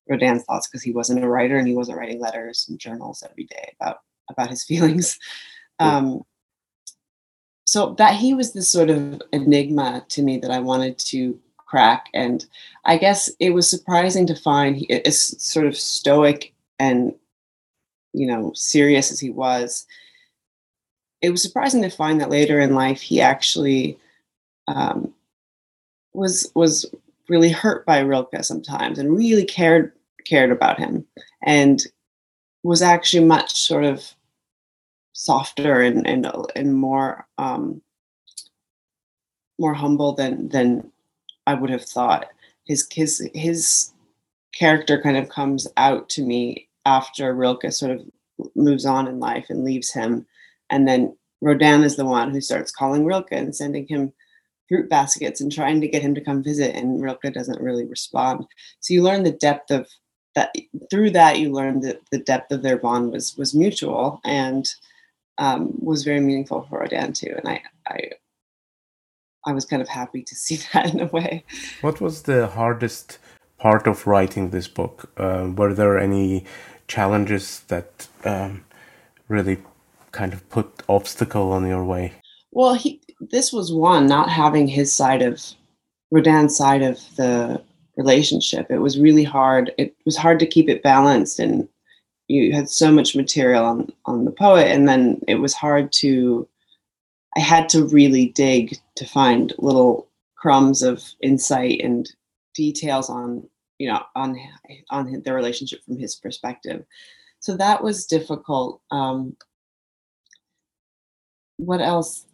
Rodin's 0.10 0.44
thoughts 0.46 0.68
because 0.68 0.82
he 0.82 0.92
wasn't 0.92 1.24
a 1.24 1.28
writer 1.28 1.58
and 1.58 1.68
he 1.68 1.76
wasn't 1.76 1.98
writing 1.98 2.20
letters 2.20 2.66
and 2.70 2.80
journals 2.80 3.24
every 3.30 3.44
day 3.44 3.76
about, 3.80 3.98
about 4.30 4.50
his 4.50 4.64
feelings. 4.70 5.20
Um, 5.80 6.22
so 7.72 7.94
that 7.98 8.16
he 8.16 8.34
was 8.34 8.52
this 8.52 8.68
sort 8.68 8.90
of 8.90 9.22
enigma 9.32 10.04
to 10.10 10.22
me 10.22 10.38
that 10.38 10.52
I 10.52 10.60
wanted 10.60 10.98
to 11.00 11.40
crack. 11.56 12.10
And 12.14 12.46
I 12.84 12.98
guess 12.98 13.32
it 13.40 13.52
was 13.52 13.70
surprising 13.70 14.28
to 14.28 14.36
find 14.36 14.76
he 14.76 14.88
is 14.88 15.38
sort 15.40 15.66
of 15.66 15.78
stoic 15.78 16.54
and 16.80 17.16
you 18.12 18.28
know, 18.28 18.52
serious 18.56 19.10
as 19.10 19.22
he 19.22 19.30
was, 19.30 19.88
it 21.22 21.30
was 21.30 21.42
surprising 21.42 21.82
to 21.84 21.90
find 21.90 22.20
that 22.20 22.30
later 22.30 22.60
in 22.60 22.76
life 22.76 23.00
he 23.00 23.22
actually 23.22 23.98
um, 24.68 25.14
was 26.12 26.52
was 26.56 26.86
really 27.30 27.52
hurt 27.52 27.86
by 27.86 28.00
Rilke 28.00 28.44
sometimes 28.44 29.00
and 29.00 29.16
really 29.16 29.46
cared 29.46 29.94
cared 30.26 30.52
about 30.52 30.78
him 30.78 31.06
and 31.42 31.84
was 32.64 32.82
actually 32.82 33.24
much 33.24 33.54
sort 33.54 33.86
of 33.86 34.14
softer 35.14 35.82
and 35.82 36.08
and 36.08 36.28
and 36.56 36.74
more 36.74 37.28
um, 37.38 37.82
more 39.60 39.74
humble 39.74 40.14
than 40.14 40.50
than 40.50 40.92
I 41.48 41.54
would 41.54 41.70
have 41.70 41.84
thought. 41.84 42.28
His 42.66 42.88
his 42.92 43.30
his 43.34 43.92
character 44.54 45.02
kind 45.02 45.18
of 45.18 45.30
comes 45.30 45.68
out 45.78 46.10
to 46.10 46.24
me 46.24 46.68
after 46.86 47.34
Rilke 47.34 47.72
sort 47.72 47.92
of 47.92 48.02
moves 48.56 48.86
on 48.86 49.08
in 49.08 49.20
life 49.20 49.46
and 49.50 49.64
leaves 49.64 49.92
him, 49.92 50.26
and 50.70 50.88
then 50.88 51.16
Rodin 51.42 51.84
is 51.84 51.96
the 51.96 52.06
one 52.06 52.32
who 52.32 52.42
starts 52.42 52.72
calling 52.72 53.06
Rilke 53.06 53.32
and 53.32 53.56
sending 53.56 53.88
him 53.88 54.14
fruit 54.70 54.90
baskets 54.90 55.42
and 55.42 55.52
trying 55.52 55.82
to 55.82 55.88
get 55.88 56.02
him 56.02 56.16
to 56.16 56.22
come 56.22 56.44
visit, 56.44 56.76
and 56.76 57.02
Rilke 57.02 57.34
doesn't 57.34 57.62
really 57.62 57.86
respond. 57.86 58.46
So 58.80 58.94
you 58.94 59.04
learn 59.04 59.24
the 59.24 59.32
depth 59.32 59.72
of 59.72 59.88
that. 60.36 60.54
Through 60.90 61.12
that, 61.12 61.40
you 61.40 61.52
learn 61.52 61.82
that 61.82 62.02
the 62.12 62.20
depth 62.20 62.52
of 62.52 62.62
their 62.64 62.78
bond 62.78 63.12
was 63.12 63.36
was 63.38 63.54
mutual 63.54 64.22
and 64.24 64.68
um, 65.42 65.74
was 65.80 66.04
very 66.04 66.20
meaningful 66.20 66.68
for 66.70 66.80
Rodin 66.80 67.14
too. 67.14 67.34
And 67.38 67.48
I, 67.48 67.62
I 67.88 68.00
I 69.48 69.54
was 69.54 69.66
kind 69.66 69.82
of 69.82 69.90
happy 69.90 70.22
to 70.24 70.36
see 70.36 70.58
that 70.74 70.94
in 70.94 71.00
a 71.02 71.08
way. 71.08 71.44
What 71.82 72.00
was 72.00 72.24
the 72.24 72.48
hardest 72.48 73.18
part 73.58 73.88
of 73.88 74.08
writing 74.08 74.52
this 74.52 74.68
book? 74.68 75.12
Uh, 75.18 75.52
were 75.56 75.74
there 75.74 75.98
any 75.98 76.46
challenges 76.88 77.62
that 77.68 78.08
um, 78.24 78.64
really 79.28 79.58
kind 80.12 80.34
of 80.34 80.48
put 80.50 80.84
obstacle 80.88 81.52
on 81.52 81.68
your 81.68 81.84
way? 81.84 82.14
Well, 82.52 82.76
he, 82.76 83.02
this 83.20 83.52
was 83.52 83.74
one 83.74 84.06
not 84.06 84.30
having 84.30 84.68
his 84.68 84.94
side 84.94 85.24
of 85.24 85.42
Rodin's 86.12 86.56
side 86.56 86.84
of 86.84 87.00
the 87.16 87.62
relationship. 87.98 88.68
It 88.70 88.80
was 88.80 89.00
really 89.00 89.24
hard. 89.24 89.72
It 89.78 89.96
was 90.06 90.18
hard 90.18 90.38
to 90.40 90.46
keep 90.46 90.70
it 90.70 90.84
balanced, 90.84 91.40
and 91.40 91.68
you 92.32 92.54
had 92.54 92.70
so 92.70 92.92
much 92.92 93.16
material 93.16 93.66
on 93.66 93.92
on 94.06 94.26
the 94.26 94.32
poet, 94.32 94.68
and 94.68 94.88
then 94.88 95.22
it 95.28 95.36
was 95.36 95.54
hard 95.54 95.92
to 95.94 96.48
I 97.36 97.40
had 97.40 97.70
to 97.70 97.86
really 97.86 98.28
dig 98.28 98.78
to 98.96 99.06
find 99.06 99.54
little 99.58 100.08
crumbs 100.36 100.82
of 100.82 101.04
insight 101.22 101.82
and 101.82 102.10
details 102.54 103.10
on 103.10 103.48
you 103.80 103.88
know 103.88 104.02
on 104.16 104.38
on 104.90 105.22
the 105.24 105.34
relationship 105.34 105.84
from 105.84 105.98
his 105.98 106.16
perspective. 106.16 106.86
So 107.40 107.58
that 107.58 107.84
was 107.84 108.06
difficult. 108.06 108.82
Um, 108.92 109.36
what 111.58 111.82
else? 111.82 112.26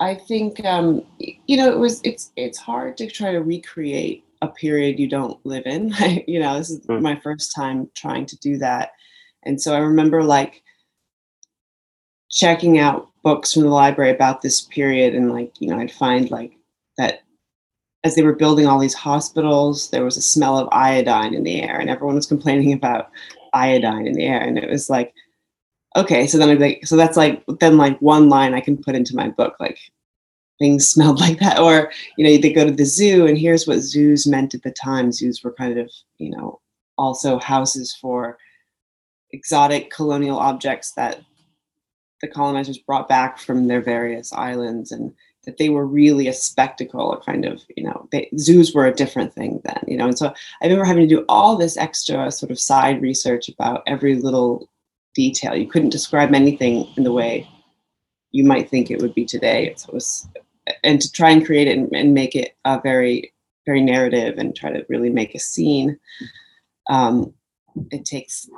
I 0.00 0.14
think 0.14 0.64
um, 0.64 1.02
you 1.18 1.56
know 1.56 1.70
it 1.70 1.78
was 1.78 2.00
it's 2.04 2.32
it's 2.36 2.58
hard 2.58 2.96
to 2.98 3.10
try 3.10 3.32
to 3.32 3.42
recreate 3.42 4.24
a 4.42 4.48
period 4.48 4.98
you 4.98 5.08
don't 5.08 5.44
live 5.44 5.66
in. 5.66 5.92
you 6.26 6.40
know, 6.40 6.58
this 6.58 6.70
is 6.70 6.86
mm. 6.86 7.00
my 7.00 7.16
first 7.16 7.54
time 7.54 7.90
trying 7.94 8.26
to 8.26 8.38
do 8.38 8.58
that, 8.58 8.92
and 9.44 9.60
so 9.60 9.74
I 9.74 9.78
remember 9.78 10.22
like 10.22 10.62
checking 12.30 12.78
out 12.78 13.08
books 13.22 13.52
from 13.52 13.62
the 13.62 13.68
library 13.68 14.10
about 14.10 14.42
this 14.42 14.62
period 14.62 15.14
and 15.14 15.32
like 15.32 15.52
you 15.60 15.68
know 15.68 15.78
i'd 15.78 15.90
find 15.90 16.30
like 16.30 16.52
that 16.96 17.22
as 18.04 18.14
they 18.14 18.22
were 18.22 18.34
building 18.34 18.66
all 18.66 18.78
these 18.78 18.94
hospitals 18.94 19.90
there 19.90 20.04
was 20.04 20.16
a 20.16 20.22
smell 20.22 20.58
of 20.58 20.68
iodine 20.72 21.34
in 21.34 21.42
the 21.42 21.62
air 21.62 21.80
and 21.80 21.90
everyone 21.90 22.14
was 22.14 22.26
complaining 22.26 22.72
about 22.72 23.10
iodine 23.54 24.06
in 24.06 24.12
the 24.12 24.24
air 24.24 24.40
and 24.40 24.58
it 24.58 24.70
was 24.70 24.90
like 24.90 25.14
okay 25.96 26.26
so 26.26 26.38
then 26.38 26.50
i'd 26.50 26.60
like 26.60 26.86
so 26.86 26.96
that's 26.96 27.16
like 27.16 27.42
then 27.60 27.76
like 27.76 28.00
one 28.00 28.28
line 28.28 28.54
i 28.54 28.60
can 28.60 28.76
put 28.76 28.94
into 28.94 29.16
my 29.16 29.28
book 29.28 29.54
like 29.58 29.78
things 30.58 30.88
smelled 30.90 31.20
like 31.20 31.38
that. 31.40 31.58
Or 31.58 31.90
you 32.16 32.24
know 32.24 32.40
they 32.40 32.52
go 32.52 32.64
to 32.64 32.72
the 32.72 32.84
zoo 32.84 33.26
and 33.26 33.38
here's 33.38 33.66
what 33.66 33.80
zoos 33.80 34.26
meant 34.26 34.54
at 34.54 34.62
the 34.62 34.70
time. 34.70 35.12
Zoos 35.12 35.42
were 35.42 35.52
kind 35.52 35.78
of 35.78 35.90
you 36.18 36.30
know 36.30 36.60
also 36.96 37.38
houses 37.38 37.96
for 38.00 38.38
exotic 39.30 39.90
colonial 39.90 40.38
objects 40.38 40.92
that 40.92 41.20
the 42.20 42.28
colonizers 42.28 42.78
brought 42.78 43.08
back 43.08 43.38
from 43.38 43.68
their 43.68 43.80
various 43.80 44.32
islands 44.32 44.90
and 44.90 45.14
that 45.44 45.58
they 45.58 45.68
were 45.68 45.86
really 45.86 46.26
a 46.26 46.32
spectacle 46.32 47.12
a 47.12 47.22
kind 47.22 47.44
of 47.44 47.62
you 47.76 47.84
know 47.84 48.08
they, 48.10 48.28
zoos 48.38 48.74
were 48.74 48.86
a 48.86 48.94
different 48.94 49.32
thing 49.32 49.60
then 49.64 49.80
you 49.86 49.96
know. 49.96 50.06
And 50.06 50.18
so 50.18 50.32
i 50.60 50.64
remember 50.64 50.84
having 50.84 51.08
to 51.08 51.14
do 51.14 51.24
all 51.28 51.56
this 51.56 51.76
extra 51.76 52.30
sort 52.30 52.50
of 52.50 52.58
side 52.58 53.00
research 53.00 53.48
about 53.48 53.82
every 53.86 54.16
little 54.16 54.68
detail. 55.14 55.56
You 55.56 55.66
couldn't 55.66 55.90
describe 55.90 56.32
anything 56.32 56.86
in 56.96 57.02
the 57.02 57.12
way 57.12 57.48
you 58.30 58.44
might 58.44 58.68
think 58.68 58.90
it 58.90 59.00
would 59.00 59.14
be 59.14 59.24
today. 59.24 59.66
It 59.66 59.84
was 59.92 60.28
and 60.82 61.00
to 61.00 61.10
try 61.12 61.30
and 61.30 61.44
create 61.44 61.68
it 61.68 61.76
and, 61.76 61.92
and 61.94 62.14
make 62.14 62.34
it 62.34 62.56
a 62.64 62.80
very 62.80 63.32
very 63.66 63.82
narrative 63.82 64.38
and 64.38 64.56
try 64.56 64.70
to 64.70 64.84
really 64.88 65.10
make 65.10 65.34
a 65.34 65.38
scene 65.38 65.98
um, 66.88 67.32
it 67.90 68.04
takes 68.04 68.48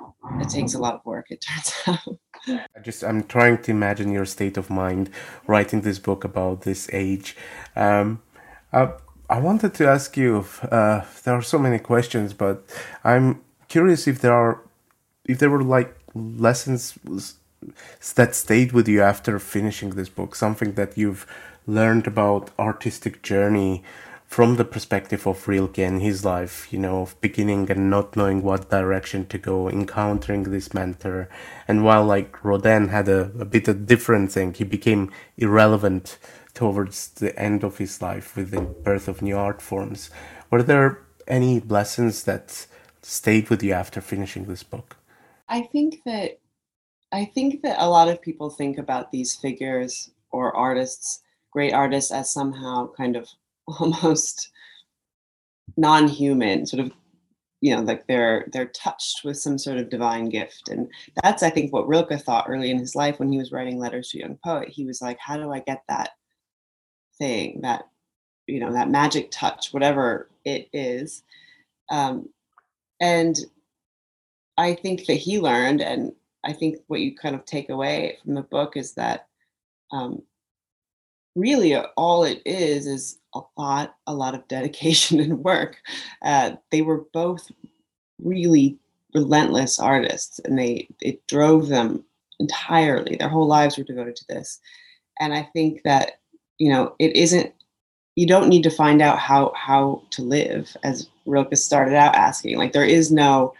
it 0.40 0.48
takes 0.48 0.74
a 0.74 0.78
lot 0.78 0.94
of 0.94 1.04
work 1.04 1.26
it 1.30 1.40
turns 1.40 1.72
out 1.86 2.18
I 2.48 2.80
just 2.82 3.04
I'm 3.04 3.24
trying 3.24 3.58
to 3.62 3.70
imagine 3.70 4.12
your 4.12 4.24
state 4.24 4.56
of 4.56 4.70
mind 4.70 5.10
writing 5.46 5.82
this 5.82 5.98
book 5.98 6.24
about 6.24 6.62
this 6.62 6.88
age. 6.92 7.36
Um, 7.76 8.22
I, 8.72 8.92
I 9.28 9.38
wanted 9.40 9.74
to 9.74 9.88
ask 9.88 10.16
you. 10.16 10.38
If, 10.38 10.64
uh, 10.64 11.04
there 11.24 11.34
are 11.34 11.42
so 11.42 11.58
many 11.58 11.78
questions, 11.78 12.32
but 12.32 12.64
I'm 13.04 13.42
curious 13.68 14.06
if 14.06 14.20
there 14.20 14.32
are 14.32 14.62
if 15.26 15.38
there 15.38 15.50
were 15.50 15.62
like 15.62 15.94
lessons 16.14 16.98
that 18.14 18.34
stayed 18.34 18.72
with 18.72 18.88
you 18.88 19.02
after 19.02 19.38
finishing 19.38 19.90
this 19.90 20.08
book. 20.08 20.34
Something 20.34 20.72
that 20.74 20.96
you've 20.96 21.26
learned 21.74 22.06
about 22.06 22.50
artistic 22.58 23.22
journey 23.22 23.82
from 24.26 24.56
the 24.56 24.64
perspective 24.64 25.26
of 25.26 25.48
Rilke 25.48 25.78
and 25.78 26.00
his 26.00 26.24
life, 26.24 26.72
you 26.72 26.78
know, 26.78 27.02
of 27.02 27.20
beginning 27.20 27.68
and 27.70 27.90
not 27.90 28.16
knowing 28.16 28.42
what 28.42 28.70
direction 28.70 29.26
to 29.26 29.38
go, 29.38 29.68
encountering 29.68 30.44
this 30.44 30.72
mentor. 30.72 31.28
And 31.66 31.84
while 31.84 32.04
like 32.04 32.44
Rodin 32.44 32.88
had 32.88 33.08
a, 33.08 33.32
a 33.40 33.44
bit 33.44 33.66
of 33.66 33.86
different 33.86 34.30
thing, 34.30 34.54
he 34.54 34.62
became 34.62 35.10
irrelevant 35.36 36.16
towards 36.54 37.08
the 37.08 37.36
end 37.36 37.64
of 37.64 37.78
his 37.78 38.00
life 38.00 38.36
with 38.36 38.52
the 38.52 38.60
birth 38.60 39.08
of 39.08 39.20
new 39.20 39.36
art 39.36 39.60
forms. 39.60 40.10
Were 40.50 40.62
there 40.62 41.02
any 41.26 41.60
lessons 41.60 42.22
that 42.24 42.66
stayed 43.02 43.50
with 43.50 43.62
you 43.62 43.72
after 43.72 44.00
finishing 44.00 44.44
this 44.44 44.62
book? 44.62 44.96
I 45.48 45.62
think 45.62 46.02
that 46.06 46.38
I 47.12 47.24
think 47.24 47.62
that 47.62 47.82
a 47.82 47.90
lot 47.90 48.08
of 48.08 48.22
people 48.22 48.50
think 48.50 48.78
about 48.78 49.10
these 49.10 49.34
figures 49.34 50.12
or 50.30 50.54
artists, 50.54 51.22
great 51.52 51.72
artists, 51.72 52.10
as 52.12 52.32
somehow 52.32 52.88
kind 52.96 53.16
of 53.16 53.28
almost 53.66 54.50
non-human 55.76 56.66
sort 56.66 56.84
of 56.84 56.92
you 57.60 57.74
know 57.74 57.82
like 57.82 58.06
they're 58.06 58.48
they're 58.52 58.66
touched 58.66 59.20
with 59.24 59.36
some 59.38 59.58
sort 59.58 59.78
of 59.78 59.90
divine 59.90 60.28
gift. 60.28 60.68
And 60.68 60.88
that's 61.22 61.42
i 61.42 61.50
think 61.50 61.72
what 61.72 61.88
rilke 61.88 62.12
thought 62.20 62.46
early 62.48 62.70
in 62.70 62.78
his 62.78 62.94
life 62.94 63.18
when 63.18 63.30
he 63.30 63.38
was 63.38 63.52
writing 63.52 63.78
letters 63.78 64.10
to 64.10 64.18
a 64.18 64.22
young 64.22 64.38
poet. 64.44 64.68
He 64.68 64.84
was 64.84 65.00
like 65.02 65.18
how 65.20 65.36
do 65.36 65.52
i 65.52 65.60
get 65.60 65.82
that 65.88 66.10
thing 67.18 67.60
that 67.62 67.84
you 68.46 68.60
know 68.60 68.72
that 68.72 68.90
magic 68.90 69.30
touch 69.30 69.72
whatever 69.72 70.30
it 70.44 70.68
is? 70.72 71.22
Um, 71.90 72.28
and 73.00 73.36
i 74.58 74.74
think 74.74 75.06
that 75.06 75.14
he 75.14 75.40
learned 75.40 75.80
and 75.80 76.12
i 76.44 76.52
think 76.52 76.76
what 76.86 77.00
you 77.00 77.16
kind 77.16 77.34
of 77.34 77.44
take 77.44 77.70
away 77.70 78.18
from 78.22 78.34
the 78.34 78.42
book 78.42 78.76
is 78.76 78.94
that 78.94 79.26
um, 79.92 80.22
really 81.36 81.76
all 81.76 82.24
it 82.24 82.42
is 82.44 82.86
is 82.86 83.18
a 83.34 83.40
lot 83.56 83.96
a 84.06 84.14
lot 84.14 84.34
of 84.34 84.46
dedication 84.48 85.20
and 85.24 85.44
work. 85.44 85.78
Uh, 86.22 86.52
they 86.70 86.82
were 86.82 87.04
both 87.12 87.50
really 88.22 88.78
relentless 89.14 89.78
artists 89.78 90.38
and 90.40 90.58
they 90.58 90.88
it 91.00 91.26
drove 91.26 91.68
them 91.68 92.04
entirely. 92.38 93.16
Their 93.16 93.28
whole 93.28 93.46
lives 93.46 93.76
were 93.76 93.84
devoted 93.84 94.16
to 94.16 94.24
this. 94.28 94.60
And 95.18 95.34
i 95.34 95.42
think 95.52 95.82
that 95.82 96.20
you 96.58 96.70
know 96.70 96.94
it 96.98 97.14
isn't 97.14 97.52
you 98.16 98.26
don't 98.26 98.48
need 98.48 98.62
to 98.62 98.70
find 98.70 99.00
out 99.02 99.18
how 99.18 99.52
how 99.54 100.02
to 100.10 100.22
live 100.22 100.76
as 100.82 101.08
rilke 101.26 101.56
started 101.56 101.94
out 101.94 102.14
asking. 102.14 102.56
Like 102.58 102.72
there 102.72 102.84
is 102.84 103.10
no 103.10 103.54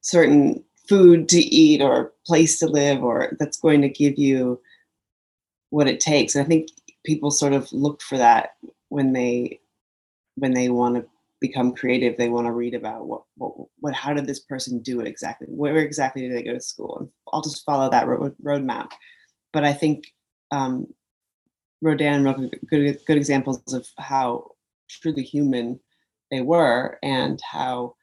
certain 0.00 0.62
food 0.88 1.28
to 1.30 1.38
eat 1.38 1.80
or 1.80 2.12
place 2.26 2.58
to 2.58 2.66
live 2.66 3.02
or 3.02 3.34
that's 3.38 3.56
going 3.58 3.80
to 3.82 3.88
give 3.88 4.18
you 4.18 4.60
what 5.70 5.88
it 5.88 6.00
takes. 6.00 6.34
And 6.34 6.44
i 6.44 6.48
think 6.48 6.68
people 7.04 7.30
sort 7.30 7.52
of 7.52 7.72
look 7.72 8.02
for 8.02 8.18
that 8.18 8.50
when 8.88 9.12
they 9.12 9.60
when 10.36 10.52
they 10.52 10.68
want 10.68 10.96
to 10.96 11.04
become 11.40 11.74
creative 11.74 12.16
they 12.16 12.28
want 12.28 12.46
to 12.46 12.52
read 12.52 12.74
about 12.74 13.06
what, 13.06 13.22
what 13.36 13.52
what 13.80 13.94
how 13.94 14.14
did 14.14 14.26
this 14.26 14.40
person 14.40 14.80
do 14.80 15.00
it 15.00 15.06
exactly? 15.06 15.46
Where 15.50 15.76
exactly 15.76 16.22
did 16.22 16.32
they 16.32 16.42
go 16.42 16.54
to 16.54 16.60
school? 16.60 16.98
And 17.00 17.08
i'll 17.32 17.42
just 17.42 17.64
follow 17.64 17.90
that 17.90 18.06
road 18.06 18.34
roadmap. 18.42 18.90
But 19.52 19.64
i 19.64 19.72
think 19.72 20.06
um, 20.50 20.86
rodin 21.82 22.24
wrote 22.24 22.54
good 22.68 22.98
good 23.06 23.16
examples 23.16 23.60
of 23.72 23.86
how 23.98 24.50
truly 24.88 25.22
human 25.22 25.80
they 26.30 26.40
were 26.40 26.98
and 27.02 27.40
how 27.42 27.94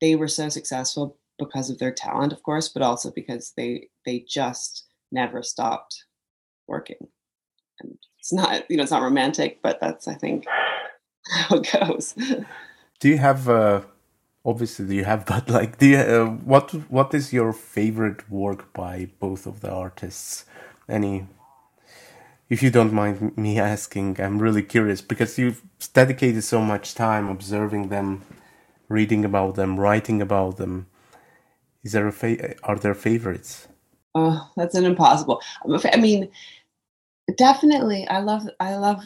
they 0.00 0.14
were 0.16 0.28
so 0.28 0.48
successful 0.48 1.18
because 1.38 1.70
of 1.70 1.78
their 1.78 1.92
talent, 1.92 2.32
of 2.32 2.42
course, 2.42 2.68
but 2.68 2.82
also 2.82 3.10
because 3.10 3.52
they 3.56 3.88
they 4.04 4.24
just 4.28 4.86
never 5.12 5.42
stopped 5.42 6.04
working. 6.66 7.08
And 7.80 7.98
it's 8.26 8.32
not 8.32 8.68
you 8.68 8.76
know 8.76 8.82
it's 8.82 8.90
not 8.92 9.02
romantic, 9.02 9.62
but 9.62 9.80
that's 9.80 10.08
I 10.08 10.14
think 10.14 10.46
how 11.30 11.56
it 11.56 11.70
goes. 11.72 12.14
Do 13.00 13.08
you 13.08 13.18
have 13.18 13.48
uh, 13.48 13.82
obviously 14.44 14.86
do 14.86 14.94
you 14.94 15.04
have 15.04 15.26
but 15.26 15.48
like 15.48 15.78
do 15.78 15.86
you, 15.86 15.98
uh, 15.98 16.26
what 16.26 16.72
what 16.90 17.14
is 17.14 17.32
your 17.32 17.52
favorite 17.52 18.28
work 18.28 18.72
by 18.72 19.10
both 19.20 19.46
of 19.46 19.60
the 19.60 19.70
artists? 19.70 20.44
Any 20.88 21.26
if 22.48 22.62
you 22.62 22.70
don't 22.70 22.92
mind 22.92 23.36
me 23.36 23.58
asking, 23.58 24.20
I'm 24.20 24.38
really 24.38 24.62
curious 24.62 25.02
because 25.02 25.38
you've 25.38 25.62
dedicated 25.92 26.42
so 26.42 26.60
much 26.60 26.94
time 26.94 27.28
observing 27.28 27.88
them, 27.88 28.22
reading 28.88 29.24
about 29.24 29.56
them, 29.56 29.78
writing 29.78 30.22
about 30.22 30.56
them. 30.56 30.86
Is 31.84 31.92
there 31.92 32.08
a 32.08 32.12
fa- 32.12 32.54
are 32.64 32.76
there 32.76 32.94
favorites? 32.94 33.68
Oh, 34.14 34.50
that's 34.56 34.74
an 34.74 34.84
impossible. 34.84 35.42
I 35.92 35.96
mean, 35.96 36.28
definitely, 37.36 38.06
I 38.08 38.20
love 38.20 38.48
I 38.60 38.76
love 38.76 39.04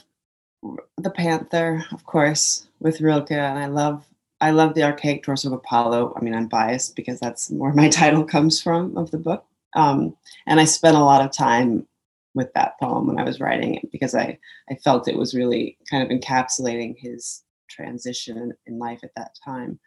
the 0.99 1.11
Panther, 1.11 1.85
of 1.93 2.05
course, 2.05 2.68
with 2.81 3.01
Rilke, 3.01 3.33
and 3.33 3.59
I 3.59 3.66
love 3.66 4.07
I 4.41 4.51
love 4.51 4.75
the 4.75 4.85
archaic 4.85 5.23
torso 5.23 5.49
of 5.49 5.55
Apollo. 5.55 6.14
I 6.16 6.25
mean, 6.25 6.35
I'm 6.35 6.49
biased 6.49 6.97
because 6.97 7.21
that's 7.21 7.51
where 7.51 7.73
my 7.73 7.89
title 8.01 8.25
comes 8.25 8.61
from 8.61 8.97
of 8.97 9.11
the 9.11 9.18
book. 9.18 9.45
Um, 9.75 10.16
and 10.47 10.59
I 10.59 10.64
spent 10.64 10.97
a 10.97 11.05
lot 11.05 11.25
of 11.25 11.33
time 11.33 11.87
with 12.35 12.53
that 12.55 12.79
poem 12.81 13.07
when 13.07 13.18
I 13.18 13.25
was 13.25 13.41
writing 13.41 13.75
it 13.75 13.91
because 13.91 14.14
I, 14.14 14.39
I 14.71 14.75
felt 14.77 15.09
it 15.09 15.16
was 15.16 15.35
really 15.35 15.77
kind 15.91 16.03
of 16.03 16.16
encapsulating 16.16 16.97
his 16.99 17.43
transition 17.68 18.53
in 18.66 18.79
life 18.79 19.01
at 19.03 19.14
that 19.16 19.37
time. 19.45 19.79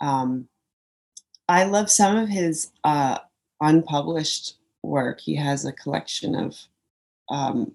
Um, 0.00 0.48
I 1.48 1.64
love 1.64 1.90
some 1.90 2.16
of 2.16 2.28
his 2.28 2.70
uh, 2.84 3.18
unpublished 3.60 4.54
work. 4.82 5.20
He 5.20 5.34
has 5.36 5.64
a 5.64 5.72
collection 5.72 6.34
of, 6.34 6.56
um, 7.32 7.72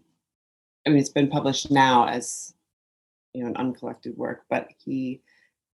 I 0.86 0.92
mean, 0.92 1.00
it's 1.00 1.10
been 1.10 1.30
published 1.30 1.70
now 1.72 2.08
as 2.08 2.54
you 3.34 3.42
know 3.44 3.50
an 3.50 3.58
uncollected 3.58 4.16
work, 4.16 4.44
but 4.50 4.70
he 4.78 5.20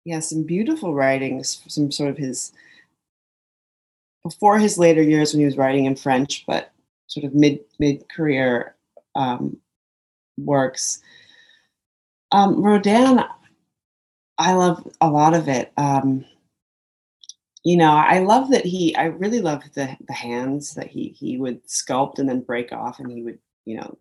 he 0.05 0.11
has 0.11 0.27
some 0.27 0.43
beautiful 0.43 0.95
writings, 0.95 1.61
some 1.67 1.91
sort 1.91 2.09
of 2.09 2.17
his 2.17 2.53
before 4.23 4.57
his 4.57 4.77
later 4.77 5.01
years 5.01 5.33
when 5.33 5.41
he 5.41 5.45
was 5.45 5.57
writing 5.57 5.85
in 5.85 5.95
French, 5.95 6.45
but 6.47 6.71
sort 7.07 7.25
of 7.25 7.35
mid 7.35 7.59
mid 7.77 8.07
career 8.09 8.75
um, 9.15 9.57
works. 10.37 11.01
Um, 12.31 12.63
Rodin, 12.63 13.23
I 14.37 14.53
love 14.53 14.87
a 15.01 15.09
lot 15.09 15.33
of 15.33 15.47
it. 15.49 15.73
Um, 15.77 16.25
you 17.63 17.77
know, 17.77 17.91
I 17.91 18.19
love 18.19 18.49
that 18.51 18.65
he. 18.65 18.95
I 18.95 19.05
really 19.05 19.41
love 19.41 19.61
the 19.73 19.95
the 20.07 20.13
hands 20.13 20.73
that 20.75 20.87
he 20.87 21.09
he 21.09 21.37
would 21.37 21.65
sculpt 21.67 22.19
and 22.19 22.29
then 22.29 22.41
break 22.41 22.71
off, 22.71 22.99
and 22.99 23.11
he 23.11 23.23
would 23.23 23.39
you 23.65 23.77
know 23.77 23.97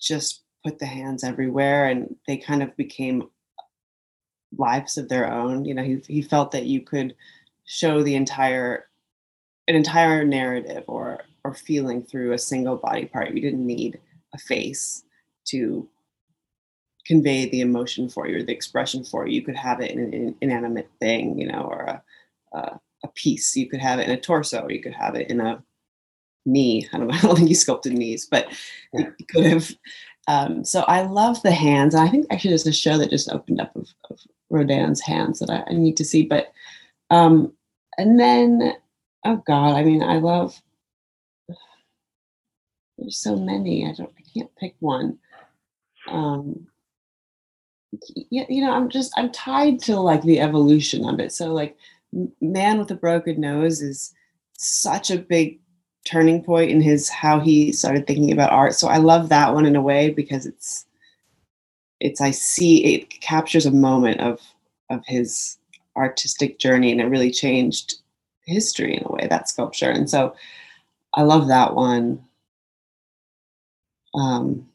just 0.00 0.42
put 0.64 0.78
the 0.78 0.86
hands 0.86 1.24
everywhere, 1.24 1.86
and 1.86 2.16
they 2.26 2.36
kind 2.36 2.62
of 2.62 2.76
became 2.76 3.28
lives 4.56 4.98
of 4.98 5.08
their 5.08 5.30
own. 5.30 5.64
You 5.64 5.74
know, 5.74 5.82
he 5.82 6.02
he 6.06 6.22
felt 6.22 6.50
that 6.52 6.66
you 6.66 6.80
could 6.80 7.14
show 7.64 8.02
the 8.02 8.14
entire 8.14 8.86
an 9.68 9.76
entire 9.76 10.24
narrative 10.24 10.84
or 10.86 11.20
or 11.44 11.54
feeling 11.54 12.02
through 12.02 12.32
a 12.32 12.38
single 12.38 12.76
body 12.76 13.06
part. 13.06 13.32
You 13.32 13.40
didn't 13.40 13.66
need 13.66 14.00
a 14.34 14.38
face 14.38 15.04
to 15.46 15.88
convey 17.06 17.48
the 17.48 17.60
emotion 17.60 18.08
for 18.08 18.28
you 18.28 18.38
or 18.38 18.42
the 18.42 18.52
expression 18.52 19.04
for 19.04 19.26
you. 19.26 19.34
You 19.34 19.42
could 19.42 19.56
have 19.56 19.80
it 19.80 19.90
in 19.90 19.98
an 19.98 20.34
inanimate 20.40 20.90
thing, 21.00 21.38
you 21.38 21.48
know, 21.48 21.62
or 21.62 21.80
a, 21.80 22.02
a, 22.52 22.80
a 23.04 23.08
piece. 23.14 23.56
You 23.56 23.68
could 23.68 23.80
have 23.80 23.98
it 23.98 24.06
in 24.06 24.14
a 24.14 24.20
torso, 24.20 24.62
or 24.62 24.70
you 24.70 24.82
could 24.82 24.94
have 24.94 25.14
it 25.14 25.30
in 25.30 25.40
a 25.40 25.62
knee. 26.46 26.88
I 26.92 26.98
don't 26.98 27.08
know. 27.08 27.14
I 27.14 27.20
don't 27.20 27.36
think 27.36 27.48
he 27.48 27.54
sculpted 27.54 27.92
knees, 27.92 28.26
but 28.26 28.48
yeah. 28.92 29.10
could 29.30 29.46
have. 29.46 29.70
Um, 30.28 30.64
so 30.64 30.82
I 30.82 31.02
love 31.02 31.42
the 31.42 31.52
hands. 31.52 31.94
I 31.94 32.08
think 32.08 32.26
actually 32.30 32.50
there's 32.50 32.66
a 32.66 32.72
show 32.72 32.98
that 32.98 33.10
just 33.10 33.30
opened 33.30 33.60
up 33.60 33.74
of, 33.74 33.88
of 34.10 34.20
Rodin's 34.50 35.00
hands 35.00 35.40
that 35.40 35.50
I, 35.50 35.64
I 35.68 35.72
need 35.72 35.96
to 35.96 36.04
see. 36.04 36.22
But 36.22 36.52
um, 37.10 37.52
and 37.98 38.20
then 38.20 38.74
oh 39.24 39.42
god, 39.46 39.76
I 39.76 39.82
mean, 39.82 40.02
I 40.02 40.18
love 40.18 40.60
there's 43.00 43.16
so 43.16 43.36
many. 43.36 43.86
I 43.86 43.92
don't. 43.92 44.12
I 44.16 44.22
can't 44.32 44.54
pick 44.56 44.76
one. 44.80 45.18
Um, 46.08 46.66
you, 48.30 48.44
you 48.48 48.64
know, 48.64 48.72
I'm 48.72 48.88
just 48.88 49.12
I'm 49.16 49.32
tied 49.32 49.80
to 49.80 49.98
like 49.98 50.22
the 50.22 50.40
evolution 50.40 51.08
of 51.08 51.18
it. 51.18 51.32
So 51.32 51.52
like, 51.52 51.76
man 52.40 52.78
with 52.78 52.90
a 52.90 52.94
broken 52.94 53.40
nose 53.40 53.80
is 53.80 54.14
such 54.58 55.10
a 55.10 55.18
big 55.18 55.58
turning 56.04 56.42
point 56.42 56.70
in 56.70 56.80
his 56.80 57.08
how 57.08 57.40
he 57.40 57.72
started 57.72 58.06
thinking 58.06 58.32
about 58.32 58.52
art. 58.52 58.74
So 58.74 58.88
I 58.88 58.98
love 58.98 59.28
that 59.28 59.54
one 59.54 59.66
in 59.66 59.76
a 59.76 59.82
way 59.82 60.10
because 60.10 60.46
it's 60.46 60.86
it's 62.00 62.20
I 62.20 62.30
see 62.30 62.94
it 62.94 63.20
captures 63.20 63.66
a 63.66 63.70
moment 63.70 64.20
of 64.20 64.40
of 64.88 65.04
his 65.06 65.58
artistic 65.96 66.58
journey 66.58 66.90
and 66.92 67.00
it 67.00 67.06
really 67.06 67.30
changed 67.30 67.96
history 68.46 68.96
in 68.96 69.04
a 69.04 69.12
way 69.12 69.26
that 69.28 69.48
sculpture. 69.48 69.90
And 69.90 70.08
so 70.08 70.34
I 71.14 71.22
love 71.22 71.48
that 71.48 71.74
one 71.74 72.24
um, 74.14 74.66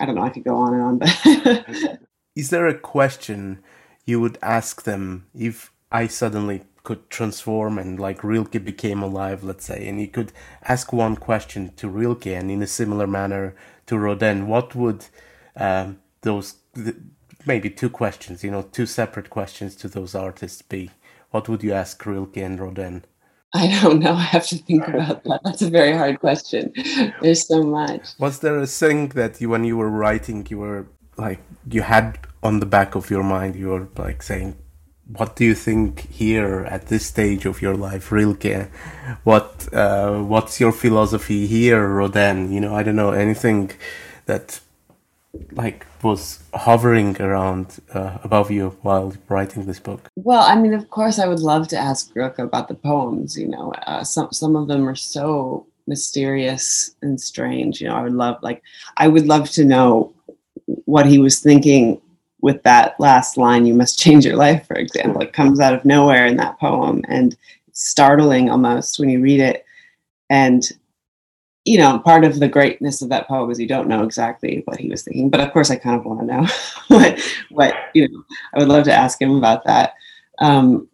I 0.00 0.06
don't 0.06 0.14
know. 0.14 0.22
I 0.22 0.30
could 0.30 0.44
go 0.44 0.56
on 0.56 0.74
and 0.74 0.82
on, 0.82 0.98
but 0.98 1.98
is 2.36 2.50
there 2.50 2.66
a 2.66 2.78
question 2.78 3.62
you 4.04 4.20
would 4.20 4.38
ask 4.42 4.82
them 4.82 5.26
if 5.34 5.72
I 5.90 6.06
suddenly 6.06 6.62
could 6.86 7.10
transform 7.10 7.78
and 7.78 7.98
like 7.98 8.22
Rilke 8.22 8.64
became 8.64 9.02
alive, 9.02 9.42
let's 9.42 9.64
say, 9.64 9.88
and 9.88 10.00
you 10.00 10.06
could 10.06 10.30
ask 10.62 10.92
one 10.92 11.16
question 11.16 11.72
to 11.74 11.88
Rilke 11.88 12.28
and 12.28 12.48
in 12.48 12.62
a 12.62 12.66
similar 12.80 13.08
manner 13.08 13.56
to 13.86 13.98
Rodin, 13.98 14.46
what 14.46 14.76
would 14.76 15.06
um, 15.56 15.98
those 16.20 16.54
maybe 17.44 17.70
two 17.70 17.90
questions, 17.90 18.44
you 18.44 18.52
know, 18.52 18.62
two 18.62 18.86
separate 18.86 19.30
questions 19.30 19.74
to 19.76 19.88
those 19.88 20.14
artists 20.14 20.62
be? 20.62 20.92
What 21.32 21.48
would 21.48 21.64
you 21.64 21.72
ask 21.72 22.06
Rilke 22.06 22.36
and 22.36 22.60
Rodin? 22.60 23.04
I 23.52 23.80
don't 23.80 23.98
know. 23.98 24.14
I 24.24 24.28
have 24.36 24.46
to 24.46 24.58
think 24.58 24.86
about 24.86 25.24
that. 25.24 25.40
That's 25.42 25.62
a 25.62 25.70
very 25.70 25.92
hard 25.92 26.20
question. 26.20 26.72
There's 27.20 27.48
so 27.48 27.64
much. 27.64 28.10
Was 28.20 28.38
there 28.38 28.58
a 28.60 28.66
thing 28.68 29.08
that 29.20 29.40
you, 29.40 29.48
when 29.48 29.64
you 29.64 29.76
were 29.76 29.90
writing, 29.90 30.46
you 30.48 30.58
were 30.58 30.86
like, 31.16 31.40
you 31.68 31.82
had 31.82 32.18
on 32.44 32.60
the 32.60 32.66
back 32.66 32.94
of 32.94 33.10
your 33.10 33.24
mind, 33.24 33.56
you 33.56 33.68
were 33.70 33.88
like 33.96 34.22
saying, 34.22 34.56
what 35.08 35.36
do 35.36 35.44
you 35.44 35.54
think 35.54 36.10
here 36.10 36.66
at 36.68 36.86
this 36.86 37.06
stage 37.06 37.46
of 37.46 37.62
your 37.62 37.76
life, 37.76 38.10
Rilke? 38.10 38.68
What, 39.22 39.72
uh, 39.72 40.22
what's 40.22 40.58
your 40.60 40.72
philosophy 40.72 41.46
here, 41.46 41.86
Rodin? 41.86 42.52
You 42.52 42.60
know, 42.60 42.74
I 42.74 42.82
don't 42.82 42.96
know, 42.96 43.10
anything 43.10 43.70
that 44.26 44.60
like 45.52 45.86
was 46.02 46.40
hovering 46.54 47.20
around 47.20 47.80
uh, 47.92 48.18
above 48.24 48.50
you 48.50 48.76
while 48.82 49.14
writing 49.28 49.66
this 49.66 49.78
book? 49.78 50.10
Well, 50.16 50.42
I 50.42 50.56
mean, 50.56 50.74
of 50.74 50.88
course, 50.90 51.18
I 51.18 51.26
would 51.26 51.40
love 51.40 51.68
to 51.68 51.76
ask 51.76 52.14
Rilke 52.14 52.38
about 52.38 52.68
the 52.68 52.74
poems. 52.74 53.36
You 53.36 53.48
know, 53.48 53.72
uh, 53.86 54.04
some 54.04 54.32
some 54.32 54.56
of 54.56 54.68
them 54.68 54.88
are 54.88 54.94
so 54.94 55.66
mysterious 55.86 56.94
and 57.02 57.20
strange. 57.20 57.80
You 57.80 57.88
know, 57.88 57.96
I 57.96 58.02
would 58.02 58.14
love 58.14 58.38
like 58.42 58.62
I 58.96 59.08
would 59.08 59.26
love 59.26 59.50
to 59.50 59.64
know 59.64 60.12
what 60.84 61.06
he 61.06 61.18
was 61.18 61.40
thinking 61.40 62.00
with 62.46 62.62
that 62.62 62.94
last 63.00 63.36
line. 63.36 63.66
You 63.66 63.74
must 63.74 63.98
change 63.98 64.24
your 64.24 64.36
life, 64.36 64.64
for 64.68 64.76
example. 64.76 65.20
It 65.20 65.32
comes 65.32 65.58
out 65.58 65.74
of 65.74 65.84
nowhere 65.84 66.26
in 66.26 66.36
that 66.36 66.60
poem, 66.60 67.04
and 67.08 67.36
startling 67.72 68.48
almost 68.50 69.00
when 69.00 69.08
you 69.08 69.20
read 69.20 69.40
it. 69.40 69.64
And 70.30 70.62
you 71.64 71.76
know, 71.76 71.98
part 71.98 72.22
of 72.22 72.38
the 72.38 72.46
greatness 72.46 73.02
of 73.02 73.08
that 73.08 73.26
poem 73.26 73.50
is 73.50 73.58
you 73.58 73.66
don't 73.66 73.88
know 73.88 74.04
exactly 74.04 74.62
what 74.66 74.78
he 74.78 74.88
was 74.88 75.02
thinking. 75.02 75.28
But 75.28 75.40
of 75.40 75.52
course, 75.52 75.72
I 75.72 75.74
kind 75.74 75.98
of 75.98 76.06
want 76.06 76.20
to 76.20 76.26
know 76.26 76.46
what, 76.96 77.20
what 77.50 77.74
you 77.94 78.08
know. 78.08 78.22
I 78.54 78.60
would 78.60 78.68
love 78.68 78.84
to 78.84 78.94
ask 78.94 79.20
him 79.20 79.34
about 79.34 79.64
that. 79.64 79.94
Um, 80.38 80.88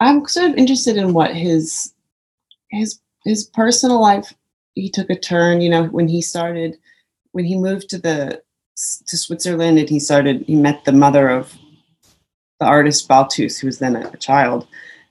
I'm 0.00 0.28
sort 0.28 0.50
of 0.50 0.56
interested 0.56 0.98
in 0.98 1.14
what 1.14 1.34
his 1.34 1.94
his 2.68 3.00
his 3.24 3.44
personal 3.44 4.02
life. 4.02 4.34
He 4.74 4.90
took 4.90 5.08
a 5.08 5.18
turn, 5.18 5.62
you 5.62 5.70
know, 5.70 5.84
when 5.84 6.08
he 6.08 6.20
started, 6.20 6.76
when 7.32 7.46
he 7.46 7.56
moved 7.56 7.88
to 7.88 7.98
the 7.98 8.42
to 8.76 9.16
Switzerland, 9.16 9.78
and 9.78 9.88
he 9.88 10.00
started. 10.00 10.44
He 10.46 10.56
met 10.56 10.84
the 10.84 10.92
mother 10.92 11.28
of 11.28 11.56
the 12.60 12.66
artist 12.66 13.08
Balthus, 13.08 13.58
who 13.58 13.66
was 13.66 13.78
then 13.78 13.96
a, 13.96 14.08
a 14.08 14.16
child, 14.16 14.66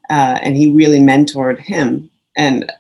uh, 0.10 0.40
and 0.42 0.56
he 0.56 0.72
really 0.72 1.00
mentored 1.00 1.60
him 1.60 2.10
and 2.36 2.72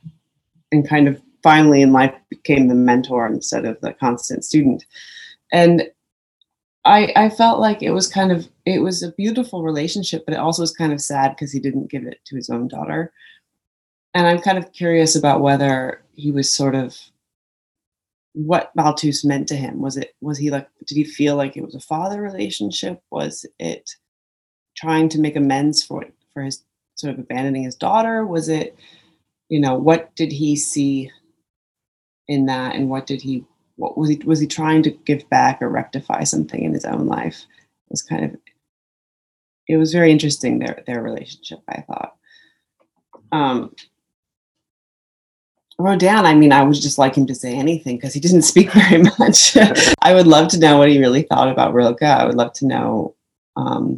and 0.71 0.87
kind 0.87 1.07
of 1.07 1.21
finally 1.43 1.81
in 1.81 1.91
life 1.91 2.13
became 2.29 2.67
the 2.67 2.75
mentor 2.75 3.27
instead 3.27 3.65
of 3.65 3.79
the 3.81 3.93
constant 3.93 4.43
student. 4.43 4.85
And 5.51 5.89
I, 6.85 7.13
I 7.15 7.29
felt 7.29 7.59
like 7.59 7.81
it 7.81 7.91
was 7.91 8.07
kind 8.07 8.31
of 8.31 8.47
it 8.65 8.79
was 8.79 9.03
a 9.03 9.11
beautiful 9.13 9.63
relationship, 9.63 10.25
but 10.25 10.33
it 10.33 10.39
also 10.39 10.63
was 10.63 10.73
kind 10.73 10.91
of 10.91 11.01
sad 11.01 11.29
because 11.35 11.51
he 11.51 11.59
didn't 11.59 11.91
give 11.91 12.05
it 12.05 12.19
to 12.25 12.35
his 12.35 12.49
own 12.49 12.67
daughter. 12.67 13.11
And 14.13 14.27
I'm 14.27 14.39
kind 14.39 14.57
of 14.57 14.73
curious 14.73 15.15
about 15.15 15.41
whether 15.41 16.01
he 16.15 16.31
was 16.31 16.51
sort 16.51 16.75
of 16.75 16.97
what 18.33 18.75
Balthus 18.75 19.23
meant 19.23 19.47
to 19.47 19.55
him. 19.55 19.79
Was 19.79 19.97
it 19.97 20.15
was 20.21 20.37
he 20.37 20.49
like 20.49 20.67
did 20.85 20.95
he 20.95 21.03
feel 21.03 21.35
like 21.35 21.55
it 21.55 21.63
was 21.63 21.75
a 21.75 21.79
father 21.79 22.21
relationship? 22.21 23.01
Was 23.11 23.45
it 23.59 23.91
trying 24.75 25.09
to 25.09 25.19
make 25.19 25.35
amends 25.35 25.83
for 25.83 26.05
for 26.33 26.43
his 26.43 26.63
sort 26.95 27.13
of 27.13 27.19
abandoning 27.19 27.63
his 27.63 27.75
daughter? 27.75 28.25
Was 28.25 28.49
it, 28.49 28.77
you 29.49 29.59
know, 29.59 29.75
what 29.75 30.15
did 30.15 30.31
he 30.31 30.55
see 30.55 31.11
in 32.27 32.45
that, 32.45 32.75
and 32.75 32.89
what 32.89 33.05
did 33.05 33.21
he, 33.21 33.43
what 33.75 33.97
was 33.97 34.09
he, 34.09 34.21
was 34.25 34.39
he 34.39 34.47
trying 34.47 34.81
to 34.83 34.91
give 34.91 35.27
back 35.29 35.61
or 35.61 35.69
rectify 35.69 36.23
something 36.23 36.63
in 36.63 36.73
his 36.73 36.85
own 36.85 37.07
life? 37.07 37.45
It 37.87 37.91
was 37.91 38.01
kind 38.01 38.25
of, 38.25 38.37
it 39.67 39.77
was 39.77 39.93
very 39.93 40.11
interesting 40.11 40.59
their 40.59 40.83
their 40.87 41.01
relationship. 41.01 41.59
I 41.67 41.81
thought. 41.81 42.15
Um, 43.31 43.75
Rodin, 45.79 46.25
I 46.25 46.35
mean, 46.35 46.51
I 46.51 46.63
would 46.63 46.75
just 46.75 46.97
like 46.97 47.15
him 47.15 47.25
to 47.27 47.35
say 47.35 47.55
anything 47.55 47.97
because 47.97 48.13
he 48.13 48.19
didn't 48.19 48.43
speak 48.43 48.71
very 48.73 49.03
much. 49.19 49.57
I 50.01 50.13
would 50.13 50.27
love 50.27 50.47
to 50.49 50.59
know 50.59 50.77
what 50.77 50.89
he 50.89 50.99
really 50.99 51.23
thought 51.23 51.49
about 51.49 51.73
Rilke. 51.73 52.03
I 52.03 52.25
would 52.25 52.35
love 52.35 52.53
to 52.53 52.67
know 52.67 53.15
um, 53.55 53.97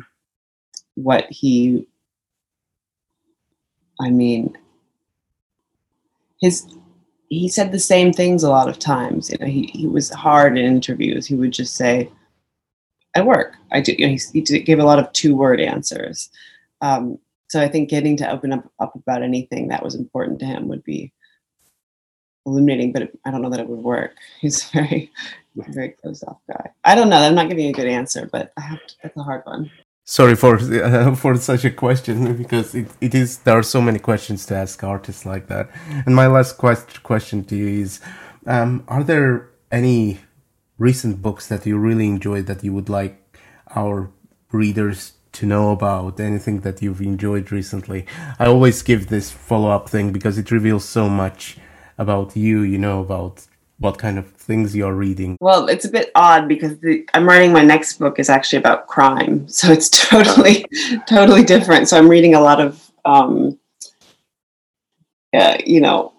what 0.95 1.25
he, 1.29 1.87
I 3.99 4.09
mean, 4.09 4.57
his, 6.41 6.65
he 7.29 7.47
said 7.49 7.71
the 7.71 7.79
same 7.79 8.13
things 8.13 8.43
a 8.43 8.49
lot 8.49 8.69
of 8.69 8.79
times. 8.79 9.29
You 9.29 9.37
know, 9.39 9.47
he, 9.47 9.69
he 9.73 9.87
was 9.87 10.09
hard 10.09 10.57
in 10.57 10.65
interviews. 10.65 11.25
He 11.25 11.35
would 11.35 11.51
just 11.51 11.75
say, 11.75 12.09
I 13.15 13.21
work. 13.21 13.55
I 13.71 13.81
do. 13.81 13.95
You 13.97 14.07
know, 14.07 14.13
he, 14.13 14.41
he 14.41 14.59
gave 14.59 14.79
a 14.79 14.85
lot 14.85 14.99
of 14.99 15.11
two 15.13 15.35
word 15.35 15.61
answers. 15.61 16.29
Um, 16.81 17.17
so 17.47 17.61
I 17.61 17.67
think 17.67 17.89
getting 17.89 18.17
to 18.17 18.29
open 18.29 18.51
up, 18.53 18.69
up 18.79 18.95
about 18.95 19.23
anything 19.23 19.69
that 19.69 19.83
was 19.83 19.95
important 19.95 20.39
to 20.39 20.45
him 20.45 20.67
would 20.67 20.83
be 20.83 21.13
illuminating, 22.45 22.91
but 22.91 23.11
I 23.25 23.31
don't 23.31 23.41
know 23.41 23.49
that 23.49 23.59
it 23.59 23.67
would 23.67 23.79
work. 23.79 24.15
He's 24.41 24.63
very, 24.65 25.11
very 25.55 25.89
closed 25.89 26.23
off 26.27 26.37
guy. 26.47 26.71
I 26.83 26.95
don't 26.95 27.09
know. 27.09 27.17
I'm 27.17 27.35
not 27.35 27.49
giving 27.49 27.65
you 27.65 27.71
a 27.71 27.73
good 27.73 27.87
answer, 27.87 28.29
but 28.31 28.51
I 28.57 28.61
have 28.61 28.85
to, 28.85 28.95
that's 29.03 29.17
a 29.17 29.23
hard 29.23 29.43
one. 29.45 29.71
Sorry 30.07 30.35
for 30.35 30.57
uh, 30.57 31.15
for 31.23 31.35
such 31.37 31.65
a 31.65 31.71
question 31.71 32.37
because 32.37 32.75
it, 32.75 32.87
it 33.01 33.15
is 33.15 33.39
there 33.39 33.57
are 33.57 33.63
so 33.63 33.81
many 33.81 33.97
questions 33.97 34.45
to 34.45 34.55
ask 34.55 34.83
artists 34.83 35.25
like 35.25 35.47
that. 35.47 35.71
And 36.05 36.15
my 36.15 36.27
last 36.27 36.57
quest, 36.59 37.01
question 37.01 37.43
to 37.45 37.55
you 37.55 37.81
is: 37.81 37.99
um, 38.45 38.83
Are 38.87 39.03
there 39.03 39.49
any 39.71 40.19
recent 40.77 41.23
books 41.23 41.47
that 41.47 41.65
you 41.65 41.79
really 41.79 42.05
enjoyed 42.07 42.45
that 42.45 42.63
you 42.63 42.71
would 42.71 42.87
like 42.87 43.17
our 43.75 44.11
readers 44.51 45.13
to 45.31 45.47
know 45.47 45.71
about? 45.71 46.19
Anything 46.19 46.59
that 46.59 46.83
you've 46.83 47.01
enjoyed 47.01 47.51
recently? 47.51 48.05
I 48.37 48.45
always 48.45 48.83
give 48.83 49.07
this 49.07 49.31
follow 49.31 49.71
up 49.71 49.89
thing 49.89 50.11
because 50.11 50.37
it 50.37 50.51
reveals 50.51 50.85
so 50.85 51.09
much 51.09 51.57
about 51.97 52.35
you, 52.35 52.61
you 52.61 52.77
know, 52.77 53.01
about 53.01 53.45
what 53.79 53.97
kind 53.97 54.17
of 54.17 54.31
things 54.31 54.75
you're 54.75 54.93
reading. 54.93 55.37
Well, 55.39 55.67
it's 55.67 55.85
a 55.85 55.89
bit 55.89 56.11
odd 56.15 56.47
because 56.47 56.79
the, 56.79 57.07
I'm 57.13 57.27
writing 57.27 57.51
my 57.51 57.63
next 57.63 57.99
book 57.99 58.19
is 58.19 58.29
actually 58.29 58.59
about 58.59 58.87
crime, 58.87 59.47
so 59.49 59.71
it's 59.71 59.89
totally, 59.89 60.65
totally 61.07 61.43
different. 61.43 61.87
So 61.89 61.97
I'm 61.97 62.09
reading 62.09 62.35
a 62.35 62.41
lot 62.41 62.59
of, 62.59 62.91
um, 63.03 63.59
uh, 65.33 65.57
you 65.65 65.81
know, 65.81 66.13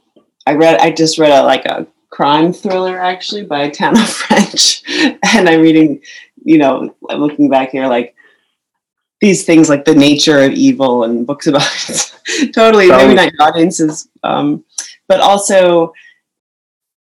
I 0.47 0.55
read, 0.55 0.79
I 0.81 0.91
just 0.91 1.19
read 1.19 1.33
a 1.33 1.43
like 1.43 1.65
a 1.65 1.87
crime 2.11 2.53
thriller 2.53 2.99
actually 2.99 3.45
by 3.45 3.69
Tana 3.71 4.05
French, 4.07 4.83
and 4.89 5.49
I'm 5.49 5.61
reading, 5.61 6.03
you 6.45 6.59
know, 6.59 6.95
looking 7.03 7.49
back 7.49 7.71
here 7.71 7.87
like 7.87 8.15
these 9.21 9.45
things 9.45 9.69
like 9.69 9.85
the 9.85 9.95
nature 9.95 10.43
of 10.43 10.53
evil 10.53 11.05
and 11.05 11.27
books 11.27 11.47
about 11.47 11.69
it. 11.89 12.53
totally, 12.53 12.89
maybe 12.89 13.15
not 13.15 13.33
your 13.33 13.43
audiences. 13.43 14.09
Um, 14.23 14.65
but 15.09 15.21
also 15.21 15.93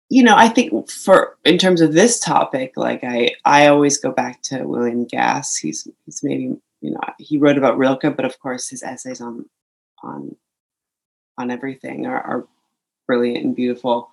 you 0.09 0.23
know 0.23 0.35
i 0.37 0.49
think 0.49 0.91
for 0.91 1.37
in 1.45 1.59
terms 1.59 1.81
of 1.81 1.93
this 1.93 2.21
topic 2.21 2.73
like 2.77 3.03
i 3.05 3.31
i 3.45 3.67
always 3.67 3.99
go 3.99 4.11
back 4.11 4.43
to 4.43 4.65
william 4.65 5.05
gass. 5.05 5.57
He's 5.57 5.89
he's 6.05 6.23
maybe 6.23 6.57
you 6.81 6.91
know 6.91 7.01
he 7.19 7.39
wrote 7.39 7.59
about 7.59 7.79
rilke 7.79 8.03
but 8.03 8.25
of 8.25 8.39
course 8.41 8.69
his 8.69 8.83
essays 8.83 9.21
on 9.21 9.49
on 10.03 10.37
on 11.39 11.51
everything 11.51 12.07
are, 12.07 12.21
are 12.21 12.47
brilliant 13.07 13.45
and 13.45 13.57
beautiful. 13.57 14.11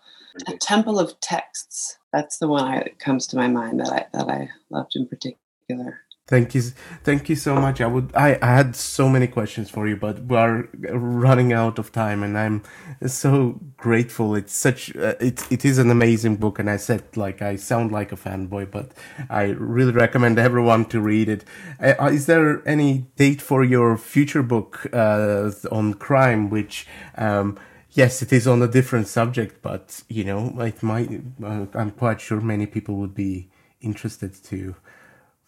A 0.48 0.56
temple 0.58 1.00
of 1.00 1.20
texts 1.20 1.98
that's 2.14 2.38
the 2.38 2.48
one 2.48 2.72
that 2.72 3.00
comes 3.00 3.28
to 3.28 3.36
my 3.36 3.48
mind 3.48 3.80
that 3.80 3.92
i 3.92 4.06
that 4.14 4.30
i 4.30 4.50
loved 4.70 4.96
in 4.96 5.08
particular 5.08 6.02
Thank 6.28 6.54
you, 6.56 6.62
thank 7.06 7.30
you 7.30 7.38
so 7.38 7.56
much. 7.56 7.80
I 7.80 7.88
would, 7.88 8.12
I, 8.14 8.38
I 8.42 8.48
had 8.48 8.76
so 8.76 9.08
many 9.08 9.28
questions 9.28 9.70
for 9.70 9.88
you, 9.88 9.96
but 9.96 10.26
we 10.26 10.36
are 10.36 10.68
running 10.74 11.54
out 11.54 11.80
of 11.80 11.94
time, 11.94 12.22
and 12.22 12.38
I'm 12.38 12.64
so 13.06 13.62
grateful. 13.78 14.36
It's 14.36 14.52
such, 14.52 14.94
uh, 14.98 15.16
it, 15.22 15.50
it 15.50 15.64
is 15.64 15.78
an 15.78 15.90
amazing 15.90 16.36
book, 16.36 16.60
and 16.60 16.70
I 16.70 16.76
said 16.76 17.16
like 17.16 17.42
I 17.42 17.56
sound 17.56 17.94
like 17.94 18.12
a 18.12 18.18
fanboy, 18.18 18.72
but 18.72 18.92
I 19.30 19.44
really 19.44 19.94
recommend 19.94 20.38
everyone 20.38 20.84
to 20.88 21.00
read 21.00 21.30
it. 21.30 21.46
Uh, 21.80 21.94
uh 21.98 22.10
is 22.12 22.26
there 22.26 22.62
any 22.68 23.06
date 23.16 23.42
for 23.42 23.64
your 23.64 23.98
future 23.98 24.44
book 24.44 24.86
uh, 24.92 25.50
on 25.72 25.94
crime? 25.94 26.50
Which, 26.50 26.88
um, 27.18 27.58
yes, 27.92 28.22
it 28.22 28.34
is 28.34 28.48
on 28.48 28.62
a 28.62 28.68
different 28.68 29.08
subject, 29.08 29.62
but 29.62 30.04
you 30.10 30.26
know, 30.26 30.60
it 30.60 30.84
might. 30.84 31.10
Uh, 31.42 31.68
I'm 31.74 31.92
quite 31.92 32.20
sure 32.20 32.42
many 32.42 32.66
people 32.66 32.96
would 32.96 33.16
be 33.16 33.48
interested 33.80 34.34
to 34.44 34.76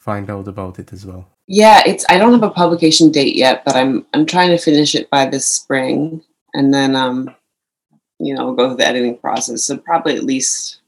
find 0.10 0.30
out 0.32 0.48
about 0.48 0.80
it 0.80 0.92
as 0.92 1.06
well? 1.06 1.24
Yeah, 1.46 1.84
it's 1.86 2.04
I 2.10 2.18
don't 2.18 2.34
have 2.34 2.50
a 2.52 2.58
publication 2.64 3.12
date 3.12 3.36
yet, 3.36 3.64
but 3.66 3.76
I'm 3.76 4.06
I'm 4.14 4.26
trying 4.26 4.50
to 4.50 4.58
finish 4.58 4.96
it 4.96 5.08
by 5.16 5.24
this 5.30 5.46
spring, 5.48 6.24
and 6.56 6.74
then 6.74 6.96
um, 6.96 7.18
you 8.20 8.34
know, 8.34 8.54
go 8.54 8.68
through 8.68 8.78
the 8.78 8.88
editing 8.88 9.18
process. 9.18 9.64
So 9.66 9.78
probably 9.78 10.16
at 10.16 10.24
least 10.24 10.82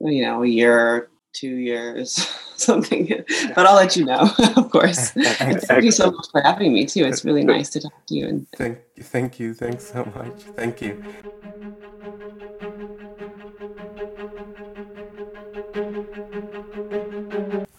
you 0.00 0.22
know 0.24 0.44
a 0.44 0.46
year, 0.46 1.08
two 1.32 1.56
years, 1.70 2.10
something. 2.68 3.04
But 3.56 3.66
I'll 3.66 3.80
let 3.82 3.96
you 3.96 4.04
know, 4.04 4.22
of 4.56 4.70
course. 4.70 5.10
Thank 5.68 5.84
you 5.88 5.94
so 6.00 6.12
much 6.12 6.26
for 6.30 6.42
having 6.42 6.72
me 6.72 6.86
too. 6.86 7.04
It's 7.04 7.24
really 7.24 7.44
nice 7.44 7.70
to 7.70 7.80
talk 7.80 8.06
to 8.06 8.14
you. 8.14 8.28
And 8.28 8.46
thank 8.60 8.78
thank 9.14 9.40
you, 9.40 9.52
thanks 9.52 9.84
so 9.92 10.04
much. 10.16 10.38
Thank 10.58 10.80
you. 10.82 10.92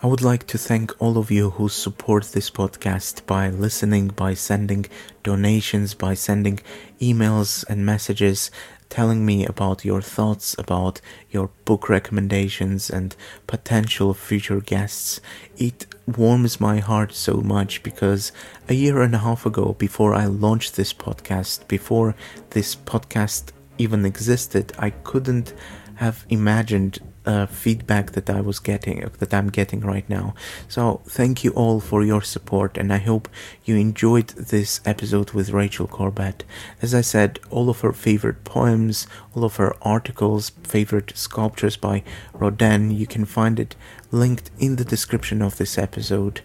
I 0.07 0.09
would 0.09 0.21
like 0.21 0.47
to 0.47 0.57
thank 0.57 0.93
all 1.01 1.17
of 1.17 1.31
you 1.31 1.49
who 1.49 1.67
support 1.67 2.31
this 2.31 2.49
podcast 2.49 3.25
by 3.25 3.49
listening, 3.49 4.07
by 4.07 4.35
sending 4.35 4.85
donations, 5.21 5.95
by 5.95 6.13
sending 6.13 6.61
emails 7.01 7.65
and 7.67 7.85
messages 7.85 8.49
telling 8.87 9.25
me 9.25 9.45
about 9.45 9.83
your 9.83 10.01
thoughts 10.01 10.55
about 10.57 11.01
your 11.29 11.49
book 11.65 11.89
recommendations 11.89 12.89
and 12.89 13.17
potential 13.47 14.13
future 14.13 14.61
guests. 14.61 15.19
It 15.57 15.85
warms 16.05 16.61
my 16.61 16.79
heart 16.79 17.11
so 17.11 17.41
much 17.41 17.83
because 17.83 18.31
a 18.69 18.75
year 18.75 19.01
and 19.01 19.13
a 19.13 19.25
half 19.27 19.45
ago, 19.45 19.75
before 19.77 20.15
I 20.15 20.27
launched 20.27 20.77
this 20.77 20.93
podcast, 20.93 21.67
before 21.67 22.15
this 22.51 22.77
podcast 22.77 23.51
even 23.77 24.05
existed, 24.05 24.71
I 24.79 24.91
couldn't 24.91 25.53
have 25.95 26.25
imagined 26.29 26.99
uh, 27.27 27.45
feedback 27.45 28.13
that 28.13 28.29
I 28.29 28.41
was 28.41 28.59
getting, 28.59 29.07
that 29.19 29.33
I'm 29.33 29.49
getting 29.49 29.81
right 29.81 30.09
now. 30.09 30.33
So 30.69 31.01
thank 31.05 31.43
you 31.43 31.51
all 31.51 31.79
for 31.81 32.03
your 32.03 32.21
support, 32.21 32.77
and 32.77 32.91
I 32.93 32.99
hope 32.99 33.27
you 33.65 33.75
enjoyed 33.75 34.29
this 34.29 34.79
episode 34.85 35.31
with 35.31 35.49
Rachel 35.49 35.87
Corbett. 35.87 36.45
As 36.81 36.95
I 36.95 37.01
said, 37.01 37.39
all 37.49 37.69
of 37.69 37.81
her 37.81 37.91
favorite 37.91 38.45
poems, 38.45 39.07
all 39.35 39.43
of 39.43 39.57
her 39.57 39.75
articles, 39.81 40.51
favorite 40.63 41.11
sculptures 41.15 41.75
by 41.75 42.03
Rodin, 42.33 42.91
you 42.91 43.05
can 43.05 43.25
find 43.25 43.59
it 43.59 43.75
linked 44.09 44.49
in 44.57 44.77
the 44.77 44.85
description 44.85 45.41
of 45.41 45.57
this 45.57 45.77
episode. 45.77 46.39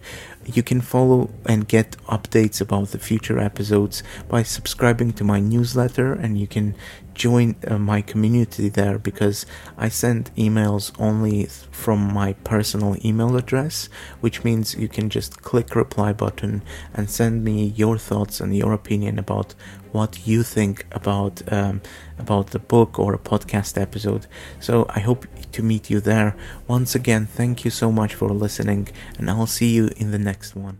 You 0.45 0.63
can 0.63 0.81
follow 0.81 1.29
and 1.45 1.67
get 1.67 1.91
updates 2.07 2.59
about 2.59 2.89
the 2.89 2.99
future 2.99 3.39
episodes 3.39 4.03
by 4.27 4.43
subscribing 4.43 5.13
to 5.13 5.23
my 5.23 5.39
newsletter, 5.39 6.13
and 6.13 6.37
you 6.37 6.47
can 6.47 6.75
join 7.13 7.55
uh, 7.67 7.77
my 7.77 8.01
community 8.01 8.69
there 8.69 8.97
because 8.97 9.45
I 9.77 9.89
send 9.89 10.31
emails 10.35 10.91
only 10.99 11.45
from 11.71 12.13
my 12.13 12.33
personal 12.43 12.97
email 13.05 13.35
address, 13.37 13.87
which 14.19 14.43
means 14.43 14.75
you 14.75 14.87
can 14.87 15.09
just 15.09 15.41
click 15.41 15.75
reply 15.75 16.11
button 16.13 16.63
and 16.93 17.09
send 17.09 17.43
me 17.43 17.65
your 17.65 17.97
thoughts 17.97 18.41
and 18.41 18.55
your 18.55 18.73
opinion 18.73 19.19
about 19.19 19.55
what 19.93 20.27
you 20.27 20.43
think 20.43 20.85
about 20.91 21.41
um, 21.51 21.81
about 22.17 22.47
the 22.47 22.59
book 22.59 22.99
or 22.99 23.13
a 23.13 23.19
podcast 23.19 23.81
episode. 23.81 24.27
So 24.59 24.85
I 24.89 24.99
hope 24.99 25.25
to 25.51 25.63
meet 25.63 25.89
you 25.89 25.99
there. 26.01 26.35
Once 26.67 26.95
again, 26.95 27.25
thank 27.25 27.63
you 27.63 27.71
so 27.71 27.91
much 27.91 28.13
for 28.15 28.29
listening, 28.29 28.89
and 29.17 29.29
I'll 29.29 29.47
see 29.47 29.71
you 29.73 29.89
in 29.97 30.11
the 30.11 30.19
next 30.19 30.55
one. 30.55 30.79